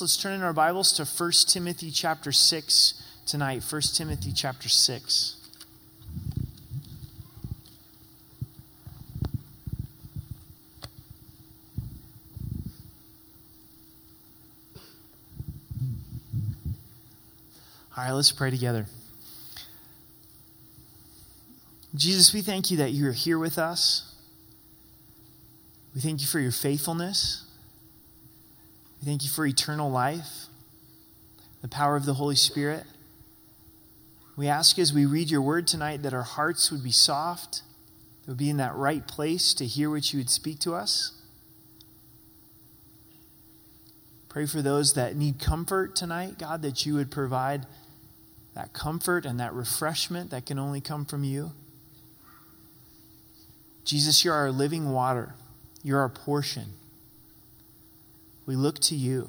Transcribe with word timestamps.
Let's 0.00 0.16
turn 0.16 0.34
in 0.34 0.42
our 0.42 0.52
Bibles 0.52 0.92
to 0.92 1.04
1 1.04 1.32
Timothy 1.48 1.90
chapter 1.90 2.30
6 2.30 3.02
tonight. 3.26 3.64
1 3.68 3.82
Timothy 3.94 4.30
chapter 4.32 4.68
6. 4.68 5.34
All 17.96 18.04
right, 18.04 18.12
let's 18.12 18.30
pray 18.30 18.52
together. 18.52 18.86
Jesus, 21.96 22.32
we 22.32 22.40
thank 22.40 22.70
you 22.70 22.76
that 22.76 22.92
you 22.92 23.08
are 23.08 23.12
here 23.12 23.36
with 23.36 23.58
us. 23.58 24.14
We 25.92 26.00
thank 26.00 26.20
you 26.20 26.28
for 26.28 26.38
your 26.38 26.52
faithfulness. 26.52 27.47
We 29.00 29.06
thank 29.06 29.22
you 29.22 29.28
for 29.28 29.46
eternal 29.46 29.90
life, 29.90 30.46
the 31.62 31.68
power 31.68 31.94
of 31.94 32.04
the 32.04 32.14
Holy 32.14 32.34
Spirit. 32.34 32.84
We 34.36 34.48
ask 34.48 34.78
as 34.78 34.92
we 34.92 35.06
read 35.06 35.30
your 35.30 35.42
word 35.42 35.66
tonight 35.66 36.02
that 36.02 36.14
our 36.14 36.22
hearts 36.22 36.72
would 36.72 36.82
be 36.82 36.90
soft, 36.90 37.62
that 38.22 38.32
would 38.32 38.38
be 38.38 38.50
in 38.50 38.56
that 38.56 38.74
right 38.74 39.06
place 39.06 39.54
to 39.54 39.66
hear 39.66 39.90
what 39.90 40.12
you 40.12 40.18
would 40.18 40.30
speak 40.30 40.58
to 40.60 40.74
us. 40.74 41.12
Pray 44.28 44.46
for 44.46 44.62
those 44.62 44.94
that 44.94 45.16
need 45.16 45.38
comfort 45.38 45.96
tonight, 45.96 46.38
God, 46.38 46.62
that 46.62 46.84
you 46.84 46.94
would 46.94 47.10
provide 47.10 47.66
that 48.54 48.72
comfort 48.72 49.24
and 49.24 49.38
that 49.38 49.54
refreshment 49.54 50.30
that 50.30 50.44
can 50.44 50.58
only 50.58 50.80
come 50.80 51.04
from 51.04 51.22
you. 51.22 51.52
Jesus, 53.84 54.24
you're 54.24 54.34
our 54.34 54.50
living 54.50 54.90
water, 54.90 55.34
you're 55.82 56.00
our 56.00 56.08
portion. 56.08 56.74
We 58.48 58.56
look 58.56 58.78
to 58.84 58.96
you. 58.96 59.28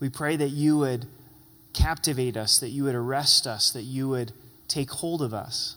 We 0.00 0.10
pray 0.10 0.34
that 0.34 0.48
you 0.48 0.76
would 0.78 1.06
captivate 1.72 2.36
us, 2.36 2.58
that 2.58 2.70
you 2.70 2.82
would 2.82 2.96
arrest 2.96 3.46
us, 3.46 3.70
that 3.70 3.84
you 3.84 4.08
would 4.08 4.32
take 4.66 4.90
hold 4.90 5.22
of 5.22 5.32
us. 5.32 5.76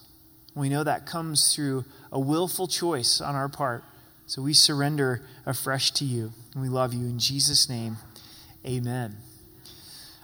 We 0.56 0.68
know 0.68 0.84
that 0.84 1.06
comes 1.06 1.54
through 1.54 1.86
a 2.12 2.20
willful 2.20 2.68
choice 2.68 3.22
on 3.22 3.36
our 3.36 3.48
part. 3.48 3.84
So 4.26 4.42
we 4.42 4.56
surrender 4.56 5.22
afresh 5.46 5.92
to 5.92 6.06
you. 6.06 6.32
And 6.56 6.64
we 6.64 6.70
love 6.70 6.92
you. 6.96 7.06
In 7.06 7.20
Jesus' 7.20 7.70
name, 7.70 7.98
amen. 8.66 9.16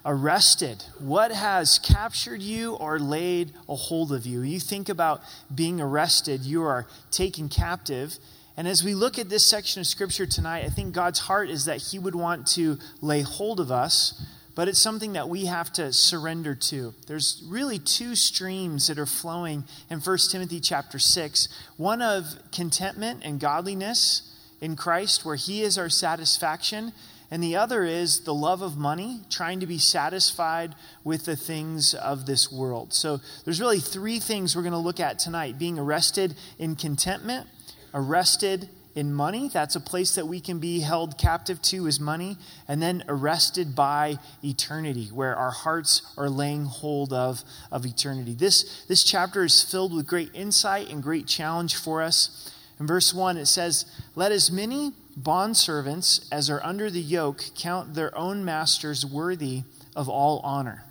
Arrested. 0.04 0.84
What 0.98 1.32
has 1.32 1.78
captured 1.78 2.42
you 2.42 2.74
or 2.74 2.98
laid 2.98 3.52
a 3.70 3.76
hold 3.76 4.12
of 4.12 4.26
you? 4.26 4.42
You 4.42 4.60
think 4.60 4.90
about 4.90 5.22
being 5.54 5.80
arrested, 5.80 6.42
you 6.42 6.64
are 6.64 6.88
taken 7.12 7.50
captive. 7.50 8.18
And 8.58 8.68
as 8.68 8.84
we 8.84 8.96
look 8.96 9.20
at 9.20 9.30
this 9.30 9.46
section 9.46 9.82
of 9.82 9.88
Scripture 9.88 10.26
tonight, 10.26 10.64
I 10.66 10.70
think 10.70 10.94
God's 10.94 11.20
heart 11.20 11.50
is 11.50 11.66
that 11.66 11.82
He 11.82 12.00
would 12.00 12.16
want 12.16 12.48
to 12.54 12.78
lay 13.02 13.22
hold 13.22 13.60
of 13.60 13.72
us, 13.72 14.26
but 14.56 14.70
it's 14.70 14.80
something 14.80 15.14
that 15.14 15.28
we 15.28 15.46
have 15.46 15.74
to 15.74 15.92
surrender 15.92 16.56
to. 16.56 16.94
There's 17.08 17.44
really 17.46 17.80
two 17.80 18.16
streams 18.16 18.88
that 18.88 18.98
are 18.98 19.06
flowing 19.06 19.66
in 19.90 20.00
1 20.00 20.18
Timothy 20.32 20.62
chapter 20.62 20.98
6 20.98 21.50
one 21.76 22.02
of 22.02 22.26
contentment 22.54 23.22
and 23.26 23.40
godliness 23.40 24.34
in 24.62 24.78
Christ, 24.78 25.26
where 25.26 25.36
He 25.36 25.62
is 25.62 25.78
our 25.78 25.90
satisfaction. 25.90 26.94
And 27.32 27.44
the 27.44 27.56
other 27.56 27.84
is 27.84 28.22
the 28.22 28.34
love 28.34 28.62
of 28.62 28.78
money, 28.78 29.22
trying 29.30 29.60
to 29.60 29.66
be 29.66 29.80
satisfied 29.80 30.76
with 31.04 31.26
the 31.26 31.36
things 31.36 31.94
of 31.94 32.26
this 32.26 32.52
world. 32.52 32.94
So 32.94 33.20
there's 33.44 33.60
really 33.60 33.80
three 33.80 34.20
things 34.20 34.56
we're 34.56 34.62
going 34.62 34.72
to 34.74 34.78
look 34.78 35.00
at 35.00 35.20
tonight 35.20 35.58
being 35.58 35.80
arrested 35.80 36.36
in 36.60 36.76
contentment, 36.76 37.48
arrested 37.96 38.70
in 38.94 39.14
money. 39.14 39.50
That's 39.50 39.76
a 39.76 39.82
place 39.82 40.16
that 40.16 40.28
we 40.28 40.40
can 40.40 40.60
be 40.60 40.80
held 40.80 41.18
captive 41.18 41.62
to 41.64 41.88
is 41.88 42.00
money. 42.00 42.38
And 42.68 42.82
then 42.82 43.04
arrested 43.08 43.76
by 43.76 44.20
eternity, 44.44 45.08
where 45.08 45.36
our 45.36 45.52
hearts 45.52 46.14
are 46.18 46.30
laying 46.30 46.66
hold 46.66 47.12
of, 47.12 47.44
of 47.72 47.86
eternity. 47.86 48.34
This, 48.34 48.86
this 48.88 49.04
chapter 49.04 49.44
is 49.44 49.64
filled 49.64 49.94
with 49.94 50.08
great 50.08 50.30
insight 50.34 50.90
and 50.90 51.02
great 51.02 51.28
challenge 51.28 51.76
for 51.76 52.02
us. 52.02 52.52
In 52.80 52.88
verse 52.88 53.14
1, 53.14 53.38
it 53.38 53.46
says, 53.46 53.86
Let 54.16 54.32
as 54.32 54.52
many 54.52 54.92
bondservants 55.20 56.28
as 56.32 56.50
are 56.50 56.64
under 56.64 56.90
the 56.90 57.02
yoke 57.02 57.44
count 57.56 57.94
their 57.94 58.16
own 58.18 58.44
masters 58.44 59.06
worthy 59.06 59.64
of 59.96 60.10
all 60.10 60.40
honor, 60.44 60.84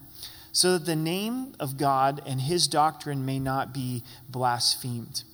so 0.51 0.73
that 0.73 0.87
the 0.87 0.97
name 0.97 1.55
of 1.61 1.77
God 1.77 2.23
and 2.27 2.41
his 2.41 2.67
doctrine 2.67 3.27
may 3.27 3.39
not 3.39 3.75
be 3.75 4.03
blasphemed. 4.31 5.25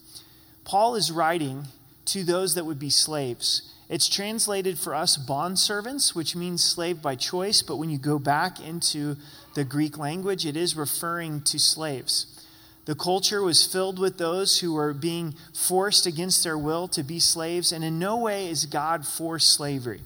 Paul 0.71 0.95
is 0.95 1.11
writing 1.11 1.65
to 2.05 2.23
those 2.23 2.55
that 2.55 2.65
would 2.65 2.79
be 2.79 2.91
slaves. 2.91 3.75
It's 3.89 4.09
translated 4.09 4.79
for 4.79 4.95
us 4.95 5.17
bondservants, 5.19 6.15
which 6.15 6.37
means 6.37 6.63
slave 6.63 7.03
by 7.03 7.17
choice, 7.17 7.61
but 7.61 7.75
when 7.75 7.91
you 7.91 7.99
go 7.99 8.21
back 8.21 8.61
into 8.61 9.17
the 9.57 9.65
Greek 9.65 9.99
language, 9.99 10.47
it 10.47 10.57
is 10.57 10.77
referring 10.77 11.41
to 11.41 11.59
slaves. 11.59 12.47
The 12.85 12.95
culture 12.95 13.43
was 13.43 13.67
filled 13.67 13.99
with 13.99 14.19
those 14.19 14.61
who 14.61 14.75
were 14.75 14.95
being 14.95 15.35
forced 15.53 16.07
against 16.07 16.45
their 16.45 16.57
will 16.57 16.87
to 16.87 17.03
be 17.03 17.19
slaves, 17.19 17.73
and 17.73 17.83
in 17.83 17.99
no 17.99 18.17
way 18.17 18.49
is 18.49 18.65
God 18.67 19.05
for 19.05 19.41
slavery. 19.41 20.03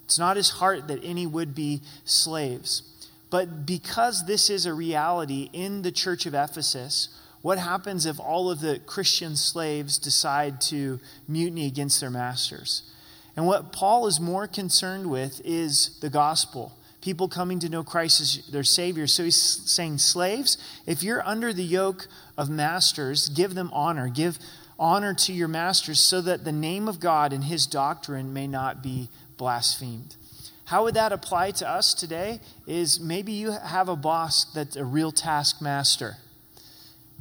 It's 0.00 0.18
not 0.18 0.36
his 0.36 0.50
heart 0.50 0.86
that 0.88 1.02
any 1.02 1.26
would 1.26 1.54
be 1.54 1.80
slaves. 2.04 2.82
But 3.30 3.64
because 3.64 4.26
this 4.26 4.50
is 4.50 4.66
a 4.66 4.74
reality 4.74 5.48
in 5.54 5.80
the 5.80 5.90
church 5.90 6.26
of 6.26 6.34
Ephesus, 6.34 7.08
what 7.44 7.58
happens 7.58 8.06
if 8.06 8.18
all 8.18 8.50
of 8.50 8.60
the 8.60 8.78
Christian 8.86 9.36
slaves 9.36 9.98
decide 9.98 10.62
to 10.62 10.98
mutiny 11.28 11.66
against 11.66 12.00
their 12.00 12.08
masters? 12.08 12.90
And 13.36 13.46
what 13.46 13.70
Paul 13.70 14.06
is 14.06 14.18
more 14.18 14.46
concerned 14.46 15.10
with 15.10 15.42
is 15.44 15.98
the 16.00 16.08
gospel. 16.08 16.72
People 17.02 17.28
coming 17.28 17.58
to 17.58 17.68
know 17.68 17.84
Christ 17.84 18.22
as 18.22 18.46
their 18.46 18.64
Savior. 18.64 19.06
So 19.06 19.24
he's 19.24 19.36
saying, 19.36 19.98
Slaves, 19.98 20.56
if 20.86 21.02
you're 21.02 21.22
under 21.28 21.52
the 21.52 21.62
yoke 21.62 22.08
of 22.38 22.48
masters, 22.48 23.28
give 23.28 23.54
them 23.54 23.68
honor. 23.74 24.08
Give 24.08 24.38
honor 24.78 25.12
to 25.12 25.34
your 25.34 25.48
masters 25.48 26.00
so 26.00 26.22
that 26.22 26.44
the 26.44 26.52
name 26.52 26.88
of 26.88 26.98
God 26.98 27.34
and 27.34 27.44
his 27.44 27.66
doctrine 27.66 28.32
may 28.32 28.46
not 28.46 28.82
be 28.82 29.10
blasphemed. 29.36 30.16
How 30.64 30.84
would 30.84 30.94
that 30.94 31.12
apply 31.12 31.50
to 31.50 31.68
us 31.68 31.92
today? 31.92 32.40
Is 32.66 33.00
maybe 33.00 33.32
you 33.32 33.50
have 33.50 33.90
a 33.90 33.96
boss 33.96 34.46
that's 34.54 34.76
a 34.76 34.84
real 34.86 35.12
taskmaster. 35.12 36.16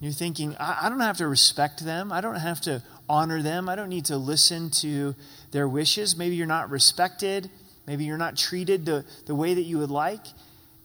You're 0.03 0.11
thinking, 0.11 0.57
I, 0.59 0.79
I 0.81 0.89
don't 0.89 0.99
have 0.99 1.15
to 1.19 1.27
respect 1.29 1.85
them. 1.85 2.11
I 2.11 2.19
don't 2.19 2.35
have 2.35 2.59
to 2.61 2.83
honor 3.07 3.41
them. 3.41 3.69
I 3.69 3.77
don't 3.77 3.87
need 3.87 4.03
to 4.05 4.17
listen 4.17 4.69
to 4.81 5.15
their 5.51 5.65
wishes. 5.65 6.17
Maybe 6.17 6.35
you're 6.35 6.45
not 6.45 6.69
respected. 6.69 7.49
Maybe 7.87 8.03
you're 8.03 8.17
not 8.17 8.35
treated 8.35 8.85
the, 8.85 9.05
the 9.27 9.33
way 9.33 9.53
that 9.53 9.61
you 9.61 9.77
would 9.77 9.89
like. 9.89 10.25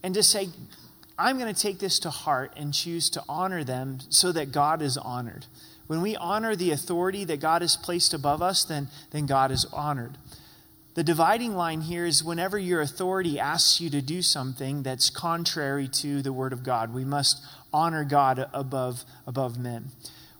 And 0.05 0.15
to 0.15 0.23
say, 0.23 0.51
I'm 1.19 1.37
going 1.37 1.53
to 1.53 1.61
take 1.61 1.81
this 1.81 1.99
to 2.01 2.11
heart 2.11 2.53
and 2.56 2.73
choose 2.73 3.11
to 3.11 3.25
honor 3.29 3.65
them 3.65 3.99
so 4.09 4.31
that 4.31 4.53
God 4.53 4.83
is 4.83 4.97
honored. 4.97 5.47
When 5.89 6.00
we 6.00 6.15
honor 6.15 6.55
the 6.55 6.71
authority 6.71 7.25
that 7.25 7.41
God 7.41 7.61
has 7.62 7.77
placed 7.77 8.15
above 8.15 8.41
us, 8.41 8.62
then, 8.62 8.87
then 9.11 9.27
God 9.27 9.50
is 9.50 9.65
honored. 9.73 10.17
The 10.95 11.05
dividing 11.05 11.55
line 11.55 11.83
here 11.83 12.06
is 12.06 12.25
whenever 12.25 12.59
your 12.59 12.81
authority 12.81 13.39
asks 13.39 13.81
you 13.81 13.89
to 13.91 14.03
do 14.03 14.21
something 14.21 14.83
that's 14.83 15.11
contrary 15.11 15.87
to 15.89 16.23
the 16.23 16.33
Word 16.33 16.53
of 16.53 16.65
God, 16.65 16.93
we 16.93 17.05
must 17.05 17.41
honor 17.73 18.05
God 18.05 18.49
above, 18.53 19.05
above 19.27 19.59
men. 19.59 19.91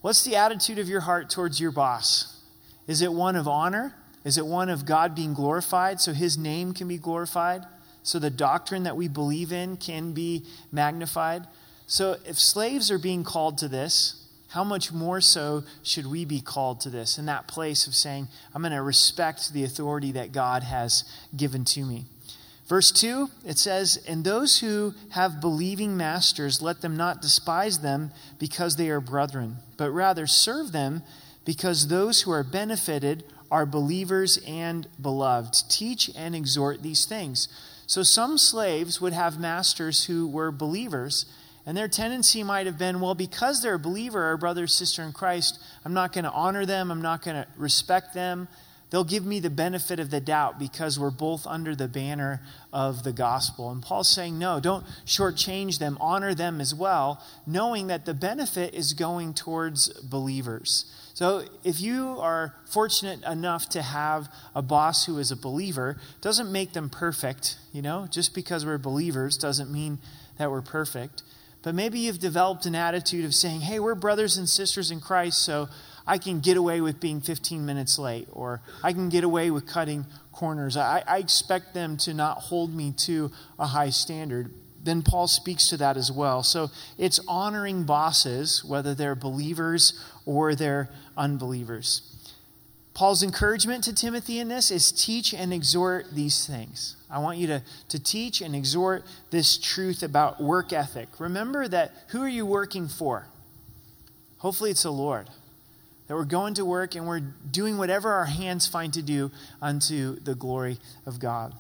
What's 0.01 0.25
the 0.25 0.37
attitude 0.37 0.79
of 0.79 0.89
your 0.89 1.01
heart 1.01 1.29
towards 1.31 1.61
your 1.61 1.73
boss? 1.73 2.41
Is 2.87 3.03
it 3.03 3.13
one 3.13 3.37
of 3.37 3.47
honor? 3.47 3.95
Is 4.25 4.39
it 4.39 4.47
one 4.47 4.69
of 4.69 4.87
God 4.87 5.15
being 5.15 5.35
glorified 5.35 6.01
so 6.01 6.13
his 6.13 6.39
name 6.39 6.73
can 6.73 6.89
be 6.89 6.99
glorified? 6.99 7.65
So 8.03 8.19
the 8.19 8.31
doctrine 8.31 8.85
that 8.85 8.97
we 8.97 9.09
believe 9.09 9.53
in 9.53 9.77
can 9.77 10.13
be 10.13 10.45
magnified? 10.73 11.47
So 11.87 12.17
if 12.25 12.39
slaves 12.39 12.91
are 12.91 12.99
being 12.99 13.25
called 13.25 13.59
to 13.59 13.69
this, 13.69 14.25
how 14.49 14.65
much 14.65 14.93
more 14.93 15.21
so 15.21 15.65
should 15.83 16.07
we 16.07 16.25
be 16.25 16.41
called 16.41 16.81
to 16.83 16.91
this 16.91 17.19
in 17.19 17.27
that 17.27 17.47
place 17.49 17.87
of 17.87 17.95
saying, 17.95 18.29
I'm 18.55 18.63
going 18.63 18.73
to 18.73 18.83
respect 18.83 19.53
the 19.53 19.65
authority 19.65 20.13
that 20.13 20.33
God 20.33 20.63
has 20.63 21.05
given 21.37 21.65
to 21.67 21.85
me? 21.85 22.07
Verse 22.69 22.93
2, 22.93 23.31
it 23.47 23.59
says, 23.59 24.05
And 24.07 24.25
those 24.25 24.59
who 24.59 24.95
have 25.11 25.41
believing 25.41 25.97
masters, 25.97 26.61
let 26.61 26.83
them 26.83 26.97
not 26.97 27.23
despise 27.23 27.79
them 27.79 28.11
because 28.39 28.77
they 28.77 28.91
are 28.91 29.01
brethren, 29.01 29.57
but 29.79 29.91
rather 29.91 30.27
serve 30.27 30.73
them 30.73 31.03
because 31.47 31.89
those 31.89 32.23
who 32.23 32.31
are 32.31 32.45
benefited 32.45 33.25
are 33.51 33.65
believers 33.65 34.39
and 34.47 34.87
beloved. 35.01 35.71
Teach 35.71 36.11
and 36.15 36.37
exhort 36.37 36.83
these 36.83 37.07
things. 37.07 37.49
So 37.87 38.03
some 38.03 38.37
slaves 38.37 39.01
would 39.01 39.15
have 39.15 39.41
masters 39.41 40.05
who 40.05 40.29
were 40.29 40.53
believers, 40.53 41.25
and 41.65 41.75
their 41.75 41.89
tendency 41.89 42.43
might 42.43 42.67
have 42.67 42.79
been, 42.79 43.01
well, 43.01 43.15
because 43.15 43.63
they're 43.63 43.75
a 43.75 43.79
believer 43.79 44.31
or 44.31 44.37
brother 44.37 44.67
sister 44.67 45.03
in 45.03 45.13
Christ, 45.13 45.59
I'm 45.87 45.95
not 45.95 46.13
going 46.13 46.25
to 46.25 46.31
honor 46.31 46.67
them, 46.67 46.91
I'm 46.91 47.01
not 47.01 47.23
going 47.23 47.37
to 47.37 47.47
respect 47.57 48.13
them. 48.13 48.47
They'll 48.91 49.05
give 49.05 49.27
me 49.27 49.39
the 49.39 49.51
benefit 49.51 50.01
of 50.01 50.11
the 50.11 50.21
doubt 50.21 50.59
because 50.59 50.99
we're 50.99 51.11
both 51.11 51.47
under 51.47 51.77
the 51.77 51.89
banner 51.89 52.41
of 52.73 53.05
the 53.05 53.13
gospel. 53.13 53.71
And 53.71 53.83
Paul's 53.83 54.09
saying, 54.09 54.39
no, 54.39 54.61
don't 54.61 54.85
shortchange 55.05 55.79
them, 55.79 55.99
honor 56.01 56.35
them 56.35 56.61
as 56.61 56.75
well, 56.75 57.23
knowing 57.47 57.89
that 57.89 58.07
the 58.07 58.15
benefit 58.15 58.75
is 58.75 58.95
going 58.95 59.35
towards 59.35 59.89
believers. 60.01 60.91
So, 61.13 61.43
if 61.65 61.81
you 61.81 62.17
are 62.21 62.55
fortunate 62.71 63.25
enough 63.25 63.69
to 63.71 63.83
have 63.83 64.33
a 64.55 64.63
boss 64.63 65.07
who 65.07 65.19
is 65.19 65.33
a 65.33 65.37
believer, 65.37 65.99
doesn't 66.21 66.51
make 66.51 66.75
them 66.75 66.89
perfect, 66.89 67.59
you 67.73 67.83
know? 67.83 68.07
Just 68.09 68.37
because 68.37 68.65
we're 68.65 68.79
believers 68.79 69.37
doesn't 69.37 69.71
mean 69.71 69.99
that 70.39 70.49
we're 70.51 70.63
perfect. 70.63 71.25
But 71.63 71.75
maybe 71.75 71.99
you've 71.99 72.21
developed 72.21 72.67
an 72.67 72.77
attitude 72.77 73.25
of 73.25 73.35
saying, 73.35 73.63
hey, 73.63 73.81
we're 73.81 73.97
brothers 73.97 74.37
and 74.37 74.49
sisters 74.49 74.93
in 74.93 75.01
Christ, 75.01 75.43
so 75.43 75.69
I 76.09 76.19
can 76.19 76.41
get 76.41 76.57
away 76.57 76.81
with 76.81 76.99
being 76.99 77.21
15 77.21 77.65
minutes 77.65 77.99
late, 77.99 78.27
or 78.33 78.63
I 78.83 78.93
can 78.93 79.11
get 79.11 79.23
away 79.23 79.51
with 79.53 79.67
cutting 79.67 80.07
corners. 80.33 80.77
I, 80.77 81.05
I 81.07 81.19
expect 81.19 81.75
them 81.75 81.97
to 81.99 82.15
not 82.15 82.39
hold 82.39 82.75
me 82.75 82.93
to 83.07 83.31
a 83.59 83.67
high 83.67 83.91
standard 83.91 84.51
then 84.81 85.03
Paul 85.03 85.27
speaks 85.27 85.69
to 85.69 85.77
that 85.79 85.97
as 85.97 86.11
well. 86.11 86.43
So 86.43 86.71
it's 86.97 87.21
honoring 87.29 87.85
bosses, 87.85 88.65
whether 88.65 88.95
they're 88.95 89.15
believers 89.15 90.03
or 90.25 90.55
they're 90.55 90.89
unbelievers. 91.17 92.03
Paul's 92.95 93.23
encouragement 93.23 93.85
to 93.85 93.95
Timothy 93.95 94.41
in 94.41 94.49
this 94.49 94.71
is 94.71 94.91
teach 94.91 95.33
and 95.33 95.53
exhort 95.53 96.15
these 96.15 96.47
things. 96.47 96.97
I 97.11 97.21
want 97.21 97.39
you 97.39 97.47
to, 97.47 97.63
to 97.91 98.03
teach 98.03 98.41
and 98.41 98.57
exhort 98.57 99.05
this 99.31 99.57
truth 99.57 100.03
about 100.03 100.43
work 100.43 100.73
ethic. 100.73 101.09
Remember 101.21 101.69
that 101.69 101.93
who 102.09 102.23
are 102.23 102.29
you 102.29 102.45
working 102.45 102.89
for? 102.89 103.27
Hopefully, 104.39 104.71
it's 104.71 104.83
the 104.83 104.91
Lord. 104.91 105.29
That 106.09 106.15
we're 106.15 106.25
going 106.25 106.55
to 106.55 106.65
work 106.65 106.95
and 106.95 107.07
we're 107.07 107.21
doing 107.21 107.79
whatever 107.79 108.11
our 108.13 108.25
hands 108.25 108.67
find 108.67 108.93
to 108.95 109.03
do 109.03 109.31
unto 109.63 110.19
the 110.21 110.35
glory 110.35 110.79
of 111.07 111.21
God. 111.21 111.55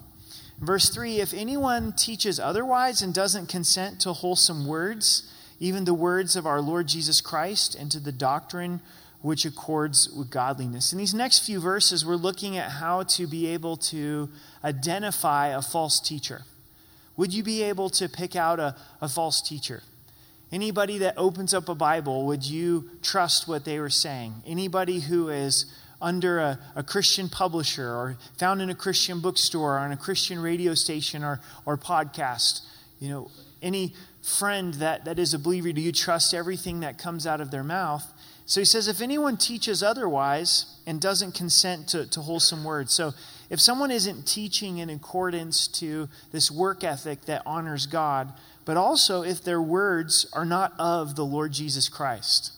Verse 0.58 0.88
3 0.88 1.20
If 1.20 1.32
anyone 1.32 1.92
teaches 1.92 2.40
otherwise 2.40 3.02
and 3.02 3.14
doesn't 3.14 3.48
consent 3.48 4.00
to 4.00 4.12
wholesome 4.12 4.66
words, 4.66 5.32
even 5.60 5.84
the 5.84 5.94
words 5.94 6.34
of 6.34 6.46
our 6.46 6.60
Lord 6.60 6.88
Jesus 6.88 7.20
Christ, 7.20 7.74
and 7.74 7.90
to 7.92 8.00
the 8.00 8.12
doctrine 8.12 8.80
which 9.20 9.44
accords 9.44 10.08
with 10.10 10.30
godliness. 10.30 10.92
In 10.92 10.98
these 10.98 11.14
next 11.14 11.44
few 11.44 11.60
verses, 11.60 12.06
we're 12.06 12.14
looking 12.14 12.56
at 12.56 12.70
how 12.72 13.02
to 13.02 13.26
be 13.26 13.46
able 13.48 13.76
to 13.76 14.28
identify 14.62 15.48
a 15.48 15.62
false 15.62 16.00
teacher. 16.00 16.42
Would 17.16 17.34
you 17.34 17.42
be 17.42 17.62
able 17.64 17.90
to 17.90 18.08
pick 18.08 18.36
out 18.36 18.60
a, 18.60 18.76
a 19.00 19.08
false 19.08 19.42
teacher? 19.42 19.82
Anybody 20.50 20.98
that 20.98 21.14
opens 21.16 21.52
up 21.52 21.68
a 21.68 21.74
Bible, 21.74 22.26
would 22.26 22.44
you 22.44 22.90
trust 23.02 23.46
what 23.46 23.64
they 23.64 23.78
were 23.78 23.90
saying? 23.90 24.34
Anybody 24.46 25.00
who 25.00 25.28
is 25.28 25.66
under 26.00 26.38
a, 26.38 26.58
a, 26.76 26.82
Christian 26.82 27.28
publisher 27.28 27.88
or 27.88 28.16
found 28.38 28.62
in 28.62 28.70
a 28.70 28.74
Christian 28.74 29.20
bookstore 29.20 29.74
or 29.74 29.78
on 29.78 29.92
a 29.92 29.96
Christian 29.96 30.38
radio 30.38 30.74
station 30.74 31.24
or, 31.24 31.40
or 31.66 31.76
podcast. 31.76 32.60
You 33.00 33.08
know, 33.10 33.30
any 33.60 33.94
friend 34.22 34.74
that, 34.74 35.04
that 35.04 35.18
is 35.18 35.34
a 35.34 35.38
believer, 35.38 35.72
do 35.72 35.80
you 35.80 35.92
trust 35.92 36.34
everything 36.34 36.80
that 36.80 36.98
comes 36.98 37.26
out 37.26 37.40
of 37.40 37.50
their 37.50 37.64
mouth? 37.64 38.06
So 38.46 38.60
he 38.60 38.64
says, 38.64 38.88
if 38.88 39.00
anyone 39.00 39.36
teaches 39.36 39.82
otherwise 39.82 40.78
and 40.86 41.00
doesn't 41.00 41.34
consent 41.34 41.88
to, 41.88 42.06
to 42.10 42.20
wholesome 42.20 42.64
words. 42.64 42.94
So 42.94 43.12
if 43.50 43.60
someone 43.60 43.90
isn't 43.90 44.26
teaching 44.26 44.78
in 44.78 44.88
accordance 44.88 45.68
to 45.80 46.08
this 46.32 46.50
work 46.50 46.82
ethic 46.82 47.22
that 47.26 47.42
honors 47.44 47.86
God, 47.86 48.32
but 48.68 48.76
also 48.76 49.22
if 49.22 49.42
their 49.42 49.62
words 49.62 50.26
are 50.34 50.44
not 50.44 50.74
of 50.78 51.16
the 51.16 51.24
Lord 51.24 51.52
Jesus 51.52 51.88
Christ. 51.88 52.52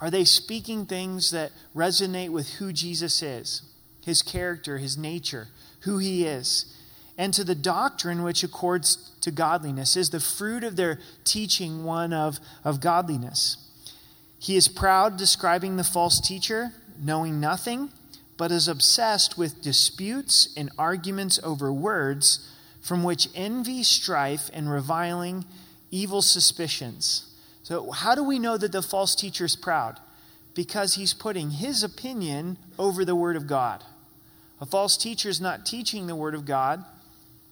Are 0.00 0.08
they 0.08 0.22
speaking 0.22 0.86
things 0.86 1.32
that 1.32 1.50
resonate 1.74 2.28
with 2.28 2.50
who 2.54 2.72
Jesus 2.72 3.20
is, 3.20 3.62
his 4.04 4.22
character, 4.22 4.78
his 4.78 4.96
nature, 4.96 5.48
who 5.80 5.98
he 5.98 6.24
is? 6.24 6.72
And 7.18 7.34
to 7.34 7.42
the 7.42 7.56
doctrine 7.56 8.22
which 8.22 8.44
accords 8.44 9.10
to 9.22 9.32
godliness. 9.32 9.96
Is 9.96 10.10
the 10.10 10.20
fruit 10.20 10.62
of 10.62 10.76
their 10.76 11.00
teaching 11.24 11.82
one 11.82 12.12
of, 12.12 12.38
of 12.62 12.80
godliness? 12.80 13.56
He 14.38 14.54
is 14.54 14.68
proud, 14.68 15.16
describing 15.16 15.74
the 15.74 15.82
false 15.82 16.20
teacher, 16.20 16.74
knowing 16.96 17.40
nothing, 17.40 17.90
but 18.36 18.52
is 18.52 18.68
obsessed 18.68 19.36
with 19.36 19.62
disputes 19.62 20.54
and 20.56 20.70
arguments 20.78 21.40
over 21.42 21.72
words, 21.72 22.48
from 22.80 23.02
which 23.02 23.28
envy, 23.34 23.82
strife, 23.82 24.50
and 24.52 24.70
reviling, 24.70 25.44
evil 25.90 26.22
suspicions 26.22 27.30
so, 27.70 27.92
how 27.92 28.16
do 28.16 28.24
we 28.24 28.40
know 28.40 28.56
that 28.56 28.72
the 28.72 28.82
false 28.82 29.14
teacher 29.14 29.44
is 29.44 29.54
proud? 29.54 30.00
Because 30.54 30.94
he's 30.94 31.14
putting 31.14 31.50
his 31.50 31.84
opinion 31.84 32.56
over 32.80 33.04
the 33.04 33.14
Word 33.14 33.36
of 33.36 33.46
God. 33.46 33.84
A 34.60 34.66
false 34.66 34.96
teacher 34.96 35.28
is 35.28 35.40
not 35.40 35.64
teaching 35.64 36.08
the 36.08 36.16
Word 36.16 36.34
of 36.34 36.44
God, 36.44 36.84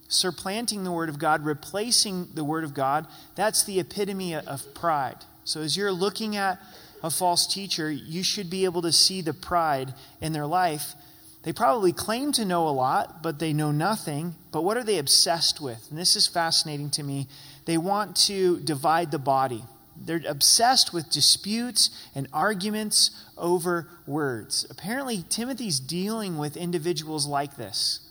supplanting 0.08 0.82
the 0.82 0.90
Word 0.90 1.08
of 1.08 1.20
God, 1.20 1.44
replacing 1.44 2.30
the 2.34 2.42
Word 2.42 2.64
of 2.64 2.74
God. 2.74 3.06
That's 3.36 3.62
the 3.62 3.78
epitome 3.78 4.34
of 4.34 4.74
pride. 4.74 5.18
So, 5.44 5.60
as 5.60 5.76
you're 5.76 5.92
looking 5.92 6.34
at 6.34 6.58
a 7.00 7.10
false 7.10 7.46
teacher, 7.46 7.88
you 7.88 8.24
should 8.24 8.50
be 8.50 8.64
able 8.64 8.82
to 8.82 8.90
see 8.90 9.20
the 9.20 9.32
pride 9.32 9.94
in 10.20 10.32
their 10.32 10.46
life. 10.46 10.94
They 11.42 11.52
probably 11.52 11.92
claim 11.92 12.32
to 12.32 12.44
know 12.44 12.68
a 12.68 12.70
lot, 12.70 13.22
but 13.22 13.38
they 13.38 13.52
know 13.52 13.70
nothing. 13.70 14.34
But 14.50 14.64
what 14.64 14.76
are 14.76 14.84
they 14.84 14.98
obsessed 14.98 15.60
with? 15.60 15.86
And 15.90 15.98
this 15.98 16.16
is 16.16 16.26
fascinating 16.26 16.90
to 16.90 17.02
me. 17.02 17.28
They 17.64 17.78
want 17.78 18.16
to 18.26 18.60
divide 18.60 19.10
the 19.10 19.18
body. 19.18 19.62
They're 19.96 20.22
obsessed 20.26 20.92
with 20.92 21.10
disputes 21.10 21.90
and 22.14 22.28
arguments 22.32 23.10
over 23.36 23.88
words. 24.06 24.66
Apparently, 24.70 25.24
Timothy's 25.28 25.80
dealing 25.80 26.38
with 26.38 26.56
individuals 26.56 27.26
like 27.26 27.56
this 27.56 28.07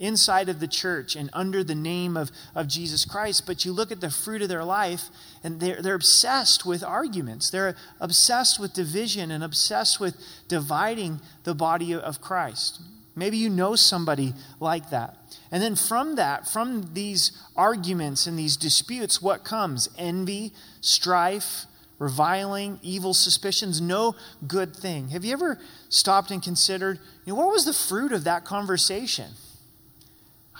inside 0.00 0.48
of 0.48 0.58
the 0.58 0.66
church 0.66 1.14
and 1.14 1.30
under 1.32 1.62
the 1.62 1.74
name 1.74 2.16
of, 2.16 2.32
of 2.54 2.66
Jesus 2.66 3.04
Christ. 3.04 3.46
But 3.46 3.64
you 3.64 3.72
look 3.72 3.92
at 3.92 4.00
the 4.00 4.10
fruit 4.10 4.42
of 4.42 4.48
their 4.48 4.64
life, 4.64 5.04
and 5.44 5.60
they're, 5.60 5.80
they're 5.80 5.94
obsessed 5.94 6.66
with 6.66 6.82
arguments. 6.82 7.50
They're 7.50 7.76
obsessed 8.00 8.58
with 8.58 8.72
division 8.72 9.30
and 9.30 9.44
obsessed 9.44 10.00
with 10.00 10.16
dividing 10.48 11.20
the 11.44 11.54
body 11.54 11.94
of 11.94 12.20
Christ. 12.20 12.80
Maybe 13.14 13.36
you 13.36 13.50
know 13.50 13.76
somebody 13.76 14.32
like 14.58 14.90
that. 14.90 15.16
And 15.52 15.62
then 15.62 15.76
from 15.76 16.16
that, 16.16 16.48
from 16.48 16.94
these 16.94 17.32
arguments 17.54 18.26
and 18.26 18.38
these 18.38 18.56
disputes, 18.56 19.20
what 19.20 19.44
comes? 19.44 19.88
Envy, 19.98 20.52
strife, 20.80 21.66
reviling, 21.98 22.78
evil 22.82 23.12
suspicions, 23.12 23.80
no 23.80 24.14
good 24.46 24.74
thing. 24.74 25.08
Have 25.08 25.24
you 25.24 25.32
ever 25.32 25.58
stopped 25.90 26.30
and 26.30 26.42
considered, 26.42 26.98
you 27.26 27.32
know, 27.32 27.38
what 27.38 27.52
was 27.52 27.66
the 27.66 27.74
fruit 27.74 28.12
of 28.12 28.24
that 28.24 28.44
conversation? 28.44 29.26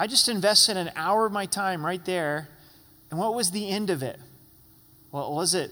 I 0.01 0.07
just 0.07 0.31
invested 0.31 0.79
an 0.79 0.91
hour 0.97 1.27
of 1.27 1.33
my 1.33 1.45
time 1.45 1.85
right 1.85 2.03
there, 2.07 2.49
and 3.11 3.21
what 3.21 3.35
was 3.35 3.51
the 3.51 3.69
end 3.69 3.91
of 3.91 4.03
it? 4.03 4.19
Well, 5.13 5.35
was 5.35 5.53
it 5.53 5.71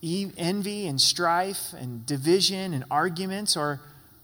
envy 0.00 0.86
and 0.86 1.00
strife 1.00 1.72
and 1.72 2.06
division 2.06 2.72
and 2.72 2.84
arguments, 2.92 3.56
or 3.56 3.80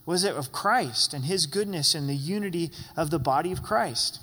was 0.06 0.22
it 0.22 0.36
of 0.36 0.52
Christ 0.52 1.12
and 1.12 1.24
his 1.24 1.46
goodness 1.46 1.92
and 1.92 2.08
the 2.08 2.14
unity 2.14 2.70
of 2.96 3.10
the 3.10 3.18
body 3.18 3.50
of 3.50 3.64
Christ? 3.64 4.20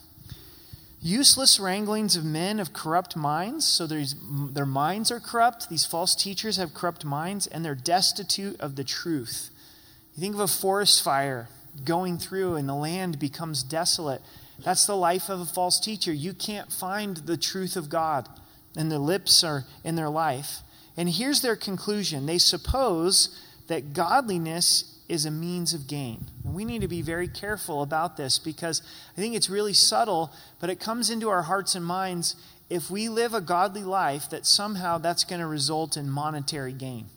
Useless 1.01 1.59
wranglings 1.59 2.15
of 2.15 2.23
men 2.23 2.57
of 2.61 2.71
corrupt 2.71 3.17
minds. 3.17 3.65
So 3.65 3.85
their 3.85 4.65
minds 4.65 5.11
are 5.11 5.19
corrupt. 5.19 5.69
These 5.69 5.85
false 5.85 6.15
teachers 6.15 6.55
have 6.55 6.73
corrupt 6.73 7.03
minds, 7.03 7.45
and 7.45 7.65
they're 7.65 7.75
destitute 7.75 8.57
of 8.61 8.77
the 8.77 8.85
truth. 8.85 9.49
You 10.15 10.21
think 10.21 10.35
of 10.35 10.39
a 10.39 10.47
forest 10.47 11.03
fire 11.03 11.49
going 11.83 12.17
through, 12.17 12.55
and 12.55 12.67
the 12.67 12.75
land 12.75 13.19
becomes 13.19 13.63
desolate. 13.63 14.21
That's 14.63 14.85
the 14.85 14.95
life 14.95 15.29
of 15.29 15.41
a 15.41 15.45
false 15.45 15.79
teacher. 15.79 16.13
You 16.13 16.33
can't 16.33 16.71
find 16.71 17.17
the 17.17 17.37
truth 17.37 17.75
of 17.75 17.89
God, 17.89 18.29
and 18.75 18.91
the 18.91 18.99
lips 18.99 19.43
are 19.43 19.65
in 19.83 19.95
their 19.95 20.09
life. 20.09 20.59
And 20.95 21.09
here's 21.09 21.41
their 21.41 21.55
conclusion 21.55 22.25
they 22.25 22.37
suppose 22.37 23.39
that 23.67 23.93
godliness 23.93 24.99
is 25.09 25.25
a 25.25 25.31
means 25.31 25.73
of 25.73 25.87
gain. 25.87 26.25
And 26.43 26.53
we 26.53 26.65
need 26.65 26.81
to 26.81 26.87
be 26.87 27.01
very 27.01 27.27
careful 27.27 27.81
about 27.81 28.17
this 28.17 28.39
because 28.39 28.81
I 29.17 29.21
think 29.21 29.35
it's 29.35 29.49
really 29.49 29.73
subtle, 29.73 30.31
but 30.59 30.69
it 30.69 30.79
comes 30.79 31.09
into 31.09 31.29
our 31.29 31.43
hearts 31.43 31.75
and 31.75 31.85
minds 31.85 32.35
if 32.69 32.89
we 32.89 33.09
live 33.09 33.33
a 33.33 33.41
godly 33.41 33.83
life 33.83 34.29
that 34.29 34.45
somehow 34.45 34.97
that's 34.97 35.23
going 35.23 35.41
to 35.41 35.47
result 35.47 35.97
in 35.97 36.09
monetary 36.09 36.73
gain, 36.73 37.07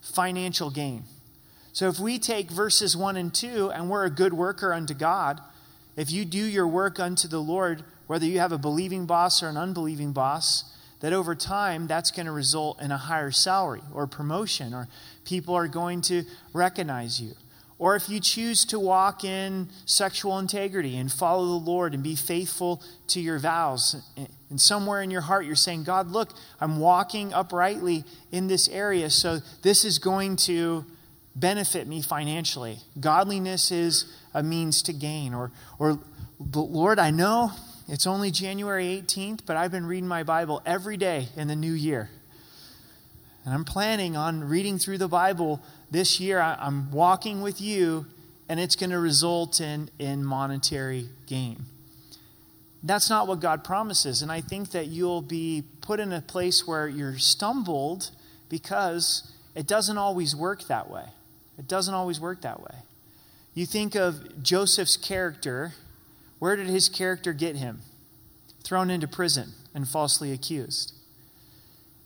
financial 0.00 0.70
gain. 0.70 1.04
So 1.74 1.88
if 1.88 1.98
we 1.98 2.20
take 2.20 2.52
verses 2.52 2.96
1 2.96 3.16
and 3.16 3.34
2 3.34 3.72
and 3.72 3.90
we're 3.90 4.04
a 4.04 4.10
good 4.10 4.32
worker 4.32 4.72
unto 4.72 4.94
God, 4.94 5.40
if 5.96 6.08
you 6.08 6.24
do 6.24 6.38
your 6.38 6.68
work 6.68 7.00
unto 7.00 7.26
the 7.26 7.40
Lord, 7.40 7.82
whether 8.06 8.24
you 8.24 8.38
have 8.38 8.52
a 8.52 8.58
believing 8.58 9.06
boss 9.06 9.42
or 9.42 9.48
an 9.48 9.56
unbelieving 9.56 10.12
boss, 10.12 10.72
that 11.00 11.12
over 11.12 11.34
time 11.34 11.88
that's 11.88 12.12
going 12.12 12.26
to 12.26 12.32
result 12.32 12.80
in 12.80 12.92
a 12.92 12.96
higher 12.96 13.32
salary 13.32 13.82
or 13.92 14.06
promotion, 14.06 14.72
or 14.72 14.86
people 15.24 15.52
are 15.56 15.66
going 15.66 16.00
to 16.02 16.22
recognize 16.52 17.20
you. 17.20 17.32
Or 17.80 17.96
if 17.96 18.08
you 18.08 18.20
choose 18.20 18.64
to 18.66 18.78
walk 18.78 19.24
in 19.24 19.68
sexual 19.84 20.38
integrity 20.38 20.96
and 20.96 21.10
follow 21.10 21.58
the 21.58 21.70
Lord 21.70 21.92
and 21.92 22.04
be 22.04 22.14
faithful 22.14 22.84
to 23.08 23.20
your 23.20 23.40
vows, 23.40 23.96
and 24.48 24.60
somewhere 24.60 25.02
in 25.02 25.10
your 25.10 25.22
heart 25.22 25.44
you're 25.44 25.56
saying, 25.56 25.82
God, 25.82 26.08
look, 26.12 26.34
I'm 26.60 26.78
walking 26.78 27.34
uprightly 27.34 28.04
in 28.30 28.46
this 28.46 28.68
area, 28.68 29.10
so 29.10 29.40
this 29.62 29.84
is 29.84 29.98
going 29.98 30.36
to 30.36 30.84
benefit 31.36 31.86
me 31.86 32.02
financially. 32.02 32.78
Godliness 32.98 33.70
is 33.70 34.06
a 34.32 34.42
means 34.42 34.82
to 34.82 34.92
gain. 34.92 35.34
Or, 35.34 35.50
or 35.78 35.98
Lord, 36.54 36.98
I 36.98 37.10
know 37.10 37.52
it's 37.88 38.06
only 38.06 38.30
January 38.30 39.02
18th, 39.02 39.40
but 39.46 39.56
I've 39.56 39.72
been 39.72 39.86
reading 39.86 40.08
my 40.08 40.22
Bible 40.22 40.62
every 40.64 40.96
day 40.96 41.28
in 41.36 41.48
the 41.48 41.56
new 41.56 41.72
year. 41.72 42.10
And 43.44 43.52
I'm 43.52 43.64
planning 43.64 44.16
on 44.16 44.44
reading 44.44 44.78
through 44.78 44.98
the 44.98 45.08
Bible 45.08 45.60
this 45.90 46.18
year. 46.18 46.40
I'm 46.40 46.90
walking 46.90 47.42
with 47.42 47.60
you, 47.60 48.06
and 48.48 48.58
it's 48.58 48.74
going 48.74 48.90
to 48.90 48.98
result 48.98 49.60
in, 49.60 49.90
in 49.98 50.24
monetary 50.24 51.08
gain. 51.26 51.66
That's 52.82 53.10
not 53.10 53.28
what 53.28 53.40
God 53.40 53.64
promises. 53.64 54.22
And 54.22 54.32
I 54.32 54.40
think 54.40 54.70
that 54.70 54.86
you'll 54.86 55.22
be 55.22 55.64
put 55.80 56.00
in 56.00 56.12
a 56.12 56.20
place 56.20 56.66
where 56.66 56.88
you're 56.88 57.18
stumbled 57.18 58.10
because 58.48 59.30
it 59.54 59.66
doesn't 59.66 59.98
always 59.98 60.34
work 60.34 60.66
that 60.68 60.90
way. 60.90 61.04
It 61.58 61.68
doesn't 61.68 61.94
always 61.94 62.20
work 62.20 62.42
that 62.42 62.60
way. 62.60 62.76
You 63.54 63.66
think 63.66 63.94
of 63.94 64.42
Joseph's 64.42 64.96
character. 64.96 65.74
Where 66.38 66.56
did 66.56 66.66
his 66.66 66.88
character 66.88 67.32
get 67.32 67.56
him? 67.56 67.82
Thrown 68.64 68.90
into 68.90 69.06
prison 69.06 69.52
and 69.74 69.88
falsely 69.88 70.32
accused. 70.32 70.94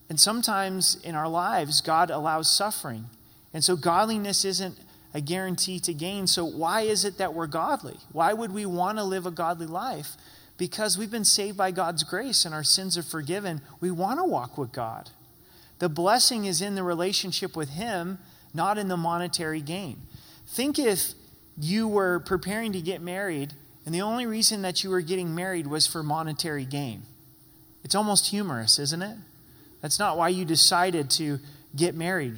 And 0.09 0.19
sometimes 0.19 0.99
in 1.03 1.15
our 1.15 1.29
lives, 1.29 1.81
God 1.81 2.11
allows 2.11 2.51
suffering. 2.51 3.07
And 3.53 3.65
so 3.65 3.77
godliness 3.77 4.45
isn't 4.45 4.79
a 5.15 5.21
guarantee 5.21 5.79
to 5.81 5.95
gain. 5.95 6.27
So, 6.27 6.45
why 6.45 6.83
is 6.83 7.05
it 7.05 7.19
that 7.19 7.35
we're 7.35 7.47
godly? 7.47 7.97
Why 8.13 8.33
would 8.33 8.53
we 8.53 8.67
want 8.67 8.99
to 8.99 9.05
live 9.05 9.27
a 9.27 9.31
godly 9.31 9.67
life? 9.67 10.17
Because 10.57 10.99
we've 10.99 11.11
been 11.11 11.25
saved 11.25 11.57
by 11.57 11.71
God's 11.71 12.03
grace 12.03 12.45
and 12.45 12.55
our 12.55 12.65
sins 12.65 12.99
are 12.99 13.03
forgiven. 13.03 13.61
We 13.81 13.91
want 13.91 14.19
to 14.19 14.25
walk 14.25 14.59
with 14.59 14.73
God. 14.73 15.11
The 15.79 15.89
blessing 15.89 16.45
is 16.45 16.61
in 16.61 16.75
the 16.75 16.83
relationship 16.83 17.57
with 17.57 17.71
Him, 17.71 18.19
not 18.55 18.79
in 18.79 18.89
the 18.89 18.97
monetary 18.97 19.61
gain. 19.61 19.99
Think 20.47 20.79
if 20.79 21.13
you 21.61 21.89
were 21.89 22.21
preparing 22.21 22.73
to 22.73 22.81
get 22.81 23.01
married 23.01 23.53
and 23.85 23.95
the 23.95 24.03
only 24.03 24.27
reason 24.27 24.63
that 24.63 24.85
you 24.85 24.91
were 24.91 25.01
getting 25.01 25.35
married 25.35 25.67
was 25.67 25.87
for 25.87 26.03
monetary 26.03 26.67
gain. 26.67 27.05
It's 27.83 27.95
almost 27.95 28.31
humorous, 28.31 28.79
isn't 28.79 29.01
it? 29.01 29.17
That's 29.81 29.99
not 29.99 30.19
why 30.19 30.29
you 30.29 30.45
decided 30.45 31.11
to 31.13 31.39
get 31.75 31.95
married. 31.95 32.37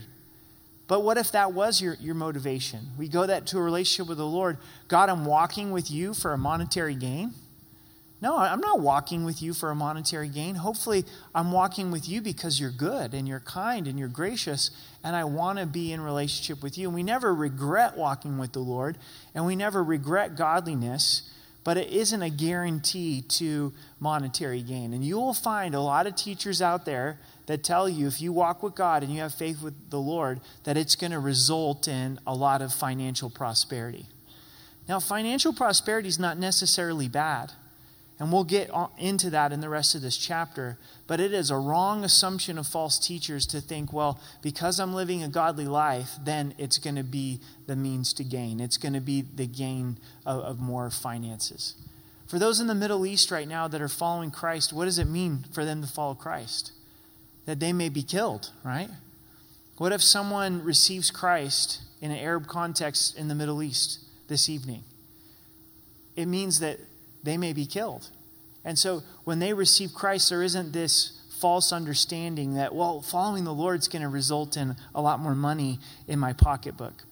But 0.86 1.02
what 1.02 1.18
if 1.18 1.32
that 1.32 1.52
was 1.52 1.80
your, 1.80 1.94
your 1.94 2.14
motivation? 2.14 2.90
We 2.98 3.08
go 3.08 3.26
that 3.26 3.46
to 3.48 3.58
a 3.58 3.62
relationship 3.62 4.08
with 4.08 4.18
the 4.18 4.26
Lord. 4.26 4.58
God, 4.88 5.08
I'm 5.08 5.24
walking 5.24 5.70
with 5.70 5.90
you 5.90 6.14
for 6.14 6.32
a 6.32 6.38
monetary 6.38 6.94
gain. 6.94 7.32
No, 8.22 8.36
I'm 8.36 8.60
not 8.60 8.80
walking 8.80 9.24
with 9.24 9.40
you 9.40 9.54
for 9.54 9.70
a 9.70 9.74
monetary 9.74 10.28
gain. 10.28 10.56
Hopefully, 10.56 11.06
I'm 11.34 11.52
walking 11.52 11.90
with 11.90 12.06
you 12.06 12.20
because 12.20 12.60
you're 12.60 12.70
good 12.70 13.14
and 13.14 13.26
you're 13.26 13.40
kind 13.40 13.86
and 13.86 13.98
you're 13.98 14.08
gracious, 14.08 14.70
and 15.02 15.16
I 15.16 15.24
want 15.24 15.58
to 15.58 15.64
be 15.64 15.90
in 15.92 16.02
relationship 16.02 16.62
with 16.62 16.76
you. 16.76 16.88
And 16.88 16.94
we 16.94 17.02
never 17.02 17.34
regret 17.34 17.96
walking 17.96 18.36
with 18.36 18.52
the 18.52 18.60
Lord, 18.60 18.98
and 19.34 19.46
we 19.46 19.56
never 19.56 19.82
regret 19.82 20.36
godliness, 20.36 21.30
but 21.64 21.78
it 21.78 21.88
isn't 21.88 22.20
a 22.22 22.28
guarantee 22.28 23.22
to 23.22 23.72
monetary 23.98 24.62
gain. 24.62 24.92
And 24.92 25.02
you 25.02 25.16
will 25.18 25.34
find 25.34 25.74
a 25.74 25.80
lot 25.80 26.06
of 26.06 26.14
teachers 26.14 26.60
out 26.60 26.84
there 26.84 27.18
that 27.46 27.64
tell 27.64 27.88
you 27.88 28.06
if 28.06 28.20
you 28.20 28.34
walk 28.34 28.62
with 28.62 28.74
God 28.74 29.02
and 29.02 29.14
you 29.14 29.22
have 29.22 29.32
faith 29.32 29.62
with 29.62 29.88
the 29.88 29.98
Lord, 29.98 30.40
that 30.64 30.76
it's 30.76 30.94
going 30.94 31.12
to 31.12 31.18
result 31.18 31.88
in 31.88 32.18
a 32.26 32.34
lot 32.34 32.60
of 32.60 32.72
financial 32.72 33.30
prosperity. 33.30 34.06
Now, 34.86 35.00
financial 35.00 35.54
prosperity 35.54 36.08
is 36.08 36.18
not 36.18 36.36
necessarily 36.36 37.08
bad. 37.08 37.52
And 38.20 38.30
we'll 38.30 38.44
get 38.44 38.70
into 38.98 39.30
that 39.30 39.50
in 39.50 39.62
the 39.62 39.70
rest 39.70 39.94
of 39.94 40.02
this 40.02 40.18
chapter. 40.18 40.76
But 41.06 41.20
it 41.20 41.32
is 41.32 41.50
a 41.50 41.56
wrong 41.56 42.04
assumption 42.04 42.58
of 42.58 42.66
false 42.66 42.98
teachers 42.98 43.46
to 43.46 43.62
think, 43.62 43.94
well, 43.94 44.20
because 44.42 44.78
I'm 44.78 44.92
living 44.92 45.22
a 45.22 45.28
godly 45.28 45.66
life, 45.66 46.10
then 46.22 46.52
it's 46.58 46.76
going 46.76 46.96
to 46.96 47.02
be 47.02 47.40
the 47.66 47.76
means 47.76 48.12
to 48.14 48.24
gain. 48.24 48.60
It's 48.60 48.76
going 48.76 48.92
to 48.92 49.00
be 49.00 49.22
the 49.22 49.46
gain 49.46 49.96
of, 50.26 50.42
of, 50.42 50.60
more 50.60 50.90
finances. 50.90 51.76
For 52.26 52.38
those 52.38 52.60
in 52.60 52.66
the 52.66 52.74
Middle 52.74 53.06
East 53.06 53.30
right 53.30 53.48
now 53.48 53.66
that 53.68 53.80
are 53.80 53.88
following 53.88 54.30
Christ, 54.30 54.70
what 54.70 54.84
does 54.84 54.98
it 54.98 55.06
mean 55.06 55.46
for 55.52 55.64
them 55.64 55.80
to 55.80 55.88
follow 55.88 56.14
Christ? 56.14 56.72
That 57.46 57.58
they 57.58 57.72
may 57.72 57.88
be 57.88 58.02
killed, 58.02 58.50
right? 58.62 58.90
What 59.78 59.92
if 59.92 60.02
someone 60.02 60.62
receives 60.62 61.10
Christ 61.10 61.80
in 62.02 62.10
an 62.10 62.18
Arab 62.18 62.46
context 62.46 63.16
in 63.16 63.28
the 63.28 63.34
Middle 63.34 63.62
East 63.62 64.00
this 64.28 64.50
evening? 64.50 64.84
It 66.16 66.26
means 66.26 66.60
that 66.60 66.80
they 67.22 67.36
may 67.36 67.52
be 67.52 67.66
killed. 67.66 68.08
And 68.64 68.78
so 68.78 69.02
when 69.24 69.38
they 69.38 69.54
receive 69.54 69.94
Christ, 69.94 70.30
there 70.30 70.42
isn't 70.42 70.72
this 70.72 71.20
false 71.40 71.72
understanding 71.72 72.54
that, 72.54 72.74
well, 72.74 73.00
following 73.00 73.44
the 73.44 73.54
Lord 73.54 73.80
is 73.80 73.88
going 73.88 74.02
to 74.02 74.08
result 74.08 74.56
in 74.56 74.76
a 74.94 75.00
lot 75.00 75.20
more 75.20 75.34
money 75.34 75.78
in 76.06 76.18
my 76.18 76.32
pocketbook. 76.32 77.04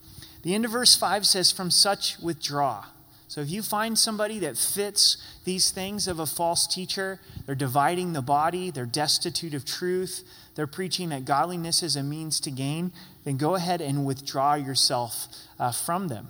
The 0.42 0.54
end 0.54 0.64
of 0.64 0.70
verse 0.70 0.94
5 0.94 1.26
says, 1.26 1.50
From 1.50 1.70
such 1.70 2.18
withdraw. 2.18 2.84
So 3.26 3.42
if 3.42 3.50
you 3.50 3.62
find 3.62 3.98
somebody 3.98 4.38
that 4.38 4.56
fits 4.56 5.18
these 5.44 5.70
things 5.70 6.08
of 6.08 6.18
a 6.18 6.26
false 6.26 6.66
teacher, 6.66 7.20
they're 7.44 7.54
dividing 7.54 8.12
the 8.12 8.22
body, 8.22 8.70
they're 8.70 8.86
destitute 8.86 9.52
of 9.52 9.64
truth, 9.64 10.24
they're 10.54 10.66
preaching 10.66 11.10
that 11.10 11.24
godliness 11.24 11.82
is 11.82 11.94
a 11.94 12.02
means 12.02 12.40
to 12.40 12.50
gain, 12.50 12.92
then 13.24 13.36
go 13.36 13.54
ahead 13.54 13.80
and 13.80 14.06
withdraw 14.06 14.54
yourself 14.54 15.28
uh, 15.58 15.72
from 15.72 16.08
them. 16.08 16.28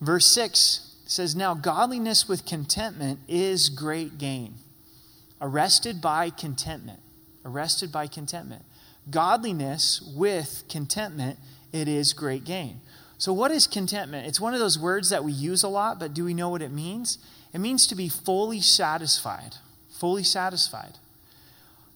Verse 0.00 0.26
6 0.26 0.87
says, 1.10 1.34
Now 1.34 1.54
godliness 1.54 2.28
with 2.28 2.46
contentment 2.46 3.20
is 3.26 3.68
great 3.68 4.18
gain. 4.18 4.54
Arrested 5.40 6.00
by 6.00 6.30
contentment. 6.30 7.00
Arrested 7.44 7.90
by 7.90 8.06
contentment. 8.06 8.62
Godliness 9.10 10.02
with 10.14 10.64
contentment, 10.68 11.38
it 11.72 11.88
is 11.88 12.12
great 12.12 12.44
gain. 12.44 12.80
So, 13.16 13.32
what 13.32 13.50
is 13.50 13.66
contentment? 13.66 14.26
It's 14.26 14.40
one 14.40 14.54
of 14.54 14.60
those 14.60 14.78
words 14.78 15.10
that 15.10 15.24
we 15.24 15.32
use 15.32 15.62
a 15.62 15.68
lot, 15.68 15.98
but 15.98 16.14
do 16.14 16.24
we 16.24 16.34
know 16.34 16.50
what 16.50 16.62
it 16.62 16.70
means? 16.70 17.18
It 17.52 17.58
means 17.58 17.86
to 17.88 17.94
be 17.94 18.08
fully 18.08 18.60
satisfied. 18.60 19.56
Fully 19.98 20.22
satisfied. 20.22 20.98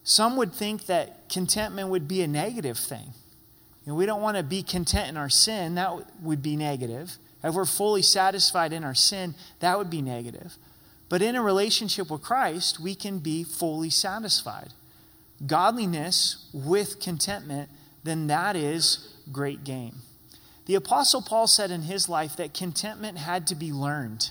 Some 0.03 0.35
would 0.35 0.53
think 0.53 0.87
that 0.87 1.29
contentment 1.29 1.89
would 1.89 2.07
be 2.07 2.21
a 2.21 2.27
negative 2.27 2.77
thing. 2.77 3.13
You 3.85 3.91
know, 3.91 3.95
we 3.95 4.05
don't 4.05 4.21
want 4.21 4.37
to 4.37 4.43
be 4.43 4.63
content 4.63 5.09
in 5.09 5.17
our 5.17 5.29
sin, 5.29 5.75
that 5.75 6.21
would 6.21 6.41
be 6.41 6.55
negative. 6.55 7.17
If 7.43 7.55
we're 7.55 7.65
fully 7.65 8.01
satisfied 8.01 8.71
in 8.71 8.83
our 8.83 8.95
sin, 8.95 9.35
that 9.59 9.77
would 9.77 9.89
be 9.89 10.01
negative. 10.01 10.57
But 11.09 11.21
in 11.21 11.35
a 11.35 11.41
relationship 11.41 12.09
with 12.09 12.21
Christ, 12.21 12.79
we 12.79 12.95
can 12.95 13.19
be 13.19 13.43
fully 13.43 13.89
satisfied. 13.89 14.69
Godliness 15.45 16.49
with 16.53 16.99
contentment, 16.99 17.69
then 18.03 18.27
that 18.27 18.55
is 18.55 19.13
great 19.31 19.63
gain. 19.63 19.95
The 20.65 20.75
Apostle 20.75 21.21
Paul 21.21 21.47
said 21.47 21.71
in 21.71 21.83
his 21.83 22.07
life 22.07 22.37
that 22.37 22.53
contentment 22.53 23.17
had 23.17 23.45
to 23.47 23.55
be 23.55 23.71
learned. 23.71 24.29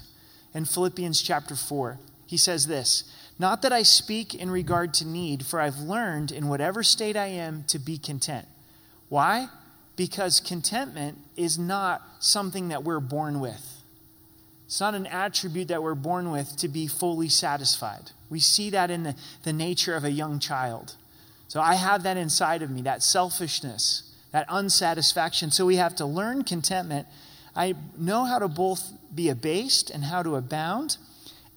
In 0.54 0.64
Philippians 0.64 1.21
chapter 1.21 1.54
4, 1.54 1.99
he 2.26 2.37
says 2.38 2.66
this 2.66 3.04
Not 3.38 3.61
that 3.62 3.73
I 3.73 3.83
speak 3.83 4.35
in 4.35 4.50
regard 4.50 4.95
to 4.95 5.07
need, 5.07 5.45
for 5.45 5.61
I've 5.61 5.78
learned 5.78 6.33
in 6.33 6.49
whatever 6.49 6.83
state 6.83 7.16
I 7.16 7.26
am 7.26 7.64
to 7.69 7.78
be 7.78 7.99
content. 7.99 8.47
Why? 9.11 9.49
Because 9.96 10.40
contentment 10.40 11.18
is 11.37 11.58
not 11.58 12.02
something 12.20 12.68
that 12.68 12.84
we're 12.84 13.00
born 13.00 13.40
with. 13.40 13.82
It's 14.66 14.80
not 14.80 14.94
an 14.94 15.06
attribute 15.06 15.68
that 15.68 15.82
we're 15.82 15.94
born 15.94 16.30
with 16.30 16.56
to 16.56 16.68
be 16.68 16.87
fully 16.87 17.28
satisfied. 17.28 18.11
We 18.30 18.40
see 18.40 18.70
that 18.70 18.90
in 18.90 19.02
the, 19.02 19.14
the 19.42 19.52
nature 19.52 19.94
of 19.94 20.04
a 20.04 20.11
young 20.11 20.38
child. 20.38 20.96
So 21.49 21.61
I 21.61 21.75
have 21.75 22.04
that 22.04 22.16
inside 22.16 22.62
of 22.62 22.70
me, 22.70 22.80
that 22.82 23.02
selfishness, 23.02 24.11
that 24.32 24.46
unsatisfaction. 24.49 25.50
So 25.50 25.66
we 25.66 25.76
have 25.76 25.94
to 25.96 26.06
learn 26.06 26.44
contentment. 26.44 27.06
I 27.54 27.75
know 27.99 28.25
how 28.25 28.38
to 28.38 28.49
both 28.49 28.90
be 29.14 29.28
abased 29.28 29.90
and 29.90 30.04
how 30.04 30.22
to 30.22 30.37
abound. 30.37 30.96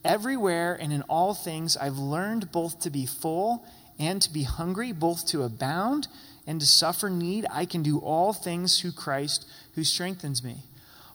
Everywhere 0.03 0.77
and 0.79 0.91
in 0.91 1.01
all 1.03 1.33
things, 1.33 1.77
I've 1.77 1.97
learned 1.97 2.51
both 2.51 2.81
to 2.81 2.89
be 2.89 3.05
full 3.05 3.65
and 3.97 4.21
to 4.21 4.29
be 4.29 4.43
hungry, 4.43 4.91
both 4.91 5.25
to 5.27 5.43
abound 5.43 6.09
and 6.47 6.59
to 6.59 6.65
suffer 6.65 7.09
need, 7.09 7.45
I 7.51 7.65
can 7.65 7.81
do 7.81 7.99
all 7.99 8.33
things 8.33 8.79
through 8.79 8.91
Christ 8.91 9.47
who 9.75 9.83
strengthens 9.83 10.43
me. 10.43 10.57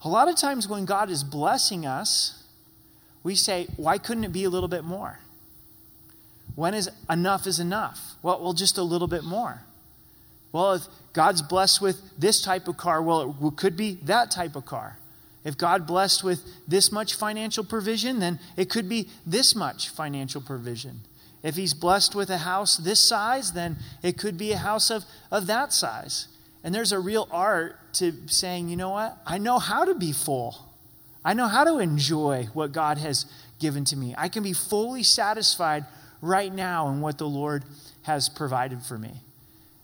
A 0.02 0.08
lot 0.08 0.28
of 0.28 0.36
times 0.36 0.66
when 0.68 0.84
God 0.84 1.10
is 1.10 1.22
blessing 1.22 1.86
us, 1.86 2.42
we 3.22 3.34
say, 3.34 3.68
why 3.76 3.98
couldn't 3.98 4.24
it 4.24 4.32
be 4.32 4.44
a 4.44 4.50
little 4.50 4.68
bit 4.68 4.84
more? 4.84 5.20
When 6.54 6.74
is 6.74 6.90
enough 7.08 7.46
is 7.46 7.60
enough? 7.60 8.14
Well, 8.22 8.42
well, 8.42 8.52
just 8.52 8.78
a 8.78 8.82
little 8.82 9.08
bit 9.08 9.24
more. 9.24 9.62
Well, 10.52 10.74
if 10.74 10.82
God's 11.12 11.42
blessed 11.42 11.80
with 11.80 12.00
this 12.18 12.42
type 12.42 12.66
of 12.66 12.76
car, 12.76 13.02
well, 13.02 13.36
it 13.42 13.56
could 13.56 13.76
be 13.76 13.94
that 14.04 14.30
type 14.30 14.56
of 14.56 14.66
car. 14.66 14.98
If 15.44 15.56
God 15.56 15.86
blessed 15.86 16.22
with 16.24 16.44
this 16.68 16.90
much 16.92 17.14
financial 17.14 17.64
provision, 17.64 18.18
then 18.18 18.40
it 18.56 18.68
could 18.68 18.88
be 18.88 19.08
this 19.24 19.54
much 19.54 19.88
financial 19.88 20.40
provision. 20.40 21.00
If 21.42 21.56
he's 21.56 21.74
blessed 21.74 22.14
with 22.14 22.28
a 22.30 22.38
house 22.38 22.76
this 22.76 23.00
size, 23.00 23.52
then 23.52 23.76
it 24.02 24.18
could 24.18 24.36
be 24.36 24.52
a 24.52 24.58
house 24.58 24.90
of, 24.90 25.04
of 25.30 25.46
that 25.46 25.72
size. 25.72 26.28
And 26.62 26.74
there's 26.74 26.92
a 26.92 27.00
real 27.00 27.28
art 27.30 27.76
to 27.94 28.12
saying, 28.26 28.68
you 28.68 28.76
know 28.76 28.90
what? 28.90 29.16
I 29.26 29.38
know 29.38 29.58
how 29.58 29.84
to 29.84 29.94
be 29.94 30.12
full. 30.12 30.66
I 31.24 31.34
know 31.34 31.48
how 31.48 31.64
to 31.64 31.78
enjoy 31.78 32.48
what 32.52 32.72
God 32.72 32.98
has 32.98 33.26
given 33.58 33.84
to 33.86 33.96
me. 33.96 34.14
I 34.16 34.28
can 34.28 34.42
be 34.42 34.52
fully 34.52 35.02
satisfied 35.02 35.86
right 36.20 36.52
now 36.52 36.88
in 36.88 37.00
what 37.00 37.18
the 37.18 37.28
Lord 37.28 37.64
has 38.02 38.28
provided 38.28 38.82
for 38.82 38.98
me. 38.98 39.12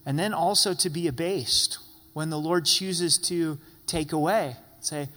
And 0.04 0.18
then 0.18 0.32
also 0.32 0.74
to 0.74 0.90
be 0.90 1.08
abased 1.08 1.78
when 2.12 2.30
the 2.30 2.38
Lord 2.38 2.64
chooses 2.64 3.18
to 3.18 3.58
take 3.86 4.12
away. 4.12 4.56
Say, 4.80 5.08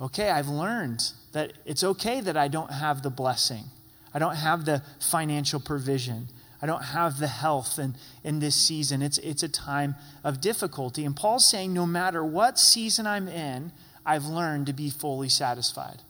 okay, 0.00 0.30
I've 0.30 0.48
learned 0.48 1.12
that 1.32 1.52
it's 1.64 1.82
okay 1.82 2.20
that 2.20 2.36
I 2.36 2.48
don't 2.48 2.70
have 2.70 3.02
the 3.02 3.10
blessing. 3.10 3.64
I 4.14 4.18
don't 4.18 4.36
have 4.36 4.64
the 4.64 4.82
financial 5.00 5.60
provision. 5.60 6.28
I 6.62 6.66
don't 6.66 6.84
have 6.84 7.18
the 7.18 7.26
health 7.26 7.78
in, 7.78 7.96
in 8.22 8.38
this 8.38 8.56
season. 8.56 9.02
It's, 9.02 9.18
it's 9.18 9.42
a 9.42 9.48
time 9.48 9.96
of 10.22 10.40
difficulty. 10.40 11.04
And 11.04 11.14
Paul's 11.14 11.44
saying, 11.44 11.74
no 11.74 11.84
matter 11.84 12.24
what 12.24 12.58
season 12.58 13.06
I'm 13.06 13.28
in, 13.28 13.72
I've 14.06 14.24
learned 14.24 14.66
to 14.66 14.72
be 14.72 14.88
fully 14.88 15.28
satisfied. 15.28 16.00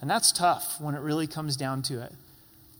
And 0.00 0.10
that's 0.10 0.32
tough 0.32 0.80
when 0.80 0.94
it 0.94 1.00
really 1.00 1.26
comes 1.26 1.56
down 1.56 1.82
to 1.82 2.02
it. 2.02 2.12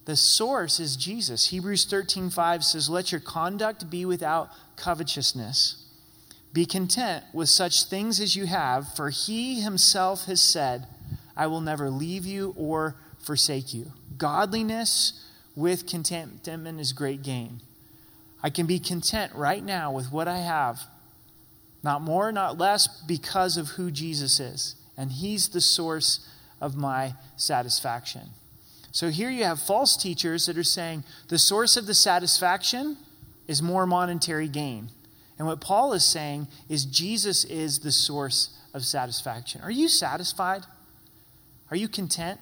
The 0.06 0.16
source 0.16 0.78
is 0.78 0.96
Jesus. 0.96 1.48
Hebrews 1.48 1.84
13:5 1.86 2.62
says, 2.62 2.88
"Let 2.88 3.10
your 3.10 3.20
conduct 3.20 3.90
be 3.90 4.04
without 4.04 4.50
covetousness. 4.76 5.76
Be 6.52 6.64
content 6.64 7.25
with 7.32 7.48
such 7.48 7.84
things 7.84 8.20
as 8.20 8.36
you 8.36 8.46
have, 8.46 8.94
for 8.94 9.10
he 9.10 9.60
himself 9.60 10.26
has 10.26 10.40
said, 10.40 10.86
I 11.36 11.48
will 11.48 11.60
never 11.60 11.90
leave 11.90 12.25
you 12.25 12.54
or 12.56 12.96
forsake 13.26 13.75
you." 13.75 13.92
Godliness 14.16 15.12
with 15.56 15.87
contentment 15.87 16.80
is 16.80 16.92
great 16.92 17.23
gain. 17.23 17.61
I 18.42 18.50
can 18.50 18.66
be 18.66 18.78
content 18.78 19.35
right 19.35 19.64
now 19.64 19.90
with 19.90 20.12
what 20.12 20.28
I 20.28 20.38
have, 20.38 20.87
not 21.83 22.02
more, 22.02 22.30
not 22.30 22.56
less, 22.56 22.87
because 22.87 23.56
of 23.56 23.71
who 23.71 23.90
Jesus 23.90 24.38
is. 24.38 24.76
And 24.97 25.11
he's 25.11 25.49
the 25.49 25.61
source 25.61 26.21
of 26.61 26.76
my 26.76 27.16
satisfaction. 27.37 28.30
So 28.92 29.11
here 29.11 29.28
you 29.28 29.45
have 29.45 29.61
false 29.61 29.97
teachers 29.97 30.47
that 30.47 30.56
are 30.56 30.64
saying 30.64 31.04
the 31.28 31.38
source 31.38 31.76
of 31.76 31.87
the 31.87 31.95
satisfaction 31.95 32.97
is 33.47 33.61
more 33.61 33.87
monetary 33.87 34.49
gain. 34.49 34.90
And 35.38 35.47
what 35.47 35.61
Paul 35.61 35.92
is 35.92 36.04
saying 36.04 36.49
is 36.68 36.85
Jesus 36.85 37.45
is 37.45 37.80
the 37.80 37.92
source 37.92 38.50
of 38.73 38.87
satisfaction. 38.87 39.61
Are 39.61 39.71
you 39.71 39.88
satisfied? 39.88 40.64
Are 41.71 41.76
you 41.76 41.88
content? 41.88 42.40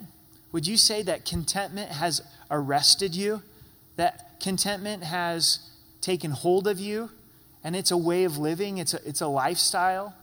Would 0.55 0.69
you 0.69 0.77
say 0.77 1.03
that 1.03 1.25
contentment 1.25 1.91
has 1.91 2.23
arrested 2.49 3.13
you? 3.13 3.43
That 3.97 4.39
contentment 4.39 5.03
has 5.03 5.59
taken 6.01 6.31
hold 6.31 6.69
of 6.69 6.79
you? 6.79 7.11
And 7.65 7.75
it's 7.75 7.91
a 7.91 7.97
way 7.97 8.23
of 8.23 8.39
living, 8.39 8.79
it's 8.79 8.95
a, 8.95 9.01
it's 9.05 9.21
a 9.21 9.27
lifestyle? 9.27 10.15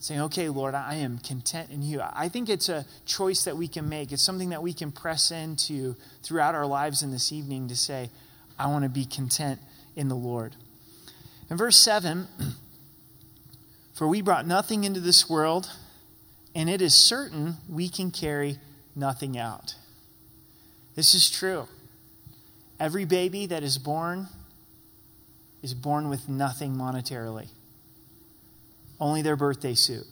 saying, 0.00 0.20
okay, 0.22 0.48
Lord, 0.48 0.74
I 0.74 0.96
am 0.96 1.18
content 1.18 1.70
in 1.70 1.80
you. 1.80 2.02
I 2.02 2.28
think 2.28 2.48
it's 2.48 2.68
a 2.68 2.84
choice 3.06 3.44
that 3.44 3.56
we 3.56 3.68
can 3.68 3.88
make. 3.88 4.10
It's 4.10 4.20
something 4.20 4.48
that 4.48 4.64
we 4.64 4.72
can 4.72 4.90
press 4.90 5.30
into 5.30 5.94
throughout 6.24 6.56
our 6.56 6.66
lives 6.66 7.04
in 7.04 7.12
this 7.12 7.30
evening 7.30 7.68
to 7.68 7.76
say, 7.76 8.10
I 8.58 8.66
want 8.66 8.82
to 8.82 8.88
be 8.88 9.04
content 9.04 9.60
in 9.94 10.08
the 10.08 10.16
Lord. 10.16 10.56
In 11.48 11.56
verse 11.56 11.76
7, 11.78 12.26
for 13.94 14.08
we 14.08 14.22
brought 14.22 14.44
nothing 14.44 14.82
into 14.82 14.98
this 14.98 15.30
world, 15.30 15.70
and 16.52 16.68
it 16.68 16.82
is 16.82 16.96
certain 16.96 17.58
we 17.68 17.88
can 17.88 18.10
carry 18.10 18.58
nothing 18.94 19.38
out. 19.38 19.74
This 20.94 21.14
is 21.14 21.30
true. 21.30 21.68
Every 22.78 23.04
baby 23.04 23.46
that 23.46 23.62
is 23.62 23.78
born 23.78 24.28
is 25.62 25.74
born 25.74 26.08
with 26.08 26.28
nothing 26.28 26.74
monetarily 26.74 27.48
only 29.02 29.20
their 29.20 29.36
birthday 29.36 29.74
suit. 29.74 30.06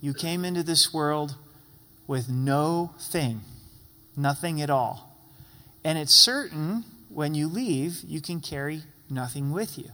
You 0.00 0.14
came 0.14 0.46
into 0.46 0.62
this 0.62 0.94
world 0.94 1.36
with 2.06 2.26
no 2.26 2.94
thing, 2.98 3.42
nothing 4.16 4.62
at 4.62 4.70
all. 4.70 5.14
And 5.84 5.98
it's 5.98 6.14
certain 6.14 6.84
when 7.10 7.34
you 7.34 7.48
leave, 7.48 8.02
you 8.02 8.22
can 8.22 8.40
carry 8.40 8.84
nothing 9.10 9.52
with 9.52 9.76
you. 9.76 9.90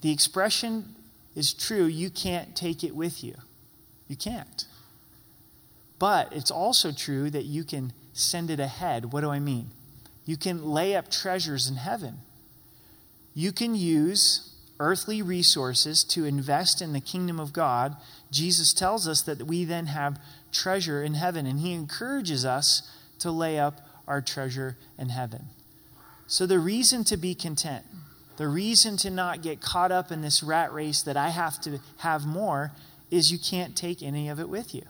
The 0.00 0.10
expression 0.10 0.96
is 1.36 1.54
true, 1.54 1.84
you 1.84 2.10
can't 2.10 2.56
take 2.56 2.82
it 2.82 2.96
with 2.96 3.22
you. 3.22 3.36
You 4.08 4.16
can't. 4.16 4.66
But 5.98 6.32
it's 6.32 6.50
also 6.50 6.92
true 6.92 7.30
that 7.30 7.44
you 7.44 7.64
can 7.64 7.92
send 8.12 8.50
it 8.50 8.60
ahead. 8.60 9.12
What 9.12 9.22
do 9.22 9.30
I 9.30 9.38
mean? 9.38 9.70
You 10.24 10.36
can 10.36 10.64
lay 10.64 10.94
up 10.94 11.10
treasures 11.10 11.68
in 11.68 11.76
heaven. 11.76 12.18
You 13.34 13.52
can 13.52 13.74
use 13.74 14.56
earthly 14.78 15.22
resources 15.22 16.04
to 16.04 16.24
invest 16.24 16.82
in 16.82 16.92
the 16.92 17.00
kingdom 17.00 17.40
of 17.40 17.52
God, 17.52 17.96
Jesus 18.30 18.72
tells 18.72 19.06
us 19.08 19.22
that 19.22 19.42
we 19.42 19.64
then 19.64 19.86
have 19.86 20.20
treasure 20.52 21.02
in 21.02 21.14
heaven, 21.14 21.46
and 21.46 21.60
he 21.60 21.72
encourages 21.72 22.44
us 22.44 22.90
to 23.18 23.30
lay 23.30 23.58
up 23.58 23.80
our 24.06 24.20
treasure 24.20 24.76
in 24.98 25.08
heaven. 25.08 25.46
So, 26.26 26.46
the 26.46 26.58
reason 26.58 27.04
to 27.04 27.16
be 27.16 27.34
content, 27.34 27.84
the 28.36 28.48
reason 28.48 28.96
to 28.98 29.10
not 29.10 29.42
get 29.42 29.60
caught 29.60 29.92
up 29.92 30.10
in 30.10 30.22
this 30.22 30.42
rat 30.42 30.72
race 30.72 31.02
that 31.02 31.16
I 31.16 31.30
have 31.30 31.60
to 31.62 31.80
have 31.98 32.26
more, 32.26 32.72
is 33.10 33.30
you 33.30 33.38
can't 33.38 33.76
take 33.76 34.02
any 34.02 34.28
of 34.28 34.40
it 34.40 34.48
with 34.48 34.74
you. 34.74 34.82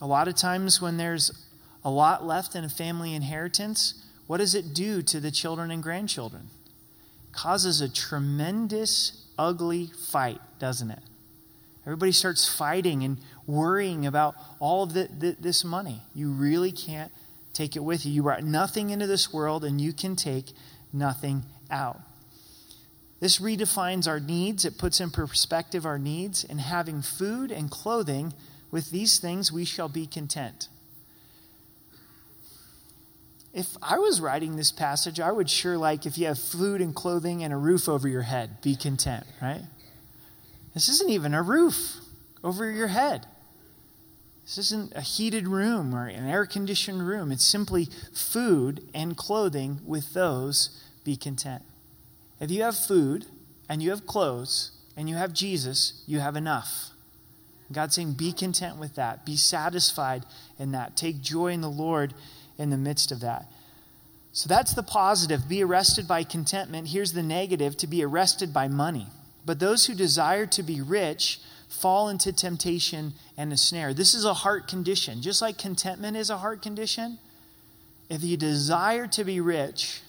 A 0.00 0.06
lot 0.06 0.28
of 0.28 0.34
times, 0.34 0.80
when 0.80 0.96
there's 0.96 1.46
a 1.84 1.90
lot 1.90 2.26
left 2.26 2.54
in 2.54 2.64
a 2.64 2.68
family 2.68 3.14
inheritance, 3.14 4.04
what 4.26 4.38
does 4.38 4.54
it 4.54 4.74
do 4.74 5.02
to 5.02 5.20
the 5.20 5.30
children 5.30 5.70
and 5.70 5.82
grandchildren? 5.82 6.48
causes 7.32 7.80
a 7.80 7.88
tremendous, 7.88 9.26
ugly 9.38 9.90
fight, 10.10 10.40
doesn't 10.58 10.90
it? 10.90 11.02
Everybody 11.86 12.12
starts 12.12 12.48
fighting 12.48 13.02
and 13.02 13.18
worrying 13.46 14.06
about 14.06 14.34
all 14.58 14.82
of 14.82 14.92
the, 14.92 15.08
the, 15.18 15.36
this 15.40 15.64
money. 15.64 16.02
You 16.14 16.30
really 16.30 16.72
can't 16.72 17.10
take 17.52 17.74
it 17.74 17.80
with 17.80 18.04
you. 18.04 18.12
You 18.12 18.22
brought 18.22 18.44
nothing 18.44 18.90
into 18.90 19.06
this 19.06 19.32
world, 19.32 19.64
and 19.64 19.80
you 19.80 19.92
can 19.92 20.14
take 20.16 20.52
nothing 20.92 21.44
out. 21.70 22.00
This 23.18 23.38
redefines 23.38 24.06
our 24.06 24.20
needs. 24.20 24.64
It 24.64 24.78
puts 24.78 25.00
in 25.00 25.10
perspective 25.10 25.84
our 25.86 25.98
needs. 25.98 26.44
And 26.44 26.60
having 26.60 27.02
food 27.02 27.50
and 27.50 27.70
clothing, 27.70 28.34
with 28.70 28.90
these 28.90 29.18
things 29.18 29.52
we 29.52 29.64
shall 29.64 29.88
be 29.88 30.06
content 30.06 30.68
if 33.52 33.76
I 33.82 33.98
was 33.98 34.20
writing 34.20 34.56
this 34.56 34.70
passage, 34.70 35.18
I 35.18 35.32
would 35.32 35.50
sure 35.50 35.76
like 35.76 36.06
if 36.06 36.16
you 36.16 36.26
have 36.26 36.38
food 36.38 36.80
and 36.80 36.94
clothing 36.94 37.42
and 37.42 37.52
a 37.52 37.56
roof 37.56 37.88
over 37.88 38.06
your 38.06 38.22
head, 38.22 38.60
be 38.62 38.76
content, 38.76 39.26
right? 39.42 39.62
This 40.74 40.88
isn't 40.88 41.10
even 41.10 41.34
a 41.34 41.42
roof 41.42 41.96
over 42.44 42.70
your 42.70 42.88
head. 42.88 43.26
This 44.44 44.58
isn't 44.58 44.92
a 44.94 45.00
heated 45.00 45.48
room 45.48 45.94
or 45.94 46.06
an 46.06 46.28
air 46.28 46.46
conditioned 46.46 47.06
room. 47.06 47.32
It's 47.32 47.44
simply 47.44 47.88
food 48.12 48.88
and 48.94 49.16
clothing. 49.16 49.80
With 49.84 50.14
those, 50.14 50.82
be 51.04 51.16
content. 51.16 51.62
If 52.40 52.50
you 52.50 52.62
have 52.62 52.76
food 52.76 53.26
and 53.68 53.82
you 53.82 53.90
have 53.90 54.06
clothes 54.06 54.72
and 54.96 55.08
you 55.08 55.16
have 55.16 55.32
Jesus, 55.32 56.02
you 56.06 56.20
have 56.20 56.36
enough. 56.36 56.89
God's 57.72 57.94
saying, 57.94 58.14
be 58.14 58.32
content 58.32 58.78
with 58.78 58.96
that. 58.96 59.24
Be 59.24 59.36
satisfied 59.36 60.24
in 60.58 60.72
that. 60.72 60.96
Take 60.96 61.20
joy 61.20 61.48
in 61.48 61.60
the 61.60 61.70
Lord 61.70 62.14
in 62.58 62.70
the 62.70 62.76
midst 62.76 63.12
of 63.12 63.20
that. 63.20 63.46
So 64.32 64.48
that's 64.48 64.74
the 64.74 64.82
positive. 64.82 65.48
Be 65.48 65.62
arrested 65.62 66.06
by 66.06 66.24
contentment. 66.24 66.88
Here's 66.88 67.12
the 67.12 67.22
negative 67.22 67.76
to 67.78 67.86
be 67.86 68.04
arrested 68.04 68.52
by 68.52 68.68
money. 68.68 69.06
But 69.44 69.60
those 69.60 69.86
who 69.86 69.94
desire 69.94 70.46
to 70.46 70.62
be 70.62 70.80
rich 70.80 71.40
fall 71.68 72.08
into 72.08 72.32
temptation 72.32 73.14
and 73.36 73.52
a 73.52 73.56
snare. 73.56 73.94
This 73.94 74.14
is 74.14 74.24
a 74.24 74.34
heart 74.34 74.68
condition. 74.68 75.22
Just 75.22 75.40
like 75.40 75.56
contentment 75.56 76.16
is 76.16 76.30
a 76.30 76.38
heart 76.38 76.62
condition, 76.62 77.18
if 78.08 78.24
you 78.24 78.36
desire 78.36 79.06
to 79.06 79.24
be 79.24 79.40
rich, 79.40 80.02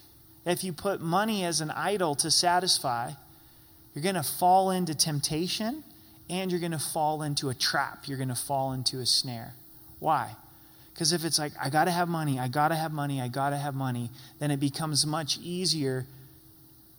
if 0.46 0.64
you 0.64 0.74
put 0.74 1.02
money 1.02 1.44
as 1.46 1.62
an 1.62 1.70
idol 1.72 2.16
to 2.16 2.32
satisfy, 2.32 3.12
you're 3.94 4.04
going 4.04 4.16
to 4.16 4.24
fall 4.24 4.72
into 4.72 4.96
temptation 4.96 5.84
and 6.32 6.50
you're 6.50 6.62
going 6.62 6.72
to 6.72 6.80
fall 6.80 7.22
into 7.22 7.50
a 7.50 7.54
trap. 7.54 8.08
You're 8.08 8.18
going 8.18 8.30
to 8.30 8.36
fall 8.36 8.72
into 8.72 9.00
a 9.00 9.06
snare. 9.06 9.54
Why? 10.00 10.36
Because 10.94 11.12
if 11.14 11.26
it's 11.26 11.38
like, 11.38 11.52
I 11.62 11.70
got 11.70 11.86
to 11.86 11.92
have 11.92 12.08
money, 12.08 12.40
I 12.40 12.48
got 12.48 12.70
to 12.70 12.76
have 12.76 12.92
money, 12.92 13.22
I 13.22 13.28
got 13.28 13.52
to 13.52 13.58
have 13.58 13.76
money, 13.76 14.10
then 14.40 14.50
it 14.50 14.60
becomes 14.60 15.06
much 15.06 15.38
easier 15.40 16.06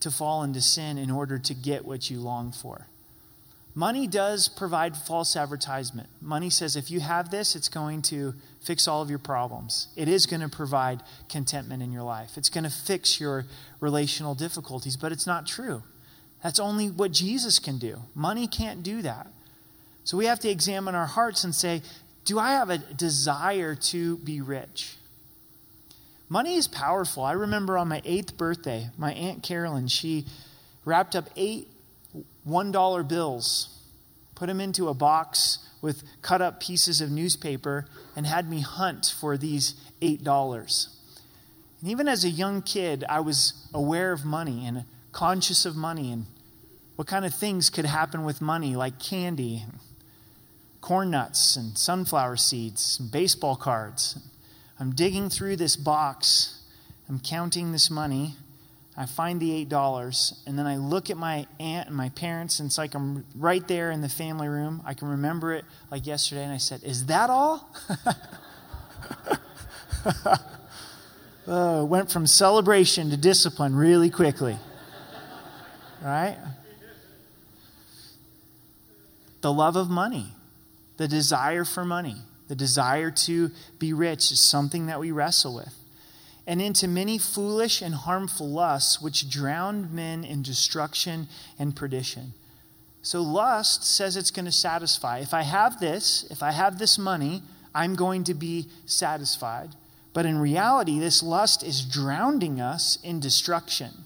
to 0.00 0.10
fall 0.10 0.42
into 0.42 0.60
sin 0.60 0.98
in 0.98 1.10
order 1.10 1.38
to 1.38 1.54
get 1.54 1.84
what 1.84 2.10
you 2.10 2.20
long 2.20 2.52
for. 2.52 2.86
Money 3.74 4.06
does 4.06 4.48
provide 4.48 4.96
false 4.96 5.34
advertisement. 5.34 6.08
Money 6.20 6.50
says 6.50 6.76
if 6.76 6.90
you 6.90 7.00
have 7.00 7.30
this, 7.30 7.56
it's 7.56 7.68
going 7.68 8.02
to 8.02 8.34
fix 8.60 8.86
all 8.86 9.00
of 9.00 9.08
your 9.08 9.18
problems. 9.18 9.88
It 9.96 10.08
is 10.08 10.26
going 10.26 10.42
to 10.42 10.48
provide 10.48 11.02
contentment 11.30 11.82
in 11.82 11.90
your 11.90 12.02
life. 12.02 12.36
It's 12.36 12.50
going 12.50 12.64
to 12.64 12.70
fix 12.70 13.18
your 13.18 13.46
relational 13.80 14.34
difficulties, 14.34 14.96
but 14.96 15.10
it's 15.10 15.26
not 15.26 15.46
true. 15.46 15.82
That's 16.42 16.59
only 16.59 16.90
what 16.90 17.12
Jesus 17.12 17.59
can 17.59 17.78
do. 17.78 17.98
Money 18.14 18.46
can't 18.46 18.83
do 18.83 19.02
that. 19.02 19.28
So 20.05 20.16
we 20.16 20.26
have 20.26 20.40
to 20.40 20.48
examine 20.48 20.94
our 20.94 21.07
hearts 21.07 21.44
and 21.44 21.55
say, 21.55 21.83
do 22.24 22.38
I 22.38 22.52
have 22.52 22.70
a 22.70 22.78
desire 22.78 23.74
to 23.74 24.16
be 24.18 24.40
rich? 24.40 24.96
Money 26.28 26.57
is 26.57 26.66
powerful. 26.66 27.22
I 27.22 27.33
remember 27.33 27.76
on 27.76 27.88
my 27.88 28.00
eighth 28.05 28.37
birthday, 28.37 28.88
my 28.96 29.12
Aunt 29.12 29.42
Carolyn, 29.42 29.88
she 29.88 30.24
wrapped 30.85 31.14
up 31.14 31.28
eight 31.37 31.68
$1 32.48 33.09
bills, 33.09 33.78
put 34.35 34.46
them 34.46 34.61
into 34.61 34.88
a 34.88 34.94
box 34.94 35.59
with 35.81 36.02
cut 36.22 36.40
up 36.40 36.61
pieces 36.61 37.00
of 37.00 37.11
newspaper, 37.11 37.87
and 38.16 38.26
had 38.26 38.48
me 38.48 38.61
hunt 38.61 39.14
for 39.20 39.37
these 39.37 39.74
$8. 40.00 40.88
And 41.81 41.90
even 41.90 42.09
as 42.09 42.24
a 42.24 42.31
young 42.31 42.62
kid, 42.62 43.05
I 43.09 43.20
was 43.20 43.68
aware 43.72 44.12
of 44.12 44.24
money 44.24 44.66
and 44.66 44.85
conscious 45.12 45.64
of 45.64 45.76
money 45.76 46.11
and 46.11 46.26
what 46.96 47.09
kind 47.09 47.24
of 47.24 47.35
things 47.35 47.70
could 47.70 47.87
happen 47.87 48.24
with 48.24 48.40
money, 48.40 48.76
like 48.76 48.98
candy, 48.98 49.64
corn 50.81 51.11
nuts 51.11 51.57
and 51.57 51.78
sunflower 51.78 52.37
seeds 52.37 52.98
and 53.00 53.11
baseball 53.11 53.57
cards. 53.57 54.18
I'm 54.78 54.94
digging 54.94 55.31
through 55.31 55.57
this 55.57 55.76
box. 55.76 56.61
I'm 57.09 57.20
counting 57.20 57.72
this 57.72 57.90
money. 57.90 58.37
I 58.96 59.07
find 59.07 59.40
the 59.40 59.64
$8, 59.64 60.46
and 60.46 60.59
then 60.59 60.66
I 60.66 60.76
look 60.76 61.09
at 61.09 61.16
my 61.16 61.46
aunt 61.59 61.88
and 61.88 61.96
my 61.96 62.11
parents, 62.11 62.61
and 62.61 62.66
it's 62.66 62.76
like 62.76 62.94
I'm 62.94 63.24
right 63.35 63.66
there 63.66 63.90
in 63.90 64.02
the 64.02 64.09
family 64.09 64.48
room. 64.48 64.83
I 64.85 64.92
can 64.92 65.09
remember 65.09 65.55
it 65.55 65.64
like 65.90 66.07
yesterday, 66.07 66.44
and 66.44 66.52
I 66.52 66.59
said, 66.59 66.83
Is 66.85 67.07
that 67.07 67.31
all? 67.31 67.70
uh, 71.46 71.85
went 71.87 72.11
from 72.11 72.26
celebration 72.26 73.09
to 73.11 73.16
discipline 73.16 73.74
really 73.74 74.11
quickly. 74.11 74.59
Right? 76.02 76.37
The 79.42 79.52
love 79.52 79.76
of 79.76 79.90
money, 79.90 80.33
the 80.96 81.09
desire 81.09 81.64
for 81.64 81.85
money, 81.85 82.16
the 82.48 82.55
desire 82.55 83.11
to 83.11 83.50
be 83.78 83.92
rich 83.92 84.33
is 84.33 84.40
something 84.40 84.87
that 84.87 85.00
we 85.00 85.11
wrestle 85.11 85.55
with. 85.55 85.74
And 86.46 86.61
into 86.61 86.88
many 86.88 87.18
foolish 87.18 87.83
and 87.83 87.94
harmful 87.94 88.48
lusts, 88.48 89.00
which 89.00 89.31
drowned 89.31 89.92
men 89.92 90.24
in 90.24 90.42
destruction 90.42 91.28
and 91.59 91.76
perdition. 91.76 92.35
So, 93.02 93.20
lust 93.20 93.85
says 93.85 94.16
it's 94.16 94.31
going 94.31 94.44
to 94.44 94.52
satisfy. 94.52 95.18
If 95.18 95.35
I 95.35 95.42
have 95.42 95.81
this, 95.81 96.26
if 96.31 96.42
I 96.42 96.52
have 96.52 96.78
this 96.78 96.98
money, 96.98 97.42
I'm 97.74 97.94
going 97.94 98.24
to 98.24 98.35
be 98.35 98.68
satisfied. 98.87 99.70
But 100.12 100.26
in 100.26 100.38
reality, 100.38 100.98
this 100.98 101.22
lust 101.22 101.62
is 101.62 101.85
drowning 101.85 102.61
us 102.61 102.98
in 103.02 103.18
destruction 103.18 104.05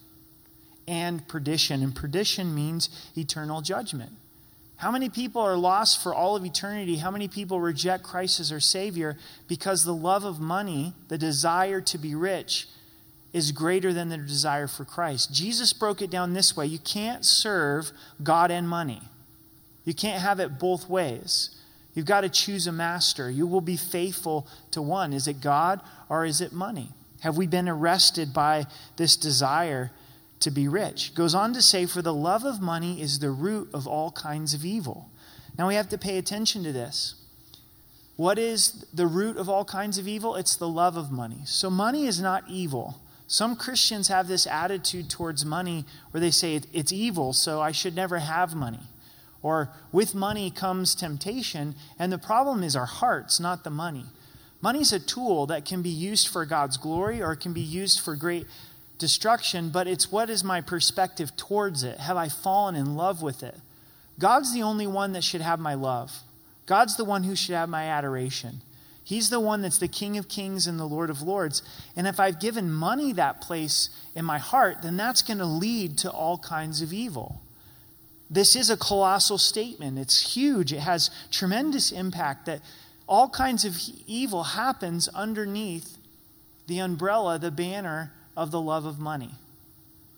and 0.87 1.27
perdition. 1.27 1.83
And 1.83 1.95
perdition 1.95 2.55
means 2.55 2.89
eternal 3.17 3.61
judgment. 3.61 4.13
How 4.77 4.91
many 4.91 5.09
people 5.09 5.41
are 5.41 5.57
lost 5.57 6.03
for 6.03 6.15
all 6.15 6.37
of 6.37 6.45
eternity? 6.45 6.97
How 6.97 7.11
many 7.11 7.29
people 7.29 7.61
reject 7.61 8.03
Christ 8.03 8.41
as 8.41 8.51
their 8.51 8.61
Savior 8.61 9.17
because 9.49 9.85
the 9.85 9.95
love 9.95 10.25
of 10.25 10.39
money, 10.39 10.93
the 11.09 11.17
desire 11.17 11.81
to 11.81 11.99
be 11.99 12.15
rich, 12.15 12.69
is 13.33 13.53
greater 13.53 13.93
than 13.93 14.11
the 14.11 14.19
desire 14.19 14.67
for 14.67 14.85
Christ? 14.85 15.33
Jesus 15.33 15.73
broke 15.73 16.03
it 16.03 16.11
down 16.11 16.35
this 16.35 16.57
way 16.57 16.67
you 16.67 16.79
can't 16.79 17.25
serve 17.25 17.91
God 18.23 18.51
and 18.51 18.69
money, 18.69 19.03
you 19.85 19.95
can't 19.95 20.21
have 20.21 20.41
it 20.41 20.59
both 20.59 20.89
ways. 20.89 21.51
You've 21.95 22.05
got 22.05 22.21
to 22.21 22.29
choose 22.29 22.67
a 22.67 22.73
master. 22.73 23.31
You 23.31 23.47
will 23.47 23.63
be 23.63 23.79
faithful 23.79 24.47
to 24.73 24.83
one. 24.83 25.15
Is 25.15 25.27
it 25.27 25.41
God 25.41 25.81
or 26.11 26.27
is 26.27 26.43
it 26.43 26.53
money? 26.53 26.91
Have 27.21 27.39
we 27.39 27.47
been 27.47 27.71
arrested 27.71 28.35
by 28.35 28.67
this 28.99 29.17
desire 29.17 29.91
to 30.41 30.51
be 30.51 30.69
rich? 30.69 31.15
Goes 31.15 31.35
on 31.35 31.53
to 31.55 31.63
say, 31.63 31.87
For 31.87 32.03
the 32.03 32.15
love 32.15 32.45
of 32.45 32.61
money 32.61 33.01
is 33.01 33.19
the 33.19 33.31
root 33.31 33.69
of 33.73 33.87
all 33.87 34.11
kinds 34.13 34.55
of 34.55 34.65
evil. 34.65 35.11
Now 35.59 35.69
we 35.69 35.75
have 35.75 35.89
to 35.91 35.99
pay 35.99 36.19
attention 36.19 36.63
to 36.65 36.73
this. 36.73 37.15
What 38.17 38.39
is 38.39 38.87
the 38.93 39.07
root 39.07 39.37
of 39.37 39.49
all 39.49 39.65
kinds 39.65 39.99
of 39.99 40.09
evil? 40.09 40.37
It's 40.37 40.57
the 40.57 40.69
love 40.69 40.97
of 40.97 41.11
money. 41.11 41.41
So 41.45 41.69
money 41.69 42.07
is 42.07 42.21
not 42.21 42.45
evil. 42.49 43.01
Some 43.27 43.57
Christians 43.57 44.09
have 44.09 44.29
this 44.29 44.47
attitude 44.47 45.11
towards 45.11 45.45
money 45.45 45.85
where 46.11 46.21
they 46.21 46.31
say 46.31 46.61
it's 46.73 46.93
evil, 46.93 47.33
so 47.33 47.61
I 47.61 47.73
should 47.73 47.95
never 47.95 48.19
have 48.19 48.55
money. 48.55 48.81
Or 49.43 49.71
with 49.93 50.15
money 50.15 50.51
comes 50.51 50.95
temptation, 50.95 51.75
and 51.99 52.13
the 52.13 52.19
problem 52.19 52.63
is 52.63 52.75
our 52.75 52.87
hearts, 52.87 53.39
not 53.39 53.65
the 53.65 53.71
money. 53.71 54.07
Money 54.61 54.81
is 54.81 54.93
a 54.93 54.99
tool 54.99 55.47
that 55.47 55.65
can 55.65 55.83
be 55.83 55.91
used 55.91 56.29
for 56.29 56.45
God's 56.47 56.77
glory 56.77 57.23
or 57.23 57.33
it 57.33 57.41
can 57.41 57.53
be 57.53 57.61
used 57.61 58.01
for 58.01 58.17
great 58.17 58.47
destruction, 58.99 59.71
but 59.71 59.87
it's 59.87 60.11
what 60.11 60.31
is 60.31 60.43
my 60.43 60.61
perspective 60.61 61.37
towards 61.37 61.83
it? 61.83 61.99
Have 61.99 62.17
I 62.17 62.29
fallen 62.29 62.75
in 62.75 62.97
love 62.97 63.23
with 63.23 63.43
it? 63.43 63.57
God's 64.19 64.55
the 64.55 64.63
only 64.63 64.87
one 64.87 65.13
that 65.13 65.25
should 65.25 65.43
have 65.43 65.61
my 65.61 65.75
love. 65.75 66.23
God's 66.65 66.97
the 66.97 67.05
one 67.05 67.25
who 67.25 67.37
should 67.37 67.55
have 67.55 67.69
my 67.69 67.85
adoration. 67.85 68.63
He's 69.05 69.31
the 69.31 69.39
one 69.39 69.63
that's 69.63 69.79
the 69.79 69.87
King 69.87 70.19
of 70.19 70.29
Kings 70.29 70.67
and 70.67 70.81
the 70.81 70.85
Lord 70.85 71.11
of 71.11 71.23
Lords. 71.23 71.63
And 71.95 72.09
if 72.09 72.19
I've 72.19 72.41
given 72.41 72.73
money 72.73 73.13
that 73.13 73.41
place 73.41 73.91
in 74.17 74.25
my 74.25 74.39
heart, 74.39 74.79
then 74.83 74.97
that's 74.97 75.23
going 75.23 75.39
to 75.39 75.47
lead 75.47 75.97
to 75.99 76.11
all 76.11 76.39
kinds 76.39 76.83
of 76.83 76.93
evil. 76.93 77.41
This 78.29 78.57
is 78.57 78.69
a 78.69 78.77
colossal 78.77 79.39
statement. 79.39 79.99
It's 79.99 80.35
huge. 80.35 80.73
It 80.73 80.81
has 80.81 81.11
tremendous 81.31 81.93
impact 81.93 82.47
that 82.47 82.63
all 83.07 83.29
kinds 83.29 83.65
of 83.65 83.79
evil 84.09 84.43
happens 84.43 85.07
underneath 85.09 85.97
the 86.67 86.81
umbrella, 86.81 87.39
the 87.39 87.53
banner 87.53 88.11
of 88.37 88.51
the 88.51 88.61
love 88.61 88.85
of 88.85 88.99
money. 88.99 89.31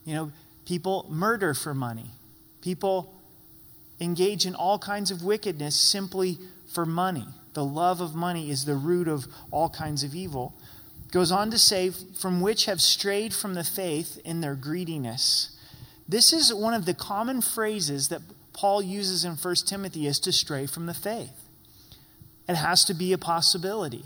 You 0.05 0.15
know, 0.15 0.33
people 0.67 1.07
murder 1.09 1.55
for 1.55 1.75
money. 1.75 2.11
People 2.63 3.15
engage 4.01 4.47
in 4.47 4.55
all 4.55 4.79
kinds 4.79 5.11
of 5.11 5.23
wickedness 5.23 5.77
simply 5.77 6.39
for 6.73 6.87
money. 6.87 7.27
The 7.55 7.65
love 7.65 8.01
of 8.01 8.15
money 8.15 8.51
is 8.51 8.65
the 8.65 8.75
root 8.75 9.09
of 9.09 9.27
all 9.51 9.69
kinds 9.69 10.03
of 10.05 10.15
evil. 10.15 10.55
Goes 11.11 11.33
on 11.33 11.51
to 11.51 11.59
say, 11.59 11.91
from 11.91 12.41
which 12.41 12.67
have 12.67 12.81
strayed 12.81 13.33
from 13.33 13.55
the 13.55 13.65
faith 13.65 14.21
in 14.25 14.41
their 14.41 14.55
greediness 14.55 15.59
this 16.09 16.33
is 16.33 16.55
one 16.55 16.73
of 16.73 16.87
the 16.87 16.95
common 16.95 17.43
phrases 17.43 18.09
that 18.09 18.23
Paul 18.55 18.83
uses 18.83 19.25
in 19.25 19.35
1 19.35 19.55
Timothy 19.67 20.07
is 20.07 20.19
to 20.21 20.33
stray 20.33 20.67
from 20.67 20.87
the 20.87 20.95
faith. 20.95 21.45
It 22.49 22.55
has 22.55 22.85
to 22.87 22.95
be 22.95 23.13
a 23.13 23.19
possibility. 23.19 24.05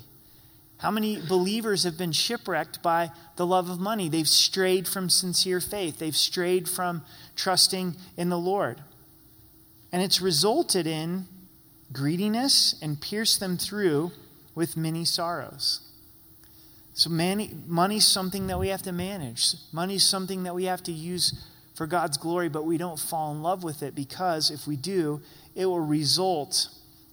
How 0.83 0.91
many 0.91 1.21
believers 1.21 1.85
have 1.85 1.97
been 1.97 2.11
shipwrecked 2.11 2.83
by 2.83 3.13
the 3.37 3.47
love 3.47 3.71
of 3.71 3.79
money? 3.79 4.09
They've 4.09 4.29
strayed 4.29 4.89
from 4.89 5.09
sincere 5.09 5.61
faith. 5.61 6.01
They've 6.01 6.17
strayed 6.17 6.69
from 6.69 7.05
trusting 7.37 7.95
in 8.17 8.31
the 8.31 8.39
Lord. 8.39 8.83
And 9.93 10.03
it's 10.03 10.21
resulted 10.21 10.89
in 10.89 11.27
greediness 11.93 12.75
and 12.83 13.01
pierced 13.01 13.39
them 13.39 13.57
through 13.57 14.11
with 14.57 14.77
many 14.77 15.05
sorrows. 15.05 15.89
So, 16.95 17.09
money, 17.09 17.55
is 17.97 18.07
something 18.07 18.49
that 18.49 18.59
we 18.59 18.67
have 18.69 18.83
to 18.83 18.93
manage. 18.93 19.55
Money 19.71 19.95
is 19.95 20.05
something 20.05 20.43
that 20.43 20.55
we 20.55 20.65
have 20.65 20.83
to 20.83 20.93
use 20.93 21.47
for 21.77 21.87
God's 21.87 22.17
glory, 22.17 22.49
but 22.49 22.65
we 22.65 22.77
don't 22.77 22.99
fall 22.99 23.31
in 23.31 23.41
love 23.41 23.63
with 23.63 23.85
it 23.85 23.95
because 23.95 24.51
if 24.51 24.67
we 24.67 24.75
do, 24.75 25.21
it 25.55 25.67
will 25.67 25.79
result 25.79 26.71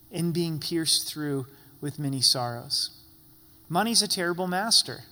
in 0.09 0.31
being 0.31 0.59
pierced 0.59 1.07
through 1.07 1.45
with 1.81 1.99
many 1.99 2.19
sorrows. 2.19 2.98
Money's 3.69 4.01
a 4.01 4.07
terrible 4.07 4.47
master. 4.47 5.03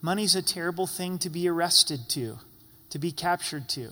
Money's 0.00 0.34
a 0.34 0.42
terrible 0.42 0.86
thing 0.86 1.18
to 1.18 1.28
be 1.28 1.48
arrested 1.48 2.08
to, 2.08 2.38
to 2.90 2.98
be 2.98 3.12
captured 3.12 3.68
to. 3.70 3.90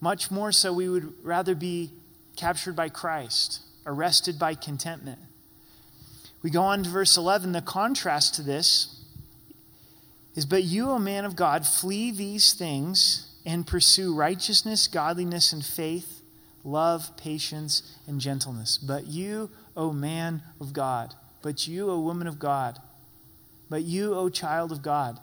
Much 0.00 0.30
more 0.30 0.50
so, 0.50 0.72
we 0.72 0.88
would 0.88 1.12
rather 1.22 1.54
be 1.54 1.90
captured 2.36 2.74
by 2.74 2.88
Christ, 2.88 3.60
arrested 3.86 4.38
by 4.38 4.54
contentment. 4.54 5.20
We 6.42 6.50
go 6.50 6.62
on 6.62 6.82
to 6.82 6.90
verse 6.90 7.16
11. 7.16 7.52
The 7.52 7.60
contrast 7.60 8.34
to 8.36 8.42
this 8.42 8.98
is, 10.34 10.46
But 10.46 10.64
you, 10.64 10.90
O 10.90 10.98
man 10.98 11.24
of 11.24 11.36
God, 11.36 11.66
flee 11.66 12.10
these 12.10 12.54
things 12.54 13.26
and 13.44 13.66
pursue 13.66 14.14
righteousness, 14.14 14.86
godliness, 14.86 15.52
and 15.52 15.64
faith, 15.64 16.22
love, 16.64 17.16
patience, 17.16 17.96
and 18.06 18.20
gentleness. 18.20 18.78
But 18.78 19.06
you, 19.06 19.50
O 19.76 19.92
man 19.92 20.42
of 20.60 20.72
God, 20.72 21.14
but 21.42 21.66
you, 21.66 21.90
O 21.90 22.00
woman 22.00 22.26
of 22.26 22.38
God, 22.38 22.78
but 23.68 23.82
you, 23.82 24.14
O 24.14 24.28
child 24.28 24.72
of 24.72 24.82
God. 24.82 25.18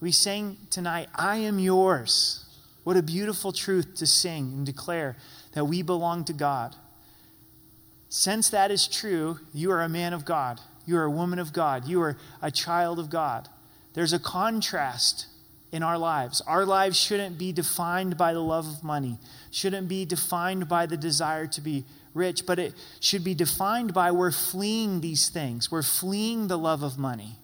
We 0.00 0.12
sang 0.12 0.56
tonight, 0.70 1.08
I 1.14 1.36
am 1.36 1.58
yours. 1.58 2.46
What 2.84 2.96
a 2.96 3.02
beautiful 3.02 3.52
truth 3.52 3.96
to 3.96 4.06
sing 4.06 4.52
and 4.54 4.66
declare 4.66 5.16
that 5.52 5.66
we 5.66 5.82
belong 5.82 6.24
to 6.24 6.32
God. 6.32 6.74
Since 8.08 8.48
that 8.50 8.70
is 8.70 8.88
true, 8.88 9.38
you 9.52 9.70
are 9.70 9.82
a 9.82 9.88
man 9.88 10.12
of 10.12 10.24
God. 10.24 10.60
You 10.86 10.96
are 10.96 11.04
a 11.04 11.10
woman 11.10 11.38
of 11.38 11.52
God. 11.52 11.86
You 11.86 12.00
are 12.02 12.16
a 12.40 12.50
child 12.50 12.98
of 12.98 13.10
God. 13.10 13.48
There's 13.94 14.12
a 14.12 14.18
contrast 14.18 15.26
in 15.70 15.82
our 15.82 15.98
lives. 15.98 16.40
Our 16.46 16.64
lives 16.64 16.98
shouldn't 16.98 17.38
be 17.38 17.52
defined 17.52 18.16
by 18.16 18.32
the 18.32 18.40
love 18.40 18.66
of 18.66 18.82
money, 18.82 19.18
shouldn't 19.50 19.88
be 19.88 20.04
defined 20.04 20.68
by 20.68 20.86
the 20.86 20.96
desire 20.96 21.46
to 21.48 21.60
be 21.60 21.84
rich, 22.14 22.46
but 22.46 22.58
it 22.58 22.74
should 23.00 23.24
be 23.24 23.34
defined 23.34 23.94
by 23.94 24.10
we're 24.10 24.32
fleeing 24.32 25.00
these 25.00 25.28
things. 25.28 25.70
We're 25.70 25.82
fleeing 25.82 26.48
the 26.48 26.58
love 26.58 26.82
of 26.82 26.98
money. 26.98 27.36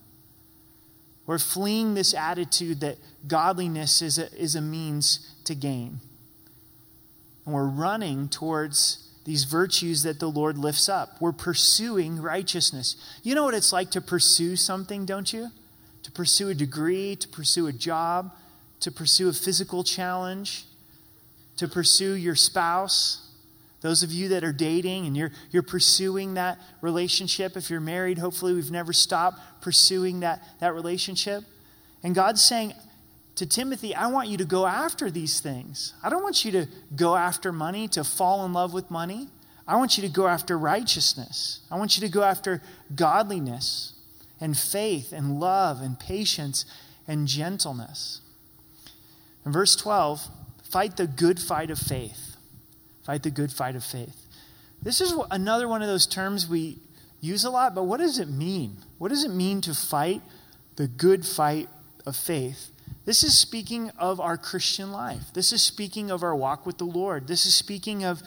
We're 1.26 1.38
fleeing 1.38 1.94
this 1.94 2.14
attitude 2.14 2.80
that 2.80 2.98
godliness 3.26 4.00
is 4.02 4.18
a, 4.18 4.32
is 4.34 4.54
a 4.54 4.60
means 4.60 5.34
to 5.44 5.54
gain. 5.54 6.00
And 7.44 7.54
we're 7.54 7.66
running 7.66 8.28
towards 8.28 9.08
these 9.24 9.44
virtues 9.44 10.04
that 10.04 10.20
the 10.20 10.28
Lord 10.30 10.56
lifts 10.56 10.88
up. 10.88 11.20
We're 11.20 11.32
pursuing 11.32 12.22
righteousness. 12.22 12.96
You 13.22 13.34
know 13.34 13.44
what 13.44 13.54
it's 13.54 13.72
like 13.72 13.90
to 13.92 14.00
pursue 14.00 14.54
something, 14.56 15.04
don't 15.04 15.32
you? 15.32 15.50
to 16.06 16.12
pursue 16.12 16.48
a 16.48 16.54
degree, 16.54 17.16
to 17.16 17.26
pursue 17.26 17.66
a 17.66 17.72
job, 17.72 18.30
to 18.78 18.92
pursue 18.92 19.28
a 19.28 19.32
physical 19.32 19.82
challenge, 19.82 20.64
to 21.56 21.66
pursue 21.66 22.14
your 22.14 22.36
spouse. 22.36 23.25
Those 23.86 24.02
of 24.02 24.10
you 24.10 24.30
that 24.30 24.42
are 24.42 24.52
dating 24.52 25.06
and 25.06 25.16
you're, 25.16 25.30
you're 25.52 25.62
pursuing 25.62 26.34
that 26.34 26.58
relationship, 26.80 27.56
if 27.56 27.70
you're 27.70 27.78
married, 27.78 28.18
hopefully 28.18 28.52
we've 28.52 28.72
never 28.72 28.92
stopped 28.92 29.38
pursuing 29.60 30.18
that, 30.20 30.42
that 30.58 30.74
relationship. 30.74 31.44
And 32.02 32.12
God's 32.12 32.44
saying 32.44 32.74
to 33.36 33.46
Timothy, 33.46 33.94
I 33.94 34.08
want 34.08 34.28
you 34.28 34.38
to 34.38 34.44
go 34.44 34.66
after 34.66 35.08
these 35.08 35.38
things. 35.38 35.94
I 36.02 36.10
don't 36.10 36.24
want 36.24 36.44
you 36.44 36.50
to 36.50 36.66
go 36.96 37.14
after 37.14 37.52
money, 37.52 37.86
to 37.86 38.02
fall 38.02 38.44
in 38.44 38.52
love 38.52 38.74
with 38.74 38.90
money. 38.90 39.28
I 39.68 39.76
want 39.76 39.96
you 39.96 40.02
to 40.02 40.12
go 40.12 40.26
after 40.26 40.58
righteousness. 40.58 41.60
I 41.70 41.78
want 41.78 41.96
you 41.96 42.00
to 42.00 42.12
go 42.12 42.24
after 42.24 42.62
godliness 42.92 43.92
and 44.40 44.58
faith 44.58 45.12
and 45.12 45.38
love 45.38 45.80
and 45.80 45.96
patience 45.96 46.64
and 47.06 47.28
gentleness. 47.28 48.20
In 49.44 49.52
verse 49.52 49.76
12, 49.76 50.26
fight 50.64 50.96
the 50.96 51.06
good 51.06 51.38
fight 51.38 51.70
of 51.70 51.78
faith. 51.78 52.25
Fight 53.06 53.22
the 53.22 53.30
good 53.30 53.52
fight 53.52 53.76
of 53.76 53.84
faith. 53.84 54.26
This 54.82 55.00
is 55.00 55.14
another 55.30 55.68
one 55.68 55.80
of 55.80 55.86
those 55.86 56.08
terms 56.08 56.48
we 56.48 56.78
use 57.20 57.44
a 57.44 57.50
lot, 57.50 57.72
but 57.72 57.84
what 57.84 58.00
does 58.00 58.18
it 58.18 58.28
mean? 58.28 58.78
What 58.98 59.10
does 59.10 59.22
it 59.22 59.30
mean 59.30 59.60
to 59.60 59.74
fight 59.74 60.22
the 60.74 60.88
good 60.88 61.24
fight 61.24 61.68
of 62.04 62.16
faith? 62.16 62.72
This 63.04 63.22
is 63.22 63.38
speaking 63.38 63.90
of 63.96 64.20
our 64.20 64.36
Christian 64.36 64.90
life. 64.90 65.32
This 65.34 65.52
is 65.52 65.62
speaking 65.62 66.10
of 66.10 66.24
our 66.24 66.34
walk 66.34 66.66
with 66.66 66.78
the 66.78 66.84
Lord. 66.84 67.28
This 67.28 67.46
is 67.46 67.54
speaking 67.54 68.02
of 68.02 68.22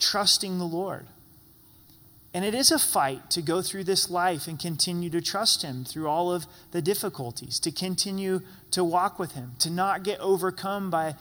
trusting 0.00 0.58
the 0.58 0.64
Lord. 0.64 1.06
And 2.34 2.44
it 2.44 2.54
is 2.54 2.72
a 2.72 2.80
fight 2.80 3.30
to 3.30 3.42
go 3.42 3.62
through 3.62 3.84
this 3.84 4.10
life 4.10 4.48
and 4.48 4.58
continue 4.58 5.10
to 5.10 5.20
trust 5.20 5.62
Him 5.62 5.84
through 5.84 6.08
all 6.08 6.32
of 6.32 6.46
the 6.72 6.82
difficulties, 6.82 7.60
to 7.60 7.70
continue 7.70 8.40
to 8.72 8.82
walk 8.82 9.20
with 9.20 9.32
Him, 9.32 9.52
to 9.60 9.70
not 9.70 10.02
get 10.02 10.18
overcome 10.18 10.90
by 10.90 11.14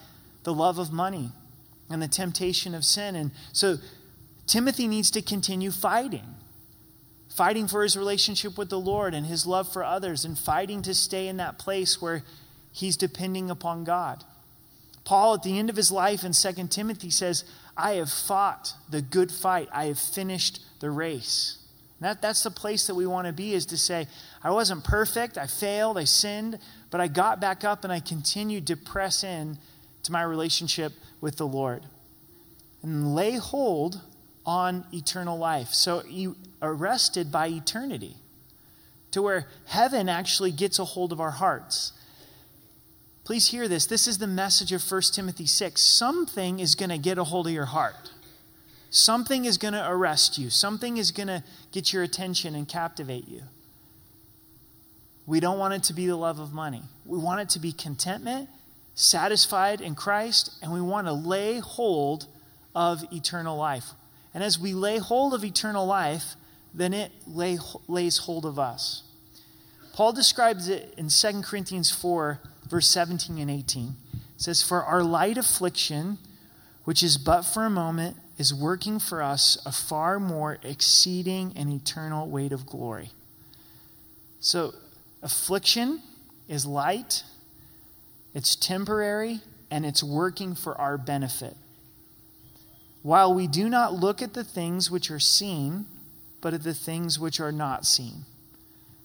the 0.43 0.53
love 0.55 0.79
of 0.79 0.91
money 0.91 1.31
and 1.89 2.01
the 2.01 2.07
temptation 2.07 2.75
of 2.75 2.85
sin. 2.85 3.15
And 3.15 3.31
so 3.51 3.77
Timothy 4.47 4.87
needs 4.87 5.11
to 5.11 5.21
continue 5.21 5.71
fighting, 5.71 6.35
fighting 7.29 7.67
for 7.67 7.83
his 7.83 7.97
relationship 7.97 8.57
with 8.57 8.69
the 8.69 8.79
Lord 8.79 9.13
and 9.13 9.25
his 9.25 9.45
love 9.45 9.71
for 9.71 9.83
others, 9.83 10.25
and 10.25 10.37
fighting 10.37 10.81
to 10.83 10.93
stay 10.93 11.27
in 11.27 11.37
that 11.37 11.59
place 11.59 12.01
where 12.01 12.23
he's 12.71 12.97
depending 12.97 13.49
upon 13.49 13.83
God. 13.83 14.23
Paul, 15.03 15.33
at 15.33 15.43
the 15.43 15.57
end 15.57 15.69
of 15.69 15.75
his 15.75 15.91
life 15.91 16.23
in 16.23 16.33
2 16.33 16.67
Timothy, 16.67 17.09
says, 17.09 17.43
I 17.75 17.93
have 17.93 18.11
fought 18.11 18.73
the 18.89 19.01
good 19.01 19.31
fight, 19.31 19.69
I 19.71 19.85
have 19.85 19.99
finished 19.99 20.61
the 20.79 20.91
race. 20.91 21.57
That, 22.01 22.21
that's 22.21 22.43
the 22.43 22.51
place 22.51 22.87
that 22.87 22.95
we 22.95 23.05
want 23.05 23.27
to 23.27 23.33
be 23.33 23.53
is 23.53 23.65
to 23.67 23.77
say, 23.77 24.07
I 24.43 24.51
wasn't 24.51 24.83
perfect, 24.83 25.37
I 25.37 25.47
failed, 25.47 25.97
I 25.97 26.05
sinned, 26.05 26.59
but 26.91 27.01
I 27.01 27.07
got 27.07 27.41
back 27.41 27.63
up 27.63 27.83
and 27.83 27.91
I 27.91 27.99
continued 27.99 28.67
to 28.67 28.77
press 28.77 29.23
in 29.23 29.57
to 30.03 30.11
my 30.11 30.23
relationship 30.23 30.93
with 31.21 31.37
the 31.37 31.47
Lord. 31.47 31.85
And 32.81 33.13
lay 33.13 33.37
hold 33.37 34.01
on 34.45 34.85
eternal 34.93 35.37
life. 35.37 35.73
So 35.73 36.03
you 36.05 36.35
arrested 36.61 37.31
by 37.31 37.47
eternity 37.47 38.15
to 39.11 39.21
where 39.21 39.47
heaven 39.65 40.09
actually 40.09 40.51
gets 40.51 40.79
a 40.79 40.85
hold 40.85 41.11
of 41.11 41.19
our 41.19 41.31
hearts. 41.31 41.93
Please 43.23 43.47
hear 43.49 43.67
this. 43.67 43.85
This 43.85 44.07
is 44.07 44.17
the 44.17 44.27
message 44.27 44.71
of 44.71 44.81
1 44.89 45.01
Timothy 45.13 45.45
6. 45.45 45.81
Something 45.81 46.59
is 46.59 46.75
going 46.75 46.89
to 46.89 46.97
get 46.97 47.17
a 47.17 47.23
hold 47.23 47.47
of 47.47 47.53
your 47.53 47.65
heart. 47.65 48.11
Something 48.89 49.45
is 49.45 49.57
going 49.57 49.75
to 49.75 49.87
arrest 49.87 50.37
you. 50.37 50.49
Something 50.49 50.97
is 50.97 51.11
going 51.11 51.27
to 51.27 51.43
get 51.71 51.93
your 51.93 52.01
attention 52.01 52.55
and 52.55 52.67
captivate 52.67 53.27
you. 53.27 53.43
We 55.27 55.39
don't 55.39 55.59
want 55.59 55.75
it 55.75 55.83
to 55.83 55.93
be 55.93 56.07
the 56.07 56.15
love 56.15 56.39
of 56.39 56.53
money. 56.53 56.81
We 57.05 57.19
want 57.19 57.41
it 57.41 57.49
to 57.49 57.59
be 57.59 57.71
contentment, 57.71 58.49
satisfied 58.99 59.79
in 59.79 59.95
Christ, 59.95 60.51
and 60.61 60.73
we 60.73 60.81
want 60.81 61.07
to 61.07 61.13
lay 61.13 61.59
hold 61.59 62.27
of 62.75 63.03
eternal 63.13 63.57
life. 63.57 63.91
And 64.33 64.43
as 64.43 64.59
we 64.59 64.73
lay 64.73 64.97
hold 64.97 65.33
of 65.33 65.43
eternal 65.43 65.85
life, 65.85 66.35
then 66.73 66.93
it 66.93 67.11
lay, 67.25 67.57
lays 67.87 68.17
hold 68.19 68.45
of 68.45 68.59
us. 68.59 69.03
Paul 69.93 70.11
describes 70.11 70.67
it 70.67 70.93
in 70.97 71.07
2 71.09 71.41
Corinthians 71.41 71.89
4, 71.91 72.39
verse 72.69 72.87
17 72.89 73.37
and 73.37 73.49
18. 73.49 73.95
It 74.13 74.19
says, 74.37 74.61
For 74.61 74.83
our 74.83 75.01
light 75.01 75.37
affliction, 75.37 76.17
which 76.83 77.01
is 77.01 77.17
but 77.17 77.43
for 77.43 77.65
a 77.65 77.69
moment, 77.69 78.17
is 78.37 78.53
working 78.53 78.99
for 78.99 79.21
us 79.21 79.57
a 79.65 79.71
far 79.71 80.19
more 80.19 80.59
exceeding 80.63 81.53
and 81.55 81.71
eternal 81.71 82.29
weight 82.29 82.51
of 82.51 82.65
glory. 82.65 83.11
So, 84.39 84.73
affliction 85.21 86.01
is 86.47 86.65
light, 86.65 87.23
it's 88.33 88.55
temporary, 88.55 89.41
and 89.71 89.85
it's 89.85 90.03
working 90.03 90.55
for 90.55 90.79
our 90.79 90.97
benefit. 90.97 91.55
While 93.01 93.33
we 93.33 93.47
do 93.47 93.69
not 93.69 93.93
look 93.93 94.21
at 94.21 94.33
the 94.33 94.43
things 94.43 94.91
which 94.91 95.09
are 95.09 95.19
seen, 95.19 95.85
but 96.41 96.53
at 96.53 96.63
the 96.63 96.73
things 96.73 97.19
which 97.19 97.39
are 97.39 97.51
not 97.51 97.85
seen. 97.85 98.25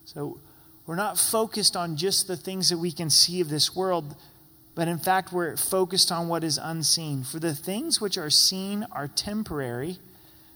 So, 0.04 0.38
we're 0.86 0.96
not 0.96 1.18
focused 1.18 1.76
on 1.76 1.96
just 1.96 2.26
the 2.26 2.36
things 2.36 2.68
that 2.68 2.78
we 2.78 2.92
can 2.92 3.08
see 3.08 3.40
of 3.40 3.48
this 3.48 3.74
world, 3.74 4.16
but 4.74 4.88
in 4.88 4.98
fact, 4.98 5.32
we're 5.32 5.56
focused 5.56 6.12
on 6.12 6.28
what 6.28 6.44
is 6.44 6.58
unseen. 6.58 7.24
For 7.24 7.38
the 7.38 7.54
things 7.54 8.00
which 8.00 8.18
are 8.18 8.28
seen 8.28 8.86
are 8.92 9.08
temporary, 9.08 9.98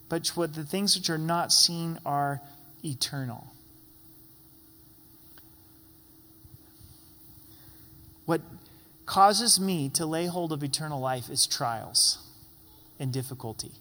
but 0.09 0.29
what 0.29 0.55
the 0.55 0.65
things 0.65 0.97
which 0.97 1.09
are 1.09 1.19
not 1.19 1.53
seen 1.53 1.99
are 2.05 2.41
eternal. 2.85 3.53
What 8.27 8.43
causes 9.09 9.59
me 9.59 9.89
to 9.89 10.05
lay 10.05 10.27
hold 10.27 10.53
of 10.53 10.63
eternal 10.63 11.01
life 11.01 11.31
is 11.31 11.47
trials 11.47 12.19
and 13.01 13.11
difficulty. 13.11 13.73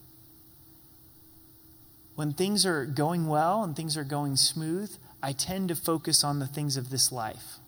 When 2.14 2.32
things 2.32 2.64
are 2.64 2.86
going 2.86 3.26
well 3.26 3.62
and 3.62 3.76
things 3.76 3.94
are 3.98 4.04
going 4.04 4.36
smooth, 4.36 4.90
I 5.22 5.32
tend 5.32 5.68
to 5.68 5.74
focus 5.76 6.24
on 6.24 6.38
the 6.38 6.46
things 6.46 6.78
of 6.78 6.88
this 6.88 7.12
life. 7.12 7.58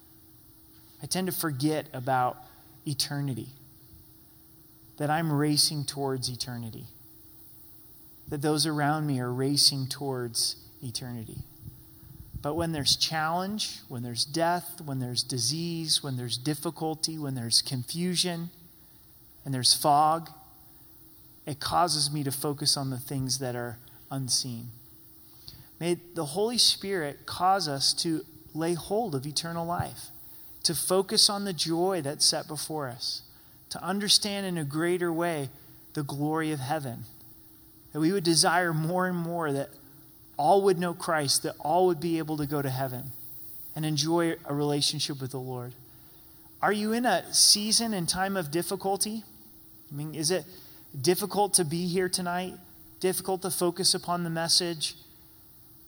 I 1.02 1.06
tend 1.06 1.26
to 1.26 1.34
forget 1.34 1.86
about 1.92 2.38
eternity, 2.86 3.48
that 4.96 5.10
I'm 5.10 5.30
racing 5.30 5.84
towards 5.84 6.30
eternity, 6.30 6.86
that 8.28 8.40
those 8.40 8.64
around 8.64 9.06
me 9.06 9.20
are 9.20 9.30
racing 9.30 9.88
towards 9.88 10.56
eternity. 10.82 11.42
But 12.42 12.54
when 12.54 12.72
there's 12.72 12.96
challenge, 12.96 13.80
when 13.88 14.02
there's 14.02 14.24
death, 14.24 14.80
when 14.80 14.98
there's 14.98 15.22
disease, 15.22 16.02
when 16.02 16.16
there's 16.16 16.38
difficulty, 16.38 17.18
when 17.18 17.34
there's 17.34 17.60
confusion, 17.60 18.50
and 19.44 19.52
there's 19.52 19.74
fog, 19.74 20.30
it 21.46 21.60
causes 21.60 22.10
me 22.10 22.24
to 22.24 22.30
focus 22.30 22.76
on 22.76 22.90
the 22.90 22.98
things 22.98 23.38
that 23.38 23.56
are 23.56 23.78
unseen. 24.10 24.68
May 25.78 25.98
the 26.14 26.26
Holy 26.26 26.58
Spirit 26.58 27.26
cause 27.26 27.68
us 27.68 27.92
to 27.94 28.24
lay 28.54 28.74
hold 28.74 29.14
of 29.14 29.26
eternal 29.26 29.66
life 29.66 30.10
to 30.62 30.74
focus 30.74 31.30
on 31.30 31.44
the 31.44 31.52
joy 31.52 32.00
that's 32.02 32.24
set 32.24 32.46
before 32.46 32.88
us, 32.88 33.22
to 33.70 33.82
understand 33.82 34.46
in 34.46 34.58
a 34.58 34.64
greater 34.64 35.12
way 35.12 35.48
the 35.94 36.02
glory 36.02 36.52
of 36.52 36.60
heaven. 36.60 37.04
That 37.92 38.00
we 38.00 38.12
would 38.12 38.24
desire 38.24 38.72
more 38.72 39.06
and 39.06 39.16
more 39.16 39.52
that 39.52 39.70
all 40.40 40.62
would 40.62 40.78
know 40.78 40.94
Christ, 40.94 41.42
that 41.42 41.54
all 41.60 41.86
would 41.86 42.00
be 42.00 42.16
able 42.16 42.38
to 42.38 42.46
go 42.46 42.62
to 42.62 42.70
heaven 42.70 43.12
and 43.76 43.84
enjoy 43.84 44.36
a 44.46 44.54
relationship 44.54 45.20
with 45.20 45.32
the 45.32 45.38
Lord. 45.38 45.74
Are 46.62 46.72
you 46.72 46.92
in 46.92 47.04
a 47.04 47.32
season 47.32 47.92
and 47.92 48.08
time 48.08 48.36
of 48.36 48.50
difficulty? 48.50 49.22
I 49.92 49.94
mean, 49.94 50.14
is 50.14 50.30
it 50.30 50.44
difficult 50.98 51.54
to 51.54 51.64
be 51.64 51.86
here 51.86 52.08
tonight? 52.08 52.54
Difficult 53.00 53.42
to 53.42 53.50
focus 53.50 53.94
upon 53.94 54.24
the 54.24 54.30
message? 54.30 54.94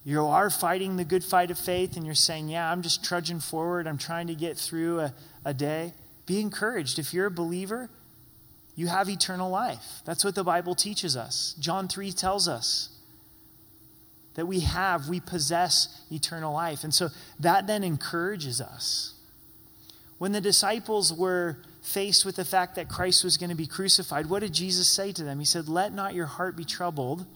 you 0.04 0.26
are 0.26 0.50
fighting 0.50 0.96
the 0.96 1.04
good 1.04 1.22
fight 1.22 1.50
of 1.50 1.58
faith 1.58 1.96
and 1.96 2.04
you're 2.04 2.14
saying, 2.14 2.48
Yeah, 2.48 2.70
I'm 2.70 2.82
just 2.82 3.04
trudging 3.04 3.40
forward, 3.40 3.86
I'm 3.86 3.98
trying 3.98 4.26
to 4.26 4.34
get 4.34 4.56
through 4.56 5.00
a, 5.00 5.14
a 5.44 5.54
day, 5.54 5.92
be 6.26 6.40
encouraged. 6.40 6.98
If 6.98 7.14
you're 7.14 7.26
a 7.26 7.30
believer, 7.30 7.88
you 8.74 8.88
have 8.88 9.08
eternal 9.08 9.50
life. 9.50 10.00
That's 10.04 10.24
what 10.24 10.34
the 10.34 10.44
Bible 10.44 10.74
teaches 10.74 11.16
us. 11.16 11.54
John 11.60 11.88
3 11.88 12.10
tells 12.12 12.48
us 12.48 12.88
that 14.34 14.46
we 14.46 14.60
have, 14.60 15.08
we 15.08 15.20
possess 15.20 16.00
eternal 16.10 16.54
life. 16.54 16.84
And 16.84 16.94
so 16.94 17.08
that 17.40 17.66
then 17.66 17.84
encourages 17.84 18.60
us. 18.60 19.14
When 20.18 20.32
the 20.32 20.40
disciples 20.40 21.12
were 21.12 21.58
faced 21.82 22.24
with 22.24 22.36
the 22.36 22.44
fact 22.44 22.76
that 22.76 22.88
Christ 22.88 23.24
was 23.24 23.36
going 23.36 23.50
to 23.50 23.56
be 23.56 23.66
crucified, 23.66 24.26
what 24.26 24.40
did 24.40 24.52
Jesus 24.52 24.88
say 24.88 25.12
to 25.12 25.24
them? 25.24 25.38
He 25.38 25.44
said, 25.44 25.68
Let 25.68 25.92
not 25.92 26.14
your 26.14 26.26
heart 26.26 26.56
be 26.56 26.64
troubled. 26.64 27.26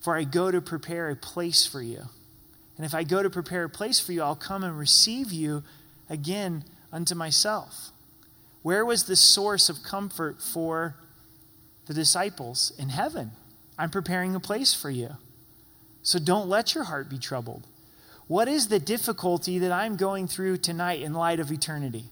For 0.00 0.16
I 0.16 0.24
go 0.24 0.50
to 0.50 0.62
prepare 0.62 1.10
a 1.10 1.16
place 1.16 1.66
for 1.66 1.82
you. 1.82 2.04
And 2.78 2.86
if 2.86 2.94
I 2.94 3.04
go 3.04 3.22
to 3.22 3.28
prepare 3.28 3.64
a 3.64 3.68
place 3.68 4.00
for 4.00 4.12
you, 4.12 4.22
I'll 4.22 4.34
come 4.34 4.64
and 4.64 4.78
receive 4.78 5.30
you 5.30 5.62
again 6.08 6.64
unto 6.90 7.14
myself. 7.14 7.90
Where 8.62 8.84
was 8.84 9.04
the 9.04 9.16
source 9.16 9.68
of 9.68 9.82
comfort 9.82 10.40
for 10.40 10.96
the 11.86 11.92
disciples? 11.92 12.72
In 12.78 12.88
heaven. 12.88 13.32
I'm 13.78 13.90
preparing 13.90 14.34
a 14.34 14.40
place 14.40 14.72
for 14.74 14.90
you. 14.90 15.16
So 16.02 16.18
don't 16.18 16.48
let 16.48 16.74
your 16.74 16.84
heart 16.84 17.08
be 17.08 17.18
troubled. 17.18 17.66
What 18.26 18.48
is 18.48 18.68
the 18.68 18.78
difficulty 18.78 19.58
that 19.58 19.72
I'm 19.72 19.96
going 19.96 20.28
through 20.28 20.58
tonight 20.58 21.02
in 21.02 21.12
light 21.12 21.40
of 21.40 21.50
eternity? 21.50 22.04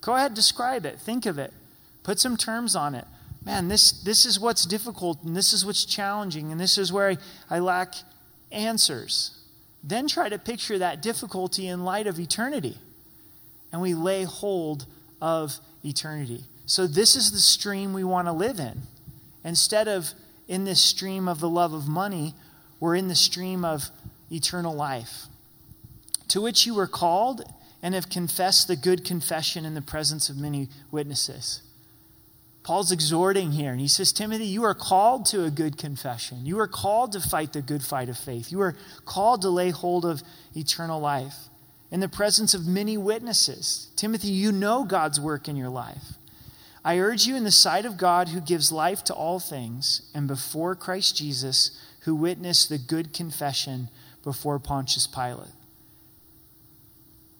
Go 0.00 0.14
ahead, 0.14 0.34
describe 0.34 0.84
it. 0.84 0.98
Think 0.98 1.26
of 1.26 1.38
it. 1.38 1.52
Put 2.02 2.18
some 2.20 2.36
terms 2.36 2.76
on 2.76 2.94
it 2.94 3.06
man, 3.46 3.68
this, 3.68 3.92
this 3.92 4.26
is 4.26 4.38
what's 4.38 4.66
difficult 4.66 5.22
and 5.22 5.34
this 5.34 5.52
is 5.52 5.64
what's 5.64 5.84
challenging 5.86 6.50
and 6.50 6.60
this 6.60 6.76
is 6.76 6.92
where 6.92 7.10
I, 7.10 7.16
I 7.48 7.60
lack 7.60 7.94
answers. 8.50 9.38
Then 9.82 10.08
try 10.08 10.28
to 10.28 10.38
picture 10.38 10.78
that 10.78 11.00
difficulty 11.00 11.68
in 11.68 11.84
light 11.84 12.08
of 12.08 12.18
eternity. 12.18 12.76
And 13.72 13.80
we 13.80 13.94
lay 13.94 14.24
hold 14.24 14.86
of 15.22 15.58
eternity. 15.84 16.44
So, 16.66 16.88
this 16.88 17.14
is 17.14 17.30
the 17.30 17.38
stream 17.38 17.92
we 17.92 18.02
want 18.02 18.26
to 18.26 18.32
live 18.32 18.58
in. 18.58 18.82
Instead 19.44 19.86
of 19.86 20.12
in 20.48 20.64
this 20.64 20.82
stream 20.82 21.28
of 21.28 21.38
the 21.38 21.48
love 21.48 21.72
of 21.72 21.86
money, 21.86 22.34
we're 22.80 22.94
in 22.94 23.08
the 23.08 23.14
stream 23.14 23.64
of 23.64 23.90
eternal 24.30 24.74
life, 24.74 25.26
to 26.28 26.40
which 26.40 26.66
you 26.66 26.74
were 26.74 26.86
called 26.86 27.42
and 27.82 27.94
have 27.94 28.08
confessed 28.08 28.68
the 28.68 28.76
good 28.76 29.04
confession 29.04 29.64
in 29.64 29.74
the 29.74 29.82
presence 29.82 30.28
of 30.28 30.36
many 30.36 30.68
witnesses. 30.90 31.62
Paul's 32.62 32.90
exhorting 32.90 33.52
here, 33.52 33.70
and 33.70 33.80
he 33.80 33.86
says, 33.86 34.12
Timothy, 34.12 34.46
you 34.46 34.64
are 34.64 34.74
called 34.74 35.24
to 35.26 35.44
a 35.44 35.52
good 35.52 35.78
confession. 35.78 36.44
You 36.44 36.58
are 36.58 36.66
called 36.66 37.12
to 37.12 37.20
fight 37.20 37.52
the 37.52 37.62
good 37.62 37.84
fight 37.84 38.08
of 38.08 38.18
faith. 38.18 38.50
You 38.50 38.60
are 38.60 38.74
called 39.04 39.42
to 39.42 39.50
lay 39.50 39.70
hold 39.70 40.04
of 40.04 40.22
eternal 40.56 40.98
life 40.98 41.34
in 41.92 42.00
the 42.00 42.08
presence 42.08 42.54
of 42.54 42.66
many 42.66 42.96
witnesses. 42.96 43.88
Timothy, 43.94 44.28
you 44.28 44.50
know 44.50 44.82
God's 44.82 45.20
work 45.20 45.46
in 45.48 45.54
your 45.54 45.68
life. 45.68 46.14
I 46.84 46.98
urge 46.98 47.26
you, 47.26 47.36
in 47.36 47.44
the 47.44 47.52
sight 47.52 47.84
of 47.84 47.96
God 47.96 48.28
who 48.28 48.40
gives 48.40 48.72
life 48.72 49.04
to 49.04 49.14
all 49.14 49.38
things, 49.38 50.02
and 50.12 50.26
before 50.26 50.74
Christ 50.74 51.16
Jesus, 51.16 51.70
who 52.06 52.14
witnessed 52.14 52.70
the 52.70 52.78
good 52.78 53.12
confession 53.12 53.88
before 54.24 54.58
Pontius 54.58 55.06
Pilate. 55.06 55.52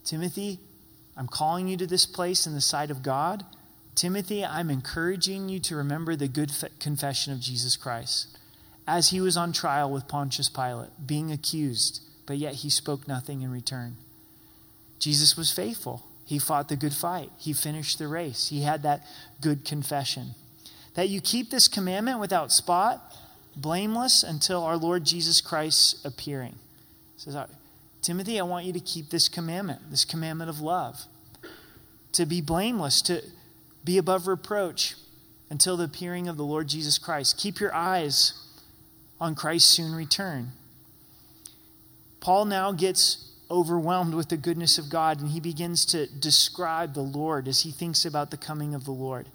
Timothy, 0.05 0.59
I'm 1.17 1.27
calling 1.27 1.67
you 1.67 1.75
to 1.77 1.87
this 1.87 2.05
place 2.05 2.45
in 2.45 2.53
the 2.53 2.61
sight 2.61 2.91
of 2.91 3.01
God 3.01 3.43
Timothy, 3.97 4.45
I'm 4.45 4.69
encouraging 4.69 5.49
you 5.49 5.59
to 5.61 5.75
remember 5.75 6.15
the 6.15 6.27
good 6.27 6.51
confession 6.79 7.33
of 7.33 7.39
Jesus 7.39 7.75
Christ. 7.75 8.37
As 8.85 9.09
he 9.09 9.19
was 9.19 9.35
on 9.35 9.51
trial 9.51 9.89
with 9.89 10.07
Pontius 10.07 10.49
Pilate, 10.49 10.91
being 11.03 11.31
accused, 11.31 12.01
but 12.27 12.37
yet 12.37 12.53
he 12.53 12.69
spoke 12.69 13.07
nothing 13.07 13.41
in 13.41 13.51
return. 13.51 13.95
Jesus 14.99 15.35
was 15.35 15.51
faithful. 15.51 16.05
He 16.25 16.37
fought 16.37 16.69
the 16.69 16.75
good 16.75 16.93
fight. 16.93 17.31
He 17.39 17.53
finished 17.53 17.97
the 17.97 18.07
race. 18.07 18.49
He 18.49 18.61
had 18.61 18.83
that 18.83 19.03
good 19.41 19.65
confession. 19.65 20.35
That 20.93 21.09
you 21.09 21.19
keep 21.19 21.49
this 21.49 21.67
commandment 21.67 22.19
without 22.19 22.51
spot, 22.51 23.15
blameless 23.61 24.23
until 24.23 24.63
our 24.63 24.77
Lord 24.77 25.03
Jesus 25.03 25.41
Christ's 25.41 26.03
appearing. 26.05 26.55
He 27.15 27.21
says, 27.21 27.35
uh, 27.35 27.47
Timothy, 28.01 28.39
I 28.39 28.43
want 28.43 28.65
you 28.65 28.73
to 28.73 28.79
keep 28.79 29.09
this 29.09 29.27
commandment, 29.27 29.81
this 29.89 30.05
commandment 30.05 30.49
of 30.49 30.61
love. 30.61 31.03
To 32.13 32.25
be 32.25 32.41
blameless, 32.41 33.01
to, 33.03 33.21
be 33.83 33.97
above 33.97 34.27
reproach 34.27 34.95
until 35.49 35.77
the 35.77 35.85
appearing 35.85 36.27
of 36.27 36.37
the 36.37 36.43
Lord 36.43 36.67
Jesus 36.67 36.97
Christ. 36.97 37.37
Keep 37.37 37.59
your 37.59 37.73
eyes 37.73 38.33
on 39.19 39.33
Christ's 39.33 39.69
soon 39.69 39.95
return. 39.95 40.51
Paul 42.19 42.45
now 42.45 42.71
gets 42.71 43.31
overwhelmed 43.49 44.13
with 44.13 44.27
the 44.27 44.37
goodness 44.37 44.77
of 44.77 44.89
God 44.89 45.21
and 45.21 45.29
he 45.29 45.39
begins 45.39 45.85
to 45.85 46.07
describe 46.07 46.93
the 46.93 47.01
Lord 47.01 47.47
as 47.47 47.61
he 47.61 47.71
thinks 47.71 48.03
about 48.03 48.29
the 48.29 48.37
coming 48.37 48.75
of 48.75 48.83
the 48.83 48.91
Lord, 48.91 49.27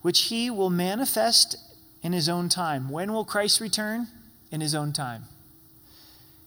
which 0.00 0.22
he 0.22 0.48
will 0.48 0.70
manifest 0.70 1.56
in 2.06 2.12
his 2.12 2.28
own 2.28 2.48
time. 2.48 2.88
When 2.88 3.12
will 3.12 3.24
Christ 3.24 3.60
return? 3.60 4.06
In 4.52 4.60
his 4.60 4.76
own 4.76 4.92
time. 4.92 5.24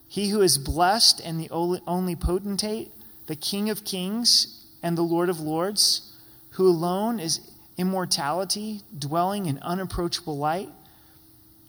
He 0.08 0.30
who 0.30 0.41
is 0.41 0.58
blessed 0.58 1.19
and 1.19 1.38
the 1.38 1.50
only 1.52 2.15
potentate, 2.15 2.93
the 3.28 3.36
King 3.36 3.69
of 3.69 3.84
kings 3.84 4.65
and 4.82 4.98
the 4.98 5.02
Lord 5.02 5.28
of 5.28 5.41
lords 5.41 6.15
who 6.52 6.65
alone 6.65 7.19
is 7.19 7.41
immortality, 7.78 8.84
dwelling 8.98 9.48
in 9.48 9.60
unapproachable 9.60 10.38
light, 10.38 10.69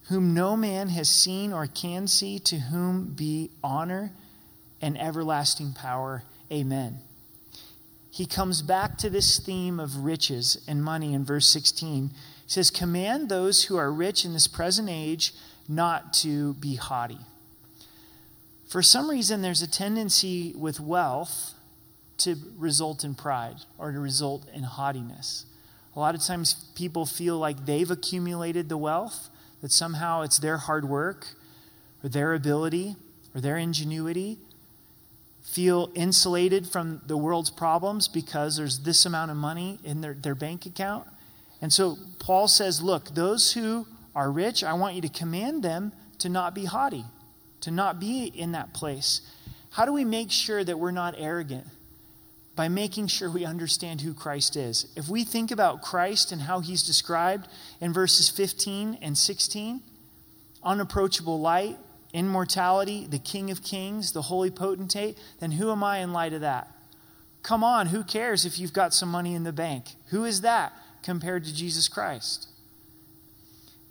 whom 0.09 0.35
no 0.35 0.57
man 0.57 0.89
has 0.91 1.09
seen 1.09 1.53
or 1.53 1.67
can 1.67 2.07
see, 2.07 2.39
to 2.39 2.61
whom 2.61 3.07
be 3.07 3.51
honor 3.63 4.13
and 4.81 4.97
everlasting 5.01 5.73
power. 5.73 6.23
Amen. 6.53 7.01
He 8.13 8.25
comes 8.25 8.63
back 8.63 8.99
to 8.99 9.11
this 9.11 9.41
theme 9.41 9.81
of 9.81 10.05
riches 10.05 10.65
and 10.69 10.83
money 10.83 11.13
in 11.13 11.25
verse 11.25 11.49
16. 11.49 12.11
Says, 12.51 12.69
Command 12.69 13.29
those 13.29 13.67
who 13.67 13.77
are 13.77 13.93
rich 13.93 14.25
in 14.25 14.33
this 14.33 14.49
present 14.49 14.89
age 14.91 15.33
not 15.69 16.13
to 16.15 16.55
be 16.55 16.75
haughty. 16.75 17.21
For 18.67 18.83
some 18.83 19.09
reason, 19.09 19.41
there's 19.41 19.63
a 19.63 19.71
tendency 19.71 20.53
with 20.57 20.81
wealth 20.81 21.55
to 22.19 22.35
result 22.59 23.05
in 23.05 23.15
pride 23.15 23.59
or 23.79 23.93
to 23.93 24.01
result 24.01 24.49
in 24.53 24.65
haughtiness. 24.65 25.47
A 25.95 26.01
lot 26.01 26.17
of 26.17 26.23
times 26.23 26.55
people 26.75 27.07
feel 27.07 27.39
like 27.39 27.67
they've 27.67 27.89
accumulated 27.89 28.69
the 28.69 28.77
wealth, 28.77 29.31
that 29.61 29.71
somehow 29.71 30.23
it's 30.23 30.41
their 30.41 30.57
hard 30.57 30.89
work 30.89 31.29
or 32.03 32.09
their 32.09 32.35
ability 32.35 32.97
or 33.33 33.41
their 33.41 33.59
ingenuity. 33.59 34.39
Feel 35.45 35.93
insulated 35.95 36.67
from 36.67 37.01
the 37.07 37.17
world's 37.17 37.51
problems 37.51 38.09
because 38.09 38.57
there's 38.57 38.81
this 38.81 39.07
amount 39.07 39.31
of 39.31 39.37
money 39.37 39.79
in 39.85 40.01
their, 40.01 40.15
their 40.15 40.35
bank 40.35 40.67
account. 40.67 41.07
And 41.61 41.73
so 41.73 41.99
Paul 42.19 42.49
says, 42.49 42.83
Look, 42.83 43.15
those 43.15 43.53
who 43.53 43.87
are 44.15 44.31
rich, 44.31 44.65
I 44.65 44.73
want 44.75 44.95
you 44.95 45.03
to 45.03 45.09
command 45.09 45.63
them 45.63 45.93
to 46.19 46.29
not 46.29 46.55
be 46.55 46.65
haughty, 46.65 47.05
to 47.63 47.71
not 47.71 48.01
be 48.01 48.25
in 48.25 48.53
that 48.53 48.73
place. 48.73 49.21
How 49.71 49.85
do 49.85 49.93
we 49.93 50.05
make 50.05 50.31
sure 50.31 50.65
that 50.65 50.79
we're 50.79 50.91
not 50.91 51.15
arrogant? 51.17 51.67
by 52.61 52.69
making 52.69 53.07
sure 53.07 53.31
we 53.31 53.47
understand 53.47 54.03
who 54.03 54.13
Christ 54.13 54.55
is. 54.55 54.85
If 54.95 55.09
we 55.09 55.25
think 55.25 55.51
about 55.51 55.81
Christ 55.81 56.31
and 56.31 56.43
how 56.43 56.61
he's 56.61 56.83
described 56.83 57.49
in 57.81 57.91
verses 57.91 58.29
15 58.29 58.99
and 59.01 59.17
16, 59.17 59.81
unapproachable 60.63 61.41
light, 61.41 61.79
immortality, 62.13 63.07
the 63.09 63.19
King 63.19 63.51
of 63.51 63.63
Kings, 63.63 64.13
the 64.13 64.21
Holy 64.21 64.51
Potentate, 64.51 65.17
then 65.39 65.53
who 65.53 65.71
am 65.71 65.83
I 65.83 66.01
in 66.01 66.13
light 66.13 66.35
of 66.35 66.43
that? 66.43 66.69
Come 67.43 67.65
on, 67.65 67.87
who 67.87 68.05
cares 68.05 68.45
if 68.45 68.59
you've 68.59 68.75
got 68.75 68.93
some 68.93 69.09
money 69.09 69.35
in 69.35 69.45
the 69.45 69.55
bank? 69.55 69.95
Who 70.09 70.25
is 70.25 70.43
that 70.43 70.75
compared 71.03 71.45
to 71.45 71.55
Jesus 71.55 71.89
Christ? 71.89 72.49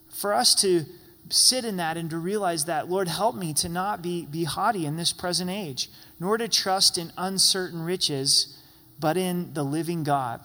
For 0.09 0.33
us 0.33 0.53
to 0.55 0.85
sit 1.29 1.63
in 1.63 1.77
that 1.77 1.97
and 1.97 2.09
to 2.09 2.17
realize 2.17 2.65
that, 2.65 2.89
Lord, 2.89 3.07
help 3.07 3.35
me 3.35 3.53
to 3.55 3.69
not 3.69 4.01
be, 4.01 4.25
be 4.25 4.43
haughty 4.43 4.85
in 4.85 4.97
this 4.97 5.13
present 5.13 5.49
age, 5.49 5.89
nor 6.19 6.37
to 6.37 6.47
trust 6.47 6.97
in 6.97 7.11
uncertain 7.17 7.81
riches 7.83 8.55
but 8.99 9.15
in 9.15 9.53
the 9.53 9.63
living 9.63 10.03
God. 10.03 10.41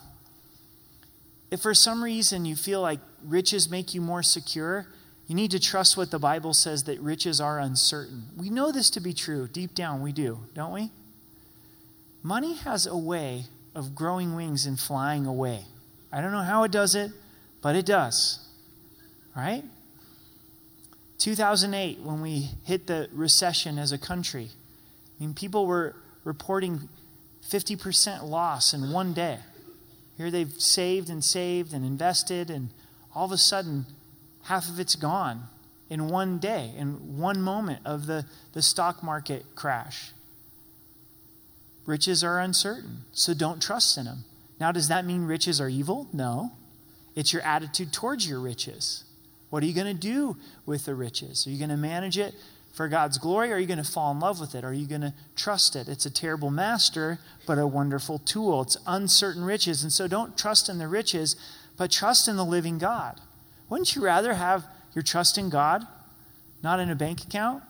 If 1.50 1.60
for 1.60 1.74
some 1.74 2.04
reason 2.04 2.44
you 2.44 2.56
feel 2.56 2.80
like 2.80 3.00
riches 3.24 3.68
make 3.68 3.94
you 3.94 4.00
more 4.00 4.22
secure, 4.22 4.86
you 5.26 5.34
need 5.34 5.50
to 5.52 5.60
trust 5.60 5.96
what 5.96 6.10
the 6.10 6.18
Bible 6.18 6.52
says 6.52 6.84
that 6.84 7.00
riches 7.00 7.40
are 7.40 7.58
uncertain. 7.58 8.24
We 8.36 8.50
know 8.50 8.70
this 8.70 8.90
to 8.90 9.00
be 9.00 9.12
true. 9.12 9.48
Deep 9.48 9.74
down, 9.74 10.02
we 10.02 10.12
do, 10.12 10.40
don't 10.54 10.72
we? 10.72 10.90
Money 12.22 12.54
has 12.56 12.86
a 12.86 12.96
way 12.96 13.44
of 13.74 13.94
growing 13.94 14.34
wings 14.34 14.66
and 14.66 14.78
flying 14.78 15.26
away. 15.26 15.64
I 16.14 16.20
don't 16.20 16.30
know 16.30 16.42
how 16.42 16.62
it 16.62 16.70
does 16.70 16.94
it, 16.94 17.10
but 17.60 17.74
it 17.74 17.84
does. 17.84 18.38
Right? 19.36 19.64
2008, 21.18 21.98
when 22.02 22.22
we 22.22 22.50
hit 22.62 22.86
the 22.86 23.08
recession 23.12 23.78
as 23.80 23.90
a 23.90 23.98
country, 23.98 24.50
I 25.18 25.24
mean, 25.24 25.34
people 25.34 25.66
were 25.66 25.96
reporting 26.22 26.88
50% 27.50 28.28
loss 28.28 28.72
in 28.72 28.92
one 28.92 29.12
day. 29.12 29.40
Here 30.16 30.30
they've 30.30 30.52
saved 30.52 31.10
and 31.10 31.24
saved 31.24 31.74
and 31.74 31.84
invested, 31.84 32.48
and 32.48 32.70
all 33.12 33.24
of 33.24 33.32
a 33.32 33.38
sudden, 33.38 33.86
half 34.44 34.68
of 34.68 34.78
it's 34.78 34.94
gone 34.94 35.48
in 35.90 36.06
one 36.06 36.38
day, 36.38 36.70
in 36.76 37.18
one 37.18 37.40
moment 37.40 37.80
of 37.84 38.06
the, 38.06 38.24
the 38.52 38.62
stock 38.62 39.02
market 39.02 39.44
crash. 39.56 40.12
Riches 41.86 42.22
are 42.22 42.38
uncertain, 42.38 42.98
so 43.12 43.34
don't 43.34 43.60
trust 43.60 43.98
in 43.98 44.04
them. 44.04 44.24
Now, 44.60 44.72
does 44.72 44.88
that 44.88 45.04
mean 45.04 45.24
riches 45.24 45.60
are 45.60 45.68
evil? 45.68 46.08
No. 46.12 46.52
It's 47.14 47.32
your 47.32 47.42
attitude 47.42 47.92
towards 47.92 48.28
your 48.28 48.40
riches. 48.40 49.04
What 49.50 49.62
are 49.62 49.66
you 49.66 49.74
going 49.74 49.94
to 49.94 50.00
do 50.00 50.36
with 50.66 50.84
the 50.84 50.94
riches? 50.94 51.46
Are 51.46 51.50
you 51.50 51.58
going 51.58 51.70
to 51.70 51.76
manage 51.76 52.18
it 52.18 52.34
for 52.72 52.88
God's 52.88 53.18
glory? 53.18 53.50
Or 53.50 53.54
are 53.54 53.58
you 53.58 53.66
going 53.66 53.82
to 53.82 53.88
fall 53.88 54.10
in 54.12 54.18
love 54.18 54.40
with 54.40 54.54
it? 54.54 54.64
Are 54.64 54.72
you 54.72 54.86
going 54.86 55.00
to 55.02 55.14
trust 55.36 55.76
it? 55.76 55.88
It's 55.88 56.06
a 56.06 56.10
terrible 56.10 56.50
master, 56.50 57.18
but 57.46 57.58
a 57.58 57.66
wonderful 57.66 58.18
tool. 58.18 58.62
It's 58.62 58.76
uncertain 58.86 59.44
riches. 59.44 59.82
And 59.82 59.92
so 59.92 60.08
don't 60.08 60.36
trust 60.36 60.68
in 60.68 60.78
the 60.78 60.88
riches, 60.88 61.36
but 61.76 61.90
trust 61.90 62.26
in 62.26 62.36
the 62.36 62.44
living 62.44 62.78
God. 62.78 63.20
Wouldn't 63.68 63.94
you 63.94 64.02
rather 64.02 64.34
have 64.34 64.64
your 64.94 65.02
trust 65.02 65.38
in 65.38 65.50
God, 65.50 65.86
not 66.62 66.80
in 66.80 66.90
a 66.90 66.96
bank 66.96 67.22
account? 67.22 67.62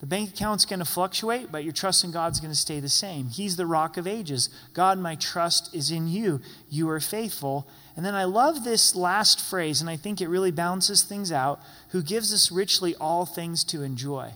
The 0.00 0.06
bank 0.06 0.30
account's 0.30 0.64
going 0.64 0.78
to 0.78 0.86
fluctuate, 0.86 1.52
but 1.52 1.62
your 1.62 1.74
trust 1.74 2.04
in 2.04 2.10
God's 2.10 2.40
going 2.40 2.52
to 2.52 2.58
stay 2.58 2.80
the 2.80 2.88
same. 2.88 3.28
He's 3.28 3.56
the 3.56 3.66
rock 3.66 3.98
of 3.98 4.06
ages. 4.06 4.48
God, 4.72 4.98
my 4.98 5.14
trust 5.14 5.74
is 5.74 5.90
in 5.90 6.08
you. 6.08 6.40
You 6.70 6.88
are 6.88 7.00
faithful. 7.00 7.68
And 7.96 8.04
then 8.04 8.14
I 8.14 8.24
love 8.24 8.64
this 8.64 8.96
last 8.96 9.40
phrase, 9.40 9.82
and 9.82 9.90
I 9.90 9.96
think 9.96 10.20
it 10.20 10.28
really 10.28 10.50
balances 10.50 11.02
things 11.02 11.30
out 11.30 11.60
who 11.90 12.02
gives 12.02 12.32
us 12.32 12.50
richly 12.50 12.94
all 12.96 13.26
things 13.26 13.62
to 13.64 13.82
enjoy. 13.82 14.32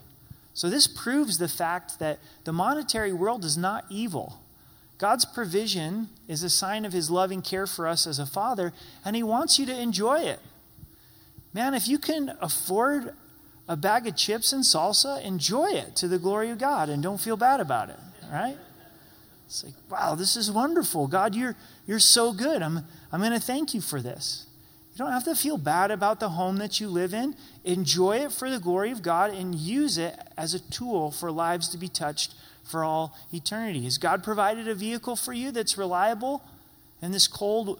So 0.53 0.69
this 0.69 0.87
proves 0.87 1.39
the 1.39 1.47
fact 1.47 1.97
that 1.97 2.19
the 2.43 2.53
monetary 2.53 3.11
world 3.11 3.43
is 3.43 3.57
not 3.57 3.85
evil. 3.89 4.39
God's 4.99 5.25
provision 5.25 6.09
is 6.27 6.43
a 6.43 6.49
sign 6.49 6.85
of 6.85 6.93
his 6.93 7.09
loving 7.09 7.41
care 7.41 7.65
for 7.65 7.87
us 7.87 8.05
as 8.05 8.19
a 8.19 8.27
father, 8.27 8.71
and 9.03 9.15
he 9.15 9.23
wants 9.23 9.57
you 9.57 9.65
to 9.65 9.77
enjoy 9.77 10.19
it. 10.19 10.39
Man, 11.53 11.73
if 11.73 11.87
you 11.87 11.97
can 11.97 12.37
afford 12.39 13.13
a 13.67 13.75
bag 13.75 14.07
of 14.07 14.15
chips 14.15 14.53
and 14.53 14.63
salsa, 14.63 15.23
enjoy 15.23 15.71
it 15.71 15.95
to 15.97 16.07
the 16.07 16.19
glory 16.19 16.49
of 16.49 16.57
God 16.57 16.89
and 16.89 17.01
don't 17.01 17.19
feel 17.19 17.37
bad 17.37 17.59
about 17.59 17.89
it, 17.89 17.99
right? 18.31 18.57
It's 19.47 19.63
like, 19.63 19.73
wow, 19.89 20.15
this 20.15 20.35
is 20.35 20.51
wonderful. 20.51 21.07
God, 21.07 21.35
you're, 21.35 21.55
you're 21.85 21.99
so 21.99 22.33
good. 22.33 22.61
I'm, 22.61 22.85
I'm 23.11 23.21
going 23.21 23.31
to 23.31 23.39
thank 23.39 23.73
you 23.73 23.81
for 23.81 24.01
this. 24.01 24.47
You 24.93 24.99
don't 24.99 25.11
have 25.11 25.25
to 25.25 25.35
feel 25.35 25.57
bad 25.57 25.91
about 25.91 26.19
the 26.19 26.29
home 26.29 26.57
that 26.57 26.79
you 26.79 26.87
live 26.87 27.13
in. 27.13 27.35
Enjoy 27.63 28.17
it 28.17 28.31
for 28.31 28.49
the 28.49 28.59
glory 28.59 28.91
of 28.91 29.01
God 29.01 29.33
and 29.33 29.53
use 29.53 29.97
it 29.97 30.17
as 30.37 30.53
a 30.53 30.59
tool 30.59 31.11
for 31.11 31.31
lives 31.31 31.67
to 31.69 31.77
be 31.77 31.89
touched 31.89 32.33
for 32.63 32.83
all 32.83 33.15
eternity. 33.33 33.83
Has 33.83 33.97
God 33.97 34.23
provided 34.23 34.67
a 34.67 34.75
vehicle 34.75 35.15
for 35.15 35.33
you 35.33 35.51
that's 35.51 35.77
reliable 35.77 36.43
in 37.01 37.11
this 37.11 37.27
cold, 37.27 37.79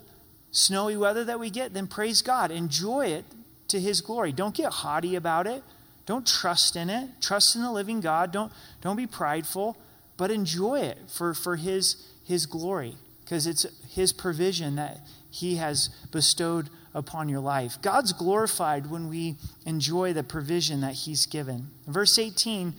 snowy 0.51 0.97
weather 0.97 1.23
that 1.23 1.39
we 1.39 1.49
get? 1.49 1.73
Then 1.73 1.87
praise 1.87 2.21
God. 2.21 2.51
Enjoy 2.51 3.07
it 3.07 3.25
to 3.69 3.79
His 3.79 4.01
glory. 4.01 4.31
Don't 4.31 4.53
get 4.53 4.71
haughty 4.71 5.15
about 5.15 5.47
it. 5.47 5.63
Don't 6.05 6.27
trust 6.27 6.75
in 6.75 6.89
it. 6.89 7.09
Trust 7.21 7.55
in 7.55 7.61
the 7.61 7.71
living 7.71 7.99
God. 7.99 8.31
Don't, 8.31 8.51
don't 8.81 8.95
be 8.95 9.07
prideful, 9.07 9.77
but 10.17 10.31
enjoy 10.31 10.81
it 10.81 10.97
for, 11.07 11.33
for 11.33 11.55
his, 11.55 12.07
his 12.23 12.45
glory 12.45 12.95
because 13.25 13.47
it's 13.47 13.65
His 13.89 14.13
provision 14.13 14.75
that 14.75 14.99
He 15.31 15.55
has 15.55 15.89
bestowed 16.11 16.69
upon 16.93 17.27
your 17.27 17.39
life. 17.39 17.81
God's 17.81 18.13
glorified 18.13 18.89
when 18.89 19.09
we 19.09 19.35
enjoy 19.65 20.13
the 20.13 20.23
provision 20.23 20.81
that 20.81 20.93
He's 20.93 21.25
given. 21.25 21.67
Verse 21.87 22.19
18, 22.19 22.73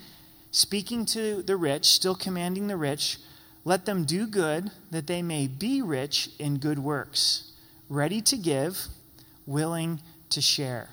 speaking 0.52 1.04
to 1.06 1.42
the 1.42 1.56
rich, 1.56 1.86
still 1.86 2.14
commanding 2.14 2.68
the 2.68 2.76
rich, 2.76 3.18
let 3.64 3.84
them 3.86 4.04
do 4.04 4.28
good 4.28 4.70
that 4.92 5.08
they 5.08 5.20
may 5.20 5.48
be 5.48 5.82
rich 5.82 6.30
in 6.38 6.58
good 6.58 6.78
works, 6.78 7.50
ready 7.88 8.20
to 8.20 8.36
give, 8.36 8.86
willing 9.46 10.00
to 10.30 10.40
share. 10.40 10.90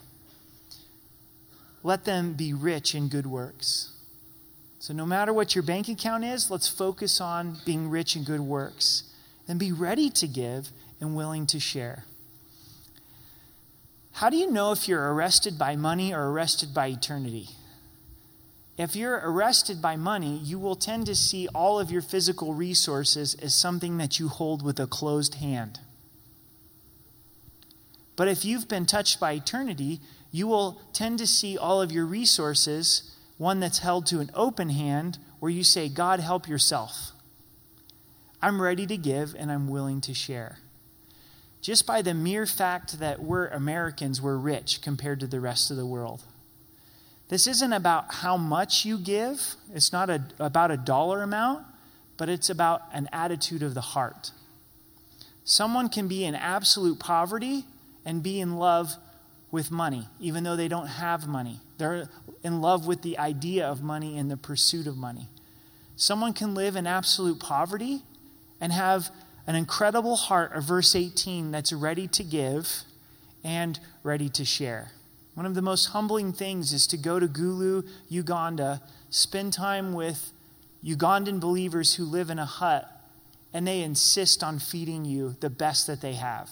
Let 1.83 2.05
them 2.05 2.33
be 2.33 2.53
rich 2.53 2.95
in 2.95 3.09
good 3.09 3.25
works. 3.27 3.91
So, 4.79 4.93
no 4.93 5.05
matter 5.05 5.31
what 5.31 5.55
your 5.55 5.63
bank 5.63 5.87
account 5.87 6.23
is, 6.23 6.49
let's 6.49 6.67
focus 6.67 7.21
on 7.21 7.57
being 7.65 7.89
rich 7.89 8.15
in 8.15 8.23
good 8.23 8.41
works. 8.41 9.03
Then 9.47 9.57
be 9.57 9.71
ready 9.71 10.09
to 10.11 10.27
give 10.27 10.69
and 10.99 11.15
willing 11.15 11.45
to 11.47 11.59
share. 11.59 12.05
How 14.13 14.29
do 14.29 14.37
you 14.37 14.49
know 14.49 14.71
if 14.71 14.87
you're 14.87 15.13
arrested 15.13 15.57
by 15.57 15.75
money 15.75 16.13
or 16.13 16.31
arrested 16.31 16.73
by 16.73 16.87
eternity? 16.87 17.49
If 18.77 18.95
you're 18.95 19.21
arrested 19.23 19.81
by 19.81 19.95
money, 19.97 20.37
you 20.37 20.57
will 20.57 20.75
tend 20.75 21.05
to 21.05 21.15
see 21.15 21.47
all 21.49 21.79
of 21.79 21.91
your 21.91 22.01
physical 22.01 22.53
resources 22.53 23.35
as 23.35 23.53
something 23.53 23.97
that 23.97 24.19
you 24.19 24.29
hold 24.29 24.63
with 24.63 24.79
a 24.79 24.87
closed 24.87 25.35
hand. 25.35 25.79
But 28.15 28.27
if 28.27 28.45
you've 28.45 28.67
been 28.67 28.85
touched 28.85 29.19
by 29.19 29.33
eternity, 29.33 29.99
you 30.33 30.47
will 30.47 30.81
tend 30.93 31.19
to 31.19 31.27
see 31.27 31.59
all 31.59 31.79
of 31.79 31.91
your 31.91 32.07
resources, 32.07 33.15
one 33.37 33.59
that's 33.59 33.79
held 33.79 34.07
to 34.07 34.19
an 34.19 34.31
open 34.33 34.69
hand, 34.69 35.19
where 35.39 35.51
you 35.51 35.63
say, 35.63 35.87
God, 35.87 36.19
help 36.19 36.47
yourself. 36.47 37.11
I'm 38.41 38.59
ready 38.59 38.87
to 38.87 38.97
give 38.97 39.35
and 39.37 39.51
I'm 39.51 39.67
willing 39.67 40.01
to 40.01 40.13
share. 40.13 40.57
Just 41.61 41.85
by 41.85 42.01
the 42.01 42.15
mere 42.15 42.47
fact 42.47 42.99
that 42.99 43.21
we're 43.21 43.47
Americans, 43.47 44.23
we're 44.23 44.37
rich 44.37 44.81
compared 44.81 45.19
to 45.19 45.27
the 45.27 45.39
rest 45.39 45.69
of 45.69 45.77
the 45.77 45.85
world. 45.85 46.23
This 47.29 47.45
isn't 47.45 47.71
about 47.71 48.15
how 48.15 48.35
much 48.35 48.85
you 48.85 48.97
give, 48.97 49.53
it's 49.71 49.93
not 49.93 50.09
a, 50.09 50.23
about 50.39 50.71
a 50.71 50.77
dollar 50.77 51.21
amount, 51.21 51.63
but 52.17 52.27
it's 52.27 52.49
about 52.49 52.81
an 52.91 53.07
attitude 53.13 53.61
of 53.61 53.75
the 53.75 53.81
heart. 53.81 54.31
Someone 55.45 55.89
can 55.89 56.07
be 56.07 56.25
in 56.25 56.33
absolute 56.33 56.99
poverty 56.99 57.65
and 58.03 58.23
be 58.23 58.39
in 58.39 58.57
love 58.57 58.95
with 59.53 59.69
money, 59.69 60.07
even 60.19 60.43
though 60.43 60.55
they 60.55 60.67
don't 60.67 60.87
have 60.87 61.27
money. 61.27 61.59
They're 61.77 62.09
in 62.43 62.59
love 62.59 62.87
with 62.87 63.03
the 63.03 63.19
idea 63.19 63.67
of 63.67 63.83
money 63.83 64.17
and 64.17 64.31
the 64.31 64.35
pursuit 64.35 64.87
of 64.87 64.97
money. 64.97 65.29
Someone 65.95 66.33
can 66.33 66.55
live 66.55 66.75
in 66.75 66.87
absolute 66.87 67.39
poverty 67.39 68.01
and 68.59 68.73
have 68.73 69.11
an 69.45 69.53
incredible 69.53 70.15
heart 70.15 70.53
of 70.53 70.63
verse 70.63 70.95
18 70.95 71.51
that's 71.51 71.71
ready 71.71 72.07
to 72.07 72.23
give 72.23 72.81
and 73.43 73.79
ready 74.01 74.27
to 74.27 74.43
share. 74.43 74.89
One 75.35 75.45
of 75.45 75.53
the 75.53 75.61
most 75.61 75.85
humbling 75.87 76.33
things 76.33 76.73
is 76.73 76.87
to 76.87 76.97
go 76.97 77.19
to 77.19 77.27
Gulu, 77.27 77.87
Uganda, 78.09 78.81
spend 79.11 79.53
time 79.53 79.93
with 79.93 80.31
Ugandan 80.83 81.39
believers 81.39 81.93
who 81.93 82.05
live 82.05 82.31
in 82.31 82.39
a 82.39 82.45
hut, 82.45 82.89
and 83.53 83.67
they 83.67 83.83
insist 83.83 84.43
on 84.43 84.57
feeding 84.57 85.05
you 85.05 85.35
the 85.41 85.51
best 85.51 85.85
that 85.85 86.01
they 86.01 86.13
have. 86.13 86.49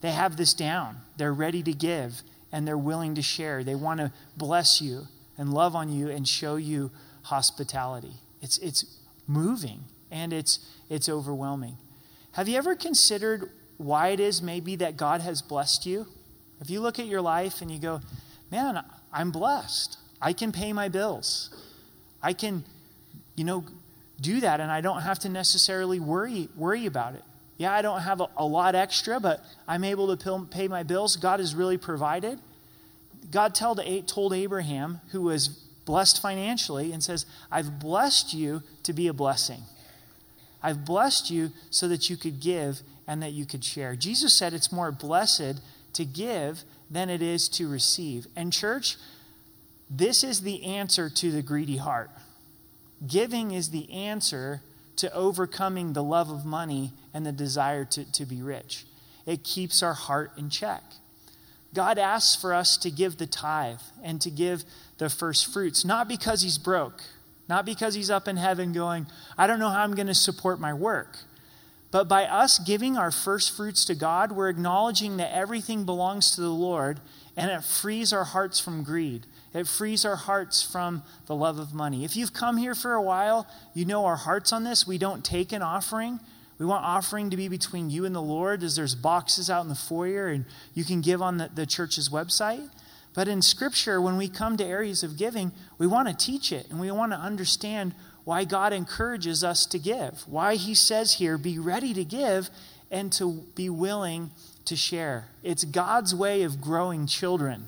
They 0.00 0.12
have 0.12 0.36
this 0.36 0.54
down. 0.54 0.98
They're 1.16 1.32
ready 1.34 1.62
to 1.62 1.72
give 1.72 2.22
and 2.52 2.66
they're 2.66 2.78
willing 2.78 3.14
to 3.16 3.22
share. 3.22 3.64
They 3.64 3.74
want 3.74 4.00
to 4.00 4.12
bless 4.36 4.80
you 4.80 5.08
and 5.36 5.52
love 5.52 5.74
on 5.74 5.90
you 5.92 6.08
and 6.08 6.26
show 6.26 6.56
you 6.56 6.90
hospitality. 7.22 8.14
It's, 8.40 8.58
it's 8.58 8.98
moving 9.26 9.84
and 10.10 10.32
it's, 10.32 10.58
it's 10.88 11.08
overwhelming. 11.08 11.76
Have 12.32 12.48
you 12.48 12.56
ever 12.56 12.74
considered 12.74 13.50
why 13.76 14.08
it 14.08 14.20
is 14.20 14.40
maybe 14.42 14.76
that 14.76 14.96
God 14.96 15.20
has 15.20 15.42
blessed 15.42 15.86
you? 15.86 16.06
If 16.60 16.70
you 16.70 16.80
look 16.80 16.98
at 16.98 17.06
your 17.06 17.20
life 17.20 17.60
and 17.60 17.70
you 17.70 17.78
go, 17.78 18.00
man, 18.50 18.82
I'm 19.12 19.30
blessed. 19.30 19.98
I 20.20 20.32
can 20.32 20.52
pay 20.52 20.72
my 20.72 20.88
bills. 20.88 21.50
I 22.22 22.32
can, 22.32 22.64
you 23.36 23.44
know, 23.44 23.64
do 24.20 24.40
that 24.40 24.60
and 24.60 24.70
I 24.70 24.80
don't 24.80 25.02
have 25.02 25.18
to 25.20 25.28
necessarily 25.28 26.00
worry, 26.00 26.48
worry 26.56 26.86
about 26.86 27.14
it. 27.14 27.22
Yeah, 27.58 27.72
I 27.72 27.82
don't 27.82 28.00
have 28.00 28.20
a, 28.20 28.28
a 28.36 28.46
lot 28.46 28.74
extra, 28.74 29.20
but 29.20 29.44
I'm 29.66 29.84
able 29.84 30.16
to 30.16 30.46
pay 30.50 30.68
my 30.68 30.84
bills. 30.84 31.16
God 31.16 31.40
has 31.40 31.54
really 31.54 31.76
provided. 31.76 32.38
God 33.30 33.54
told, 33.54 33.80
told 34.06 34.32
Abraham, 34.32 35.00
who 35.10 35.22
was 35.22 35.48
blessed 35.84 36.22
financially, 36.22 36.92
and 36.92 37.02
says, 37.02 37.26
I've 37.50 37.80
blessed 37.80 38.32
you 38.32 38.62
to 38.84 38.92
be 38.92 39.08
a 39.08 39.12
blessing. 39.12 39.62
I've 40.62 40.84
blessed 40.84 41.30
you 41.30 41.50
so 41.70 41.88
that 41.88 42.08
you 42.08 42.16
could 42.16 42.40
give 42.40 42.80
and 43.06 43.22
that 43.22 43.32
you 43.32 43.44
could 43.44 43.64
share. 43.64 43.96
Jesus 43.96 44.32
said 44.34 44.52
it's 44.52 44.72
more 44.72 44.92
blessed 44.92 45.60
to 45.94 46.04
give 46.04 46.62
than 46.90 47.10
it 47.10 47.22
is 47.22 47.48
to 47.50 47.68
receive. 47.68 48.26
And, 48.36 48.52
church, 48.52 48.96
this 49.90 50.22
is 50.22 50.42
the 50.42 50.64
answer 50.64 51.10
to 51.10 51.30
the 51.30 51.42
greedy 51.42 51.78
heart. 51.78 52.10
Giving 53.06 53.52
is 53.52 53.70
the 53.70 53.90
answer 53.92 54.62
to 54.98 55.12
overcoming 55.12 55.92
the 55.92 56.02
love 56.02 56.30
of 56.30 56.44
money 56.44 56.92
and 57.12 57.26
the 57.26 57.32
desire 57.32 57.84
to, 57.86 58.10
to 58.12 58.24
be 58.24 58.42
rich. 58.42 58.84
It 59.26 59.44
keeps 59.44 59.82
our 59.82 59.94
heart 59.94 60.32
in 60.36 60.50
check. 60.50 60.82
God 61.74 61.98
asks 61.98 62.40
for 62.40 62.54
us 62.54 62.76
to 62.78 62.90
give 62.90 63.18
the 63.18 63.26
tithe 63.26 63.80
and 64.02 64.20
to 64.22 64.30
give 64.30 64.64
the 64.98 65.10
first 65.10 65.52
fruits, 65.52 65.84
not 65.84 66.08
because 66.08 66.42
He's 66.42 66.58
broke 66.58 67.02
not 67.48 67.64
because 67.64 67.94
he's 67.94 68.10
up 68.10 68.28
in 68.28 68.36
heaven 68.36 68.72
going, 68.72 69.06
I 69.36 69.46
don't 69.46 69.58
know 69.58 69.70
how 69.70 69.82
I'm 69.82 69.94
going 69.94 70.06
to 70.08 70.14
support 70.14 70.60
my 70.60 70.74
work. 70.74 71.18
But 71.90 72.06
by 72.06 72.24
us 72.24 72.58
giving 72.58 72.98
our 72.98 73.10
first 73.10 73.56
fruits 73.56 73.86
to 73.86 73.94
God, 73.94 74.32
we're 74.32 74.50
acknowledging 74.50 75.16
that 75.16 75.34
everything 75.34 75.84
belongs 75.84 76.32
to 76.32 76.42
the 76.42 76.50
Lord 76.50 77.00
and 77.36 77.50
it 77.50 77.64
frees 77.64 78.12
our 78.12 78.24
hearts 78.24 78.60
from 78.60 78.84
greed. 78.84 79.24
It 79.54 79.66
frees 79.66 80.04
our 80.04 80.16
hearts 80.16 80.62
from 80.62 81.02
the 81.26 81.34
love 81.34 81.58
of 81.58 81.72
money. 81.72 82.04
If 82.04 82.16
you've 82.16 82.34
come 82.34 82.58
here 82.58 82.74
for 82.74 82.94
a 82.94 83.02
while, 83.02 83.46
you 83.74 83.84
know 83.84 84.04
our 84.04 84.16
hearts 84.16 84.52
on 84.52 84.64
this. 84.64 84.86
We 84.86 84.98
don't 84.98 85.24
take 85.24 85.52
an 85.52 85.62
offering. 85.62 86.20
We 86.58 86.66
want 86.66 86.84
offering 86.84 87.30
to 87.30 87.36
be 87.36 87.48
between 87.48 87.88
you 87.88 88.04
and 88.04 88.14
the 88.14 88.22
Lord, 88.22 88.62
as 88.62 88.76
there's 88.76 88.94
boxes 88.94 89.48
out 89.48 89.62
in 89.62 89.68
the 89.68 89.74
foyer 89.74 90.28
and 90.28 90.44
you 90.74 90.84
can 90.84 91.00
give 91.00 91.22
on 91.22 91.38
the, 91.38 91.50
the 91.54 91.66
church's 91.66 92.08
website. 92.08 92.68
But 93.14 93.28
in 93.28 93.42
Scripture, 93.42 94.00
when 94.00 94.16
we 94.16 94.28
come 94.28 94.56
to 94.58 94.64
areas 94.64 95.02
of 95.02 95.16
giving, 95.16 95.52
we 95.78 95.86
want 95.86 96.08
to 96.08 96.14
teach 96.14 96.52
it 96.52 96.68
and 96.70 96.78
we 96.78 96.90
want 96.90 97.12
to 97.12 97.18
understand 97.18 97.94
why 98.24 98.44
God 98.44 98.72
encourages 98.72 99.42
us 99.42 99.64
to 99.66 99.78
give, 99.78 100.24
why 100.26 100.56
He 100.56 100.74
says 100.74 101.14
here, 101.14 101.38
be 101.38 101.58
ready 101.58 101.94
to 101.94 102.04
give 102.04 102.50
and 102.90 103.10
to 103.12 103.44
be 103.54 103.70
willing 103.70 104.30
to 104.66 104.76
share. 104.76 105.28
It's 105.42 105.64
God's 105.64 106.14
way 106.14 106.42
of 106.42 106.60
growing 106.60 107.06
children. 107.06 107.64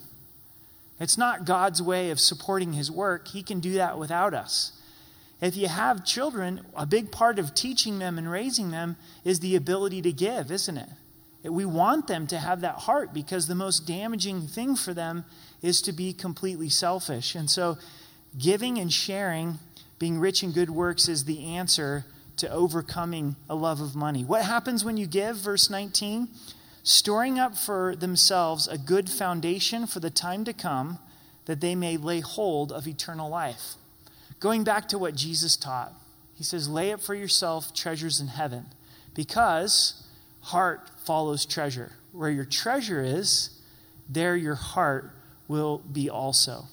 It's 1.01 1.17
not 1.17 1.47
God's 1.47 1.81
way 1.83 2.11
of 2.11 2.21
supporting 2.21 2.75
His 2.75 2.91
work. 2.91 3.29
He 3.29 3.43
can 3.43 3.59
do 3.59 3.73
that 3.73 3.99
without 3.99 4.35
us. 4.35 4.73
If 5.41 5.57
you 5.57 5.69
have 5.69 6.05
children, 6.05 6.61
a 6.77 6.85
big 6.85 7.11
part 7.11 7.39
of 7.39 7.55
teaching 7.55 7.99
them 7.99 8.19
and 8.19 8.31
raising 8.31 8.71
them 8.71 8.97
is 9.25 9.41
the 9.41 9.57
ability 9.57 10.03
to 10.03 10.13
give, 10.13 10.53
isn't 10.53 10.77
it? 10.77 10.89
We 11.43 11.65
want 11.65 12.07
them 12.07 12.27
to 12.27 12.39
have 12.39 12.61
that 12.61 12.75
heart 12.81 13.15
because 13.15 13.47
the 13.47 13.55
most 13.55 13.87
damaging 13.87 14.43
thing 14.43 14.77
for 14.77 14.93
them 14.93 15.25
is 15.63 15.81
to 15.83 15.93
be 15.93 16.13
completely 16.13 16.69
selfish. 16.69 17.35
And 17.35 17.49
so, 17.49 17.79
giving 18.39 18.79
and 18.79 18.93
sharing, 18.93 19.59
being 19.99 20.21
rich 20.21 20.43
in 20.43 20.53
good 20.53 20.69
works, 20.69 21.09
is 21.09 21.25
the 21.25 21.47
answer 21.47 22.05
to 22.37 22.51
overcoming 22.51 23.37
a 23.49 23.55
love 23.55 23.81
of 23.81 23.97
money. 23.97 24.23
What 24.23 24.45
happens 24.45 24.85
when 24.85 24.99
you 24.99 25.07
give? 25.07 25.37
Verse 25.37 25.71
19 25.71 26.29
storing 26.83 27.39
up 27.39 27.57
for 27.57 27.95
themselves 27.95 28.67
a 28.67 28.79
good 28.79 29.11
foundation 29.11 29.87
for 29.87 30.01
the 30.01 30.11
time 30.11 30.45
to 30.45 30.53
come, 30.53 30.99
that 31.47 31.61
they 31.61 31.75
may 31.75 31.97
lay 31.97 32.21
hold 32.21 32.73
of 32.73 32.87
eternal 32.87 33.29
life. 33.29 33.75
Going 34.39 34.65
back 34.65 34.89
to 34.89 34.99
what 34.99 35.15
Jesus 35.15 35.57
taught, 35.57 35.93
he 36.35 36.45
says, 36.45 36.69
Lay 36.69 36.93
up 36.93 37.01
for 37.01 37.15
yourself 37.15 37.75
treasures 37.75 38.21
in 38.21 38.29
heaven, 38.29 38.67
because 39.15 40.07
heart 40.41 40.89
follows 41.05 41.45
treasure. 41.45 41.93
Where 42.13 42.31
your 42.31 42.45
treasure 42.45 43.03
is, 43.03 43.51
there 44.09 44.37
your 44.37 44.55
heart 44.55 45.11
will 45.49 45.79
be 45.79 46.09
also. 46.09 46.65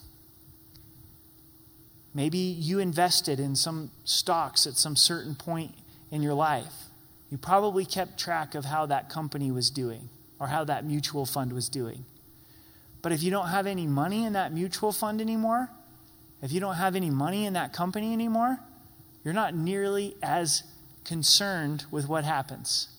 Maybe 2.14 2.38
you 2.38 2.80
invested 2.80 3.40
in 3.40 3.56
some 3.56 3.92
stocks 4.04 4.66
at 4.66 4.74
some 4.74 4.96
certain 4.96 5.36
point 5.36 5.76
in 6.10 6.24
your 6.24 6.34
life. 6.34 6.87
You 7.30 7.38
probably 7.38 7.86
kept 7.86 8.20
track 8.20 8.56
of 8.56 8.66
how 8.66 8.86
that 8.86 9.10
company 9.10 9.52
was 9.52 9.70
doing 9.70 10.10
or 10.40 10.48
how 10.48 10.64
that 10.64 10.86
mutual 10.86 11.26
fund 11.26 11.52
was 11.52 11.68
doing. 11.70 12.06
But 13.02 13.12
if 13.12 13.24
you 13.24 13.32
don't 13.32 13.50
have 13.50 13.68
any 13.68 13.88
money 13.88 14.26
in 14.26 14.34
that 14.34 14.54
mutual 14.54 14.92
fund 14.92 15.22
anymore, 15.22 15.70
if 16.42 16.52
you 16.52 16.60
don't 16.60 16.76
have 16.76 16.96
any 16.96 17.10
money 17.10 17.46
in 17.46 17.54
that 17.54 17.74
company 17.74 18.14
anymore, 18.14 18.60
you're 19.24 19.34
not 19.34 19.56
nearly 19.56 20.16
as 20.22 20.64
concerned 21.04 21.86
with 21.92 22.08
what 22.08 22.24
happens. 22.24 22.90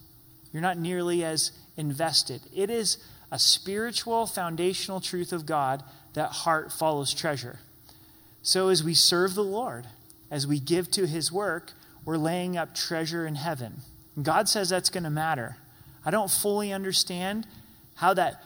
You're 0.52 0.62
not 0.62 0.78
nearly 0.78 1.24
as 1.24 1.52
invested. 1.76 2.42
It 2.54 2.70
is 2.70 2.98
a 3.30 3.38
spiritual, 3.38 4.26
foundational 4.26 5.00
truth 5.00 5.32
of 5.32 5.46
God 5.46 5.82
that 6.14 6.30
heart 6.30 6.72
follows 6.72 7.14
treasure. 7.14 7.60
So 8.42 8.68
as 8.68 8.82
we 8.82 8.94
serve 8.94 9.34
the 9.34 9.44
Lord, 9.44 9.86
as 10.30 10.46
we 10.46 10.58
give 10.58 10.90
to 10.92 11.06
his 11.06 11.30
work, 11.30 11.72
we're 12.04 12.16
laying 12.16 12.56
up 12.56 12.74
treasure 12.74 13.26
in 13.26 13.34
heaven. 13.34 13.82
God 14.24 14.48
says 14.48 14.68
that's 14.68 14.90
going 14.90 15.04
to 15.04 15.10
matter. 15.10 15.56
I 16.04 16.10
don't 16.10 16.30
fully 16.30 16.72
understand 16.72 17.46
how 17.96 18.14
that 18.14 18.42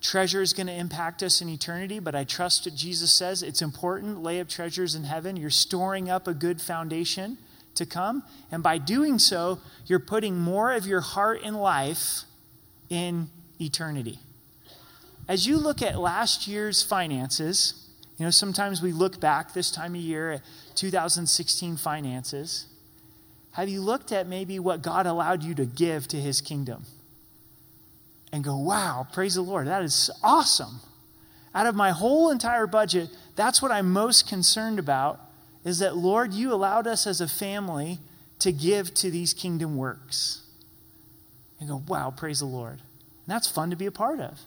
treasure 0.00 0.42
is 0.42 0.52
going 0.52 0.66
to 0.66 0.72
impact 0.72 1.22
us 1.22 1.40
in 1.40 1.48
eternity, 1.48 1.98
but 1.98 2.14
I 2.14 2.24
trust 2.24 2.66
what 2.66 2.74
Jesus 2.74 3.12
says. 3.12 3.42
It's 3.42 3.62
important. 3.62 4.22
Lay 4.22 4.40
up 4.40 4.48
treasures 4.48 4.94
in 4.94 5.04
heaven. 5.04 5.36
You're 5.36 5.50
storing 5.50 6.10
up 6.10 6.26
a 6.26 6.34
good 6.34 6.60
foundation 6.60 7.38
to 7.74 7.86
come. 7.86 8.24
And 8.50 8.62
by 8.62 8.78
doing 8.78 9.18
so, 9.18 9.60
you're 9.86 10.00
putting 10.00 10.38
more 10.38 10.72
of 10.72 10.86
your 10.86 11.00
heart 11.00 11.40
and 11.44 11.56
life 11.56 12.22
in 12.90 13.30
eternity. 13.60 14.18
As 15.28 15.46
you 15.46 15.56
look 15.56 15.80
at 15.80 15.98
last 15.98 16.48
year's 16.48 16.82
finances, 16.82 17.88
you 18.18 18.24
know, 18.24 18.30
sometimes 18.30 18.82
we 18.82 18.92
look 18.92 19.20
back 19.20 19.54
this 19.54 19.70
time 19.70 19.94
of 19.94 20.00
year 20.00 20.32
at 20.32 20.42
2016 20.74 21.76
finances. 21.76 22.66
Have 23.52 23.68
you 23.68 23.80
looked 23.80 24.12
at 24.12 24.26
maybe 24.26 24.58
what 24.58 24.82
God 24.82 25.06
allowed 25.06 25.42
you 25.42 25.54
to 25.54 25.66
give 25.66 26.08
to 26.08 26.16
his 26.16 26.40
kingdom? 26.40 26.84
And 28.32 28.42
go, 28.42 28.56
wow, 28.56 29.06
praise 29.12 29.34
the 29.34 29.42
Lord, 29.42 29.66
that 29.66 29.82
is 29.82 30.10
awesome. 30.22 30.80
Out 31.54 31.66
of 31.66 31.74
my 31.74 31.90
whole 31.90 32.30
entire 32.30 32.66
budget, 32.66 33.10
that's 33.36 33.60
what 33.60 33.70
I'm 33.70 33.92
most 33.92 34.26
concerned 34.26 34.78
about 34.78 35.20
is 35.64 35.78
that, 35.80 35.96
Lord, 35.96 36.32
you 36.32 36.52
allowed 36.52 36.86
us 36.86 37.06
as 37.06 37.20
a 37.20 37.28
family 37.28 37.98
to 38.38 38.52
give 38.52 38.94
to 38.94 39.10
these 39.10 39.34
kingdom 39.34 39.76
works. 39.76 40.42
And 41.60 41.68
go, 41.68 41.82
wow, 41.86 42.10
praise 42.10 42.40
the 42.40 42.46
Lord. 42.46 42.80
And 42.80 43.28
that's 43.28 43.48
fun 43.48 43.70
to 43.70 43.76
be 43.76 43.86
a 43.86 43.92
part 43.92 44.18
of. 44.18 44.40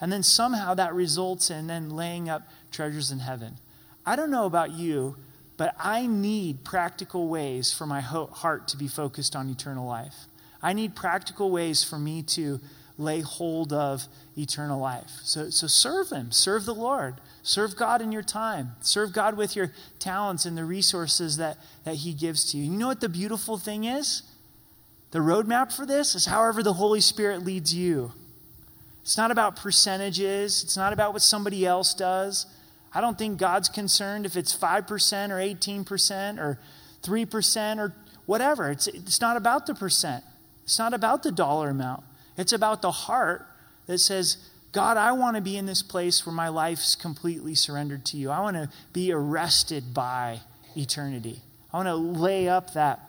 And 0.00 0.12
then 0.12 0.22
somehow 0.22 0.74
that 0.74 0.94
results 0.94 1.50
in 1.50 1.68
then 1.68 1.90
laying 1.90 2.28
up 2.28 2.42
treasures 2.70 3.10
in 3.10 3.20
heaven. 3.20 3.56
I 4.04 4.14
don't 4.14 4.30
know 4.30 4.46
about 4.46 4.72
you, 4.72 5.16
but 5.62 5.76
I 5.78 6.06
need 6.06 6.64
practical 6.64 7.28
ways 7.28 7.72
for 7.72 7.86
my 7.86 8.00
heart 8.00 8.66
to 8.66 8.76
be 8.76 8.88
focused 8.88 9.36
on 9.36 9.48
eternal 9.48 9.86
life. 9.86 10.24
I 10.60 10.72
need 10.72 10.96
practical 10.96 11.52
ways 11.52 11.84
for 11.84 12.00
me 12.00 12.24
to 12.34 12.58
lay 12.98 13.20
hold 13.20 13.72
of 13.72 14.08
eternal 14.36 14.80
life. 14.80 15.12
So, 15.22 15.50
so 15.50 15.68
serve 15.68 16.10
Him, 16.10 16.32
serve 16.32 16.64
the 16.64 16.74
Lord, 16.74 17.20
serve 17.44 17.76
God 17.76 18.02
in 18.02 18.10
your 18.10 18.24
time, 18.24 18.72
serve 18.80 19.12
God 19.12 19.36
with 19.36 19.54
your 19.54 19.70
talents 20.00 20.46
and 20.46 20.58
the 20.58 20.64
resources 20.64 21.36
that, 21.36 21.58
that 21.84 21.94
He 21.94 22.12
gives 22.12 22.50
to 22.50 22.58
you. 22.58 22.64
You 22.64 22.76
know 22.76 22.88
what 22.88 23.00
the 23.00 23.08
beautiful 23.08 23.56
thing 23.56 23.84
is? 23.84 24.22
The 25.12 25.20
roadmap 25.20 25.72
for 25.72 25.86
this 25.86 26.16
is 26.16 26.26
however 26.26 26.64
the 26.64 26.72
Holy 26.72 27.00
Spirit 27.00 27.44
leads 27.44 27.72
you. 27.72 28.10
It's 29.02 29.16
not 29.16 29.30
about 29.30 29.54
percentages, 29.54 30.64
it's 30.64 30.76
not 30.76 30.92
about 30.92 31.12
what 31.12 31.22
somebody 31.22 31.64
else 31.64 31.94
does. 31.94 32.46
I 32.94 33.00
don't 33.00 33.18
think 33.18 33.38
God's 33.38 33.68
concerned 33.68 34.26
if 34.26 34.36
it's 34.36 34.56
5% 34.56 35.30
or 35.30 35.36
18% 35.36 36.38
or 36.38 36.58
3% 37.02 37.78
or 37.78 37.94
whatever. 38.26 38.70
It's, 38.70 38.86
it's 38.86 39.20
not 39.20 39.36
about 39.36 39.66
the 39.66 39.74
percent, 39.74 40.24
it's 40.64 40.78
not 40.78 40.94
about 40.94 41.22
the 41.22 41.32
dollar 41.32 41.70
amount. 41.70 42.04
It's 42.36 42.52
about 42.52 42.80
the 42.80 42.90
heart 42.90 43.46
that 43.86 43.98
says, 43.98 44.38
God, 44.72 44.96
I 44.96 45.12
want 45.12 45.36
to 45.36 45.42
be 45.42 45.58
in 45.58 45.66
this 45.66 45.82
place 45.82 46.24
where 46.24 46.34
my 46.34 46.48
life's 46.48 46.96
completely 46.96 47.54
surrendered 47.54 48.06
to 48.06 48.16
you. 48.16 48.30
I 48.30 48.40
want 48.40 48.56
to 48.56 48.70
be 48.92 49.12
arrested 49.12 49.92
by 49.92 50.40
eternity. 50.74 51.40
I 51.72 51.76
want 51.76 51.88
to 51.88 51.94
lay 51.94 52.48
up 52.48 52.72
that 52.72 53.00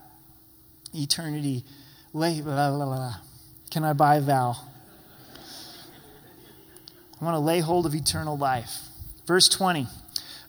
eternity. 0.93 1.63
Lay, 2.11 2.41
blah, 2.41 2.69
blah, 2.69 2.85
blah. 2.85 3.15
Can 3.71 3.85
I 3.85 3.93
buy 3.93 4.17
a 4.17 4.21
vow? 4.21 4.57
I 7.19 7.25
want 7.25 7.35
to 7.35 7.39
lay 7.39 7.61
hold 7.61 7.85
of 7.85 7.95
eternal 7.95 8.37
life. 8.37 8.79
Verse 9.25 9.47
20. 9.49 9.87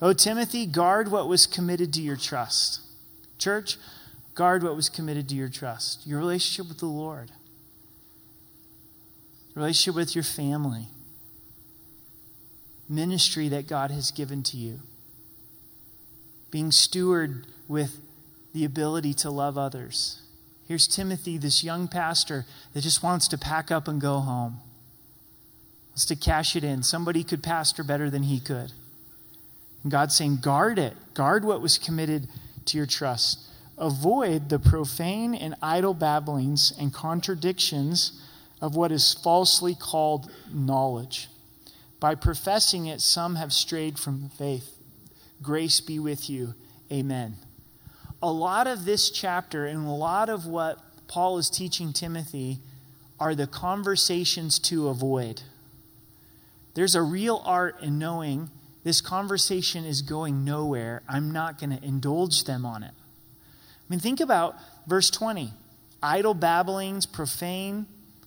O 0.03 0.13
Timothy, 0.13 0.67
guard 0.67 1.11
what 1.11 1.29
was 1.29 1.47
committed 1.47 1.93
to 1.95 2.03
your 2.03 2.17
trust. 2.17 2.81
Church, 3.39 3.77
guard 4.35 4.63
what 4.63 4.77
was 4.77 4.89
committed 4.89 5.29
to 5.29 5.35
your 5.35 5.49
trust. 5.49 6.07
Your 6.07 6.19
relationship 6.19 6.69
with 6.69 6.79
the 6.79 6.87
Lord 6.87 7.31
relationship 9.55 9.95
with 9.95 10.15
your 10.15 10.25
family, 10.25 10.89
ministry 12.89 13.49
that 13.49 13.67
God 13.67 13.91
has 13.91 14.11
given 14.11 14.43
to 14.45 14.57
you, 14.57 14.81
being 16.51 16.73
steward 16.73 17.47
with 17.69 18.01
the 18.53 18.65
ability 18.65 19.15
to 19.15 19.31
love 19.31 19.57
others. 19.57 20.21
Here's 20.67 20.87
Timothy, 20.87 21.39
this 21.39 21.63
young 21.63 21.89
pastor 21.89 22.47
that 22.73 22.83
just 22.83 23.03
wants 23.03 23.29
to 23.29 23.39
pack 23.39 23.71
up 23.71 23.87
and 23.87 24.01
go 24.01 24.21
home. 24.21 24.61
To 25.97 26.17
cash 26.17 26.55
it 26.57 26.65
in. 26.65 26.83
Somebody 26.83 27.25
could 27.25 27.43
pastor 27.43 27.83
better 27.83 28.11
than 28.11 28.25
he 28.25 28.41
could. 28.41 28.73
And 29.83 29.93
God's 29.93 30.17
saying, 30.17 30.39
guard 30.43 30.79
it. 30.79 30.95
Guard 31.15 31.45
what 31.45 31.63
was 31.63 31.79
committed 31.79 32.29
to 32.67 32.77
your 32.77 32.87
trust. 32.87 33.39
Avoid 33.79 34.49
the 34.49 34.59
profane 34.59 35.35
and 35.35 35.55
idle 35.63 35.95
babblings 35.95 36.73
and 36.79 36.93
contradictions 36.93 38.21
of 38.61 38.77
what 38.77 38.93
is 38.93 39.15
falsely 39.15 39.75
called 39.75 40.31
knowledge. 40.53 41.29
By 42.01 42.15
professing 42.15 42.87
it, 42.87 43.01
some 43.01 43.37
have 43.37 43.53
strayed 43.53 43.99
from 43.99 44.23
the 44.23 44.29
faith. 44.29 44.77
Grace 45.43 45.81
be 45.81 45.99
with 45.99 46.29
you. 46.29 46.55
Amen. 46.93 47.37
A 48.23 48.31
lot 48.31 48.67
of 48.67 48.85
this 48.85 49.11
chapter 49.11 49.65
and 49.67 49.87
a 49.87 49.91
lot 49.91 50.29
of 50.29 50.45
what 50.47 50.79
Paul 51.09 51.39
is 51.39 51.49
teaching 51.49 51.93
Timothy 51.93 52.59
are 53.21 53.35
the 53.35 53.47
conversations 53.47 54.59
to 54.61 54.89
avoid. 54.89 55.43
There's 56.75 56.95
a 56.95 57.03
real 57.03 57.43
art 57.45 57.81
in 57.83 57.99
knowing 57.99 58.51
this 58.83 59.01
conversation 59.01 59.85
is 59.85 60.03
going 60.03 60.45
nowhere. 60.45 61.03
I'm 61.09 61.33
not 61.33 61.59
going 61.59 61.71
to 61.71 61.83
indulge 61.83 62.45
them 62.45 62.67
on 62.67 62.83
it. 62.83 62.93
I 62.93 63.87
mean, 63.89 64.01
think 64.01 64.21
about 64.21 64.57
verse 64.87 65.11
20 65.11 65.53
idle 66.03 66.35
babblings, 66.35 67.07
profane 67.07 67.87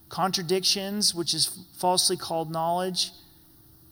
contradictions, 0.10 1.14
which 1.14 1.34
is 1.34 1.60
falsely 1.78 2.18
called 2.18 2.52
knowledge, 2.52 3.12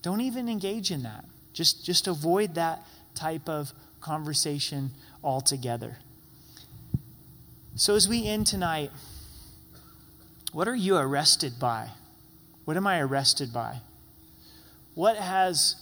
don't 0.01 0.21
even 0.21 0.49
engage 0.49 0.91
in 0.91 1.03
that. 1.03 1.25
Just, 1.53 1.85
just 1.85 2.07
avoid 2.07 2.55
that 2.55 2.81
type 3.13 3.47
of 3.47 3.73
conversation 4.01 4.91
altogether. 5.23 5.97
So, 7.75 7.95
as 7.95 8.07
we 8.07 8.25
end 8.25 8.47
tonight, 8.47 8.91
what 10.51 10.67
are 10.67 10.75
you 10.75 10.95
arrested 10.95 11.59
by? 11.59 11.89
What 12.63 12.77
am 12.77 12.87
I 12.87 12.99
arrested 12.99 13.51
by? 13.51 13.81
What 14.95 15.17
has 15.17 15.75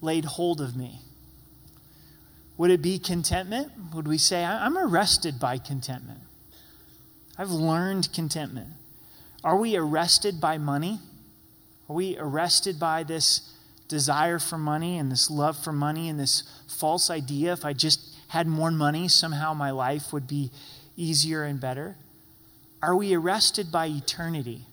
laid 0.00 0.24
hold 0.24 0.60
of 0.60 0.76
me? 0.76 1.00
Would 2.56 2.70
it 2.70 2.82
be 2.82 2.98
contentment? 2.98 3.70
Would 3.94 4.08
we 4.08 4.18
say, 4.18 4.44
I'm 4.44 4.76
arrested 4.76 5.38
by 5.38 5.58
contentment? 5.58 6.20
I've 7.36 7.50
learned 7.50 8.12
contentment. 8.12 8.68
Are 9.44 9.56
we 9.56 9.76
arrested 9.76 10.40
by 10.40 10.58
money? 10.58 10.98
Are 11.88 11.94
we 11.94 12.18
arrested 12.18 12.80
by 12.80 13.04
this 13.04 13.54
desire 13.86 14.38
for 14.38 14.58
money 14.58 14.98
and 14.98 15.12
this 15.12 15.30
love 15.30 15.62
for 15.62 15.72
money 15.72 16.08
and 16.08 16.18
this 16.18 16.42
false 16.66 17.10
idea 17.10 17.52
if 17.52 17.64
I 17.64 17.72
just 17.72 18.16
had 18.28 18.46
more 18.46 18.70
money, 18.70 19.08
somehow 19.08 19.54
my 19.54 19.70
life 19.70 20.12
would 20.12 20.26
be 20.26 20.50
easier 20.96 21.44
and 21.44 21.60
better? 21.60 21.96
Are 22.82 22.96
we 22.96 23.14
arrested 23.14 23.70
by 23.70 23.86
eternity? 23.86 24.66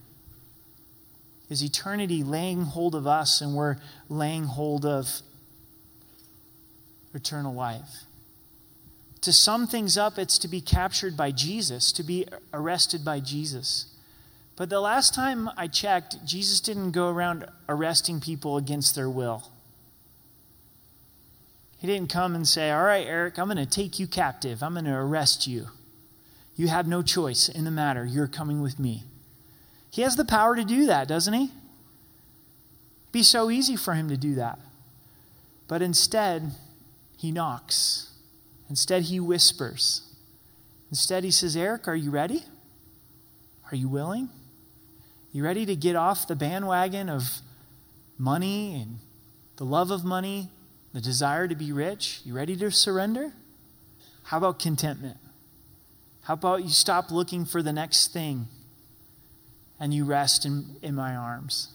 Is 1.49 1.63
eternity 1.63 2.23
laying 2.23 2.63
hold 2.63 2.95
of 2.95 3.05
us 3.05 3.41
and 3.41 3.55
we're 3.55 3.77
laying 4.09 4.45
hold 4.45 4.85
of 4.85 5.21
eternal 7.13 7.53
life? 7.53 8.05
To 9.21 9.33
sum 9.33 9.67
things 9.67 9.97
up, 9.97 10.17
it's 10.17 10.37
to 10.39 10.47
be 10.47 10.61
captured 10.61 11.17
by 11.17 11.31
Jesus, 11.31 11.91
to 11.93 12.03
be 12.03 12.25
arrested 12.53 13.03
by 13.03 13.19
Jesus. 13.19 13.87
But 14.55 14.69
the 14.69 14.79
last 14.79 15.13
time 15.13 15.49
I 15.57 15.67
checked, 15.67 16.25
Jesus 16.25 16.59
didn't 16.59 16.91
go 16.91 17.09
around 17.09 17.45
arresting 17.67 18.19
people 18.19 18.57
against 18.57 18.95
their 18.95 19.09
will. 19.09 19.49
He 21.79 21.87
didn't 21.87 22.09
come 22.09 22.35
and 22.35 22.47
say, 22.47 22.71
All 22.71 22.83
right, 22.83 23.05
Eric, 23.05 23.37
I'm 23.37 23.45
going 23.45 23.57
to 23.57 23.65
take 23.65 23.99
you 23.99 24.07
captive. 24.07 24.63
I'm 24.63 24.73
going 24.73 24.85
to 24.85 24.93
arrest 24.95 25.45
you. 25.45 25.67
You 26.55 26.67
have 26.69 26.87
no 26.87 27.01
choice 27.01 27.49
in 27.49 27.65
the 27.65 27.71
matter. 27.71 28.05
You're 28.05 28.27
coming 28.27 28.61
with 28.61 28.79
me. 28.79 29.03
He 29.95 30.01
has 30.01 30.17
the 30.17 30.25
power 30.25 30.57
to 30.57 30.65
do 30.65 30.87
that, 30.87 31.07
doesn't 31.07 31.33
he? 31.33 31.51
Be 33.13 33.23
so 33.23 33.49
easy 33.49 33.77
for 33.77 33.93
him 33.93 34.09
to 34.09 34.17
do 34.17 34.35
that. 34.35 34.59
But 35.69 35.81
instead, 35.81 36.51
he 37.15 37.31
knocks. 37.31 38.11
Instead, 38.69 39.03
he 39.03 39.21
whispers. 39.21 40.01
Instead, 40.91 41.23
he 41.23 41.31
says, 41.31 41.55
Eric, 41.55 41.87
are 41.87 41.95
you 41.95 42.09
ready? 42.09 42.43
Are 43.71 43.75
you 43.77 43.87
willing? 43.87 44.27
You 45.31 45.45
ready 45.45 45.65
to 45.65 45.77
get 45.77 45.95
off 45.95 46.27
the 46.27 46.35
bandwagon 46.35 47.07
of 47.07 47.39
money 48.17 48.75
and 48.75 48.99
the 49.55 49.63
love 49.63 49.91
of 49.91 50.03
money, 50.03 50.49
the 50.91 50.99
desire 50.99 51.47
to 51.47 51.55
be 51.55 51.71
rich? 51.71 52.19
You 52.25 52.33
ready 52.33 52.57
to 52.57 52.69
surrender? 52.69 53.31
How 54.23 54.39
about 54.39 54.59
contentment? 54.59 55.15
How 56.23 56.33
about 56.33 56.63
you 56.63 56.69
stop 56.71 57.11
looking 57.11 57.45
for 57.45 57.63
the 57.63 57.71
next 57.71 58.11
thing 58.11 58.49
and 59.79 59.93
you 59.93 60.05
rest 60.05 60.45
in, 60.45 60.77
in 60.81 60.95
my 60.95 61.15
arms? 61.15 61.69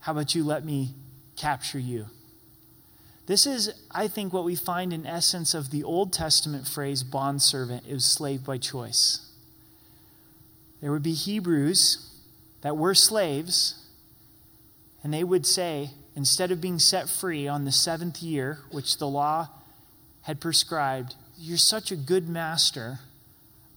How 0.00 0.12
about 0.12 0.34
you 0.34 0.44
let 0.44 0.64
me 0.64 0.90
capture 1.36 1.78
you? 1.78 2.06
This 3.26 3.46
is, 3.46 3.72
I 3.90 4.06
think, 4.06 4.32
what 4.32 4.44
we 4.44 4.54
find 4.54 4.92
in 4.92 5.06
essence 5.06 5.54
of 5.54 5.70
the 5.70 5.82
Old 5.82 6.12
Testament 6.12 6.68
phrase 6.68 7.02
bondservant. 7.02 7.84
It 7.88 7.94
was 7.94 8.04
slave 8.04 8.44
by 8.44 8.58
choice. 8.58 9.30
There 10.82 10.92
would 10.92 11.02
be 11.02 11.14
Hebrews 11.14 12.10
that 12.60 12.76
were 12.76 12.94
slaves, 12.94 13.86
and 15.02 15.14
they 15.14 15.24
would 15.24 15.46
say, 15.46 15.92
instead 16.14 16.50
of 16.50 16.60
being 16.60 16.78
set 16.78 17.08
free 17.08 17.48
on 17.48 17.64
the 17.64 17.72
seventh 17.72 18.22
year, 18.22 18.58
which 18.70 18.98
the 18.98 19.08
law 19.08 19.48
had 20.22 20.40
prescribed, 20.40 21.14
You're 21.38 21.56
such 21.56 21.90
a 21.90 21.96
good 21.96 22.28
master. 22.28 22.98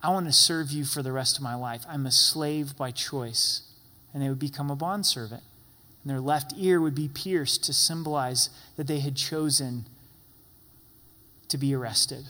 I 0.08 0.12
want 0.12 0.26
to 0.26 0.32
serve 0.32 0.72
you 0.72 0.86
for 0.86 1.04
the 1.04 1.12
rest 1.12 1.36
of 1.36 1.44
my 1.44 1.54
life. 1.54 1.86
I'm 1.86 2.06
a 2.06 2.12
slave 2.12 2.78
by 2.78 2.92
choice. 2.92 3.64
And 4.14 4.24
they 4.24 4.30
would 4.30 4.40
become 4.40 4.72
a 4.72 4.76
bondservant. 4.76 5.44
And 6.02 6.10
their 6.10 6.22
left 6.22 6.54
ear 6.56 6.80
would 6.80 6.96
be 6.96 7.10
pierced 7.10 7.66
to 7.66 7.74
symbolize 7.74 8.50
that 8.78 8.88
they 8.88 9.02
had 9.02 9.18
chosen 9.18 9.84
to 11.50 11.58
be 11.58 11.76
arrested. 11.76 12.24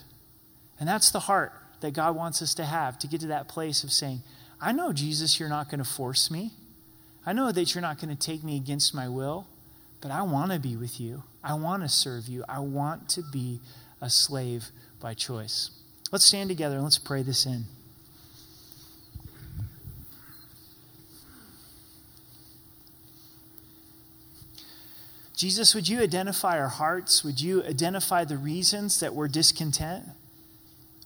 And 0.79 0.89
that's 0.89 1.11
the 1.11 1.19
heart 1.21 1.53
that 1.81 1.93
God 1.93 2.15
wants 2.15 2.41
us 2.41 2.55
to 2.55 2.65
have 2.65 2.97
to 2.97 3.07
get 3.07 3.21
to 3.21 3.27
that 3.27 3.47
place 3.47 3.83
of 3.83 3.91
saying, 3.91 4.23
I 4.59 4.71
know, 4.71 4.91
Jesus, 4.91 5.39
you're 5.39 5.47
not 5.47 5.69
going 5.69 5.77
to 5.77 5.85
force 5.85 6.31
me. 6.31 6.53
I 7.27 7.33
know 7.33 7.51
that 7.51 7.75
you're 7.75 7.83
not 7.83 8.01
going 8.01 8.09
to 8.09 8.19
take 8.19 8.43
me 8.43 8.55
against 8.55 8.95
my 8.95 9.07
will, 9.07 9.45
but 10.01 10.09
I 10.09 10.23
want 10.23 10.51
to 10.51 10.57
be 10.57 10.75
with 10.75 10.99
you. 10.99 11.21
I 11.43 11.53
want 11.53 11.83
to 11.83 11.89
serve 11.89 12.27
you. 12.27 12.43
I 12.49 12.57
want 12.57 13.07
to 13.09 13.21
be 13.21 13.59
a 14.01 14.09
slave 14.09 14.69
by 14.99 15.13
choice. 15.13 15.76
Let's 16.11 16.25
stand 16.25 16.49
together 16.49 16.75
and 16.75 16.83
let's 16.83 16.97
pray 16.97 17.21
this 17.21 17.45
in. 17.45 17.65
Jesus, 25.35 25.75
would 25.75 25.87
you 25.87 25.99
identify 26.01 26.57
our 26.59 26.67
hearts? 26.67 27.23
Would 27.23 27.39
you 27.39 27.63
identify 27.63 28.23
the 28.23 28.37
reasons 28.37 28.99
that 29.01 29.13
we're 29.13 29.27
discontent? 29.27 30.05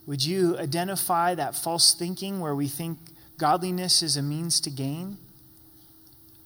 Would 0.07 0.23
you 0.25 0.57
identify 0.57 1.35
that 1.35 1.53
false 1.53 1.93
thinking 1.93 2.39
where 2.39 2.55
we 2.55 2.67
think 2.67 2.97
godliness 3.37 4.01
is 4.01 4.15
a 4.15 4.21
means 4.21 4.61
to 4.61 4.69
gain? 4.69 5.17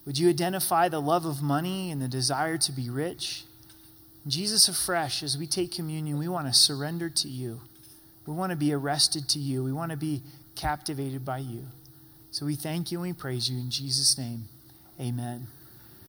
Would 0.06 0.18
you 0.18 0.30
identify 0.30 0.90
the 0.90 1.02
love 1.02 1.26
of 1.26 1.44
money 1.44 1.92
and 1.92 2.02
the 2.02 2.08
desire 2.08 2.58
to 2.58 2.72
be 2.72 2.90
rich? 2.90 3.44
Jesus, 4.26 4.68
afresh, 4.68 5.22
as 5.22 5.38
we 5.38 5.46
take 5.46 5.72
communion, 5.72 6.18
we 6.18 6.28
want 6.28 6.48
to 6.48 6.54
surrender 6.54 7.10
to 7.10 7.28
you. 7.28 7.62
We 8.26 8.34
want 8.34 8.52
to 8.52 8.56
be 8.56 8.74
arrested 8.74 9.30
to 9.30 9.40
you. 9.40 9.64
We 9.64 9.74
want 9.74 9.92
to 9.92 9.98
be 9.98 10.24
captivated 10.56 11.24
by 11.24 11.40
you. 11.40 11.68
So 12.32 12.46
we 12.46 12.56
thank 12.56 12.92
you 12.92 13.04
and 13.04 13.14
we 13.14 13.14
praise 13.14 13.50
you 13.50 13.58
in 13.58 13.70
Jesus' 13.70 14.18
name. 14.18 14.46
Amen. 15.00 15.48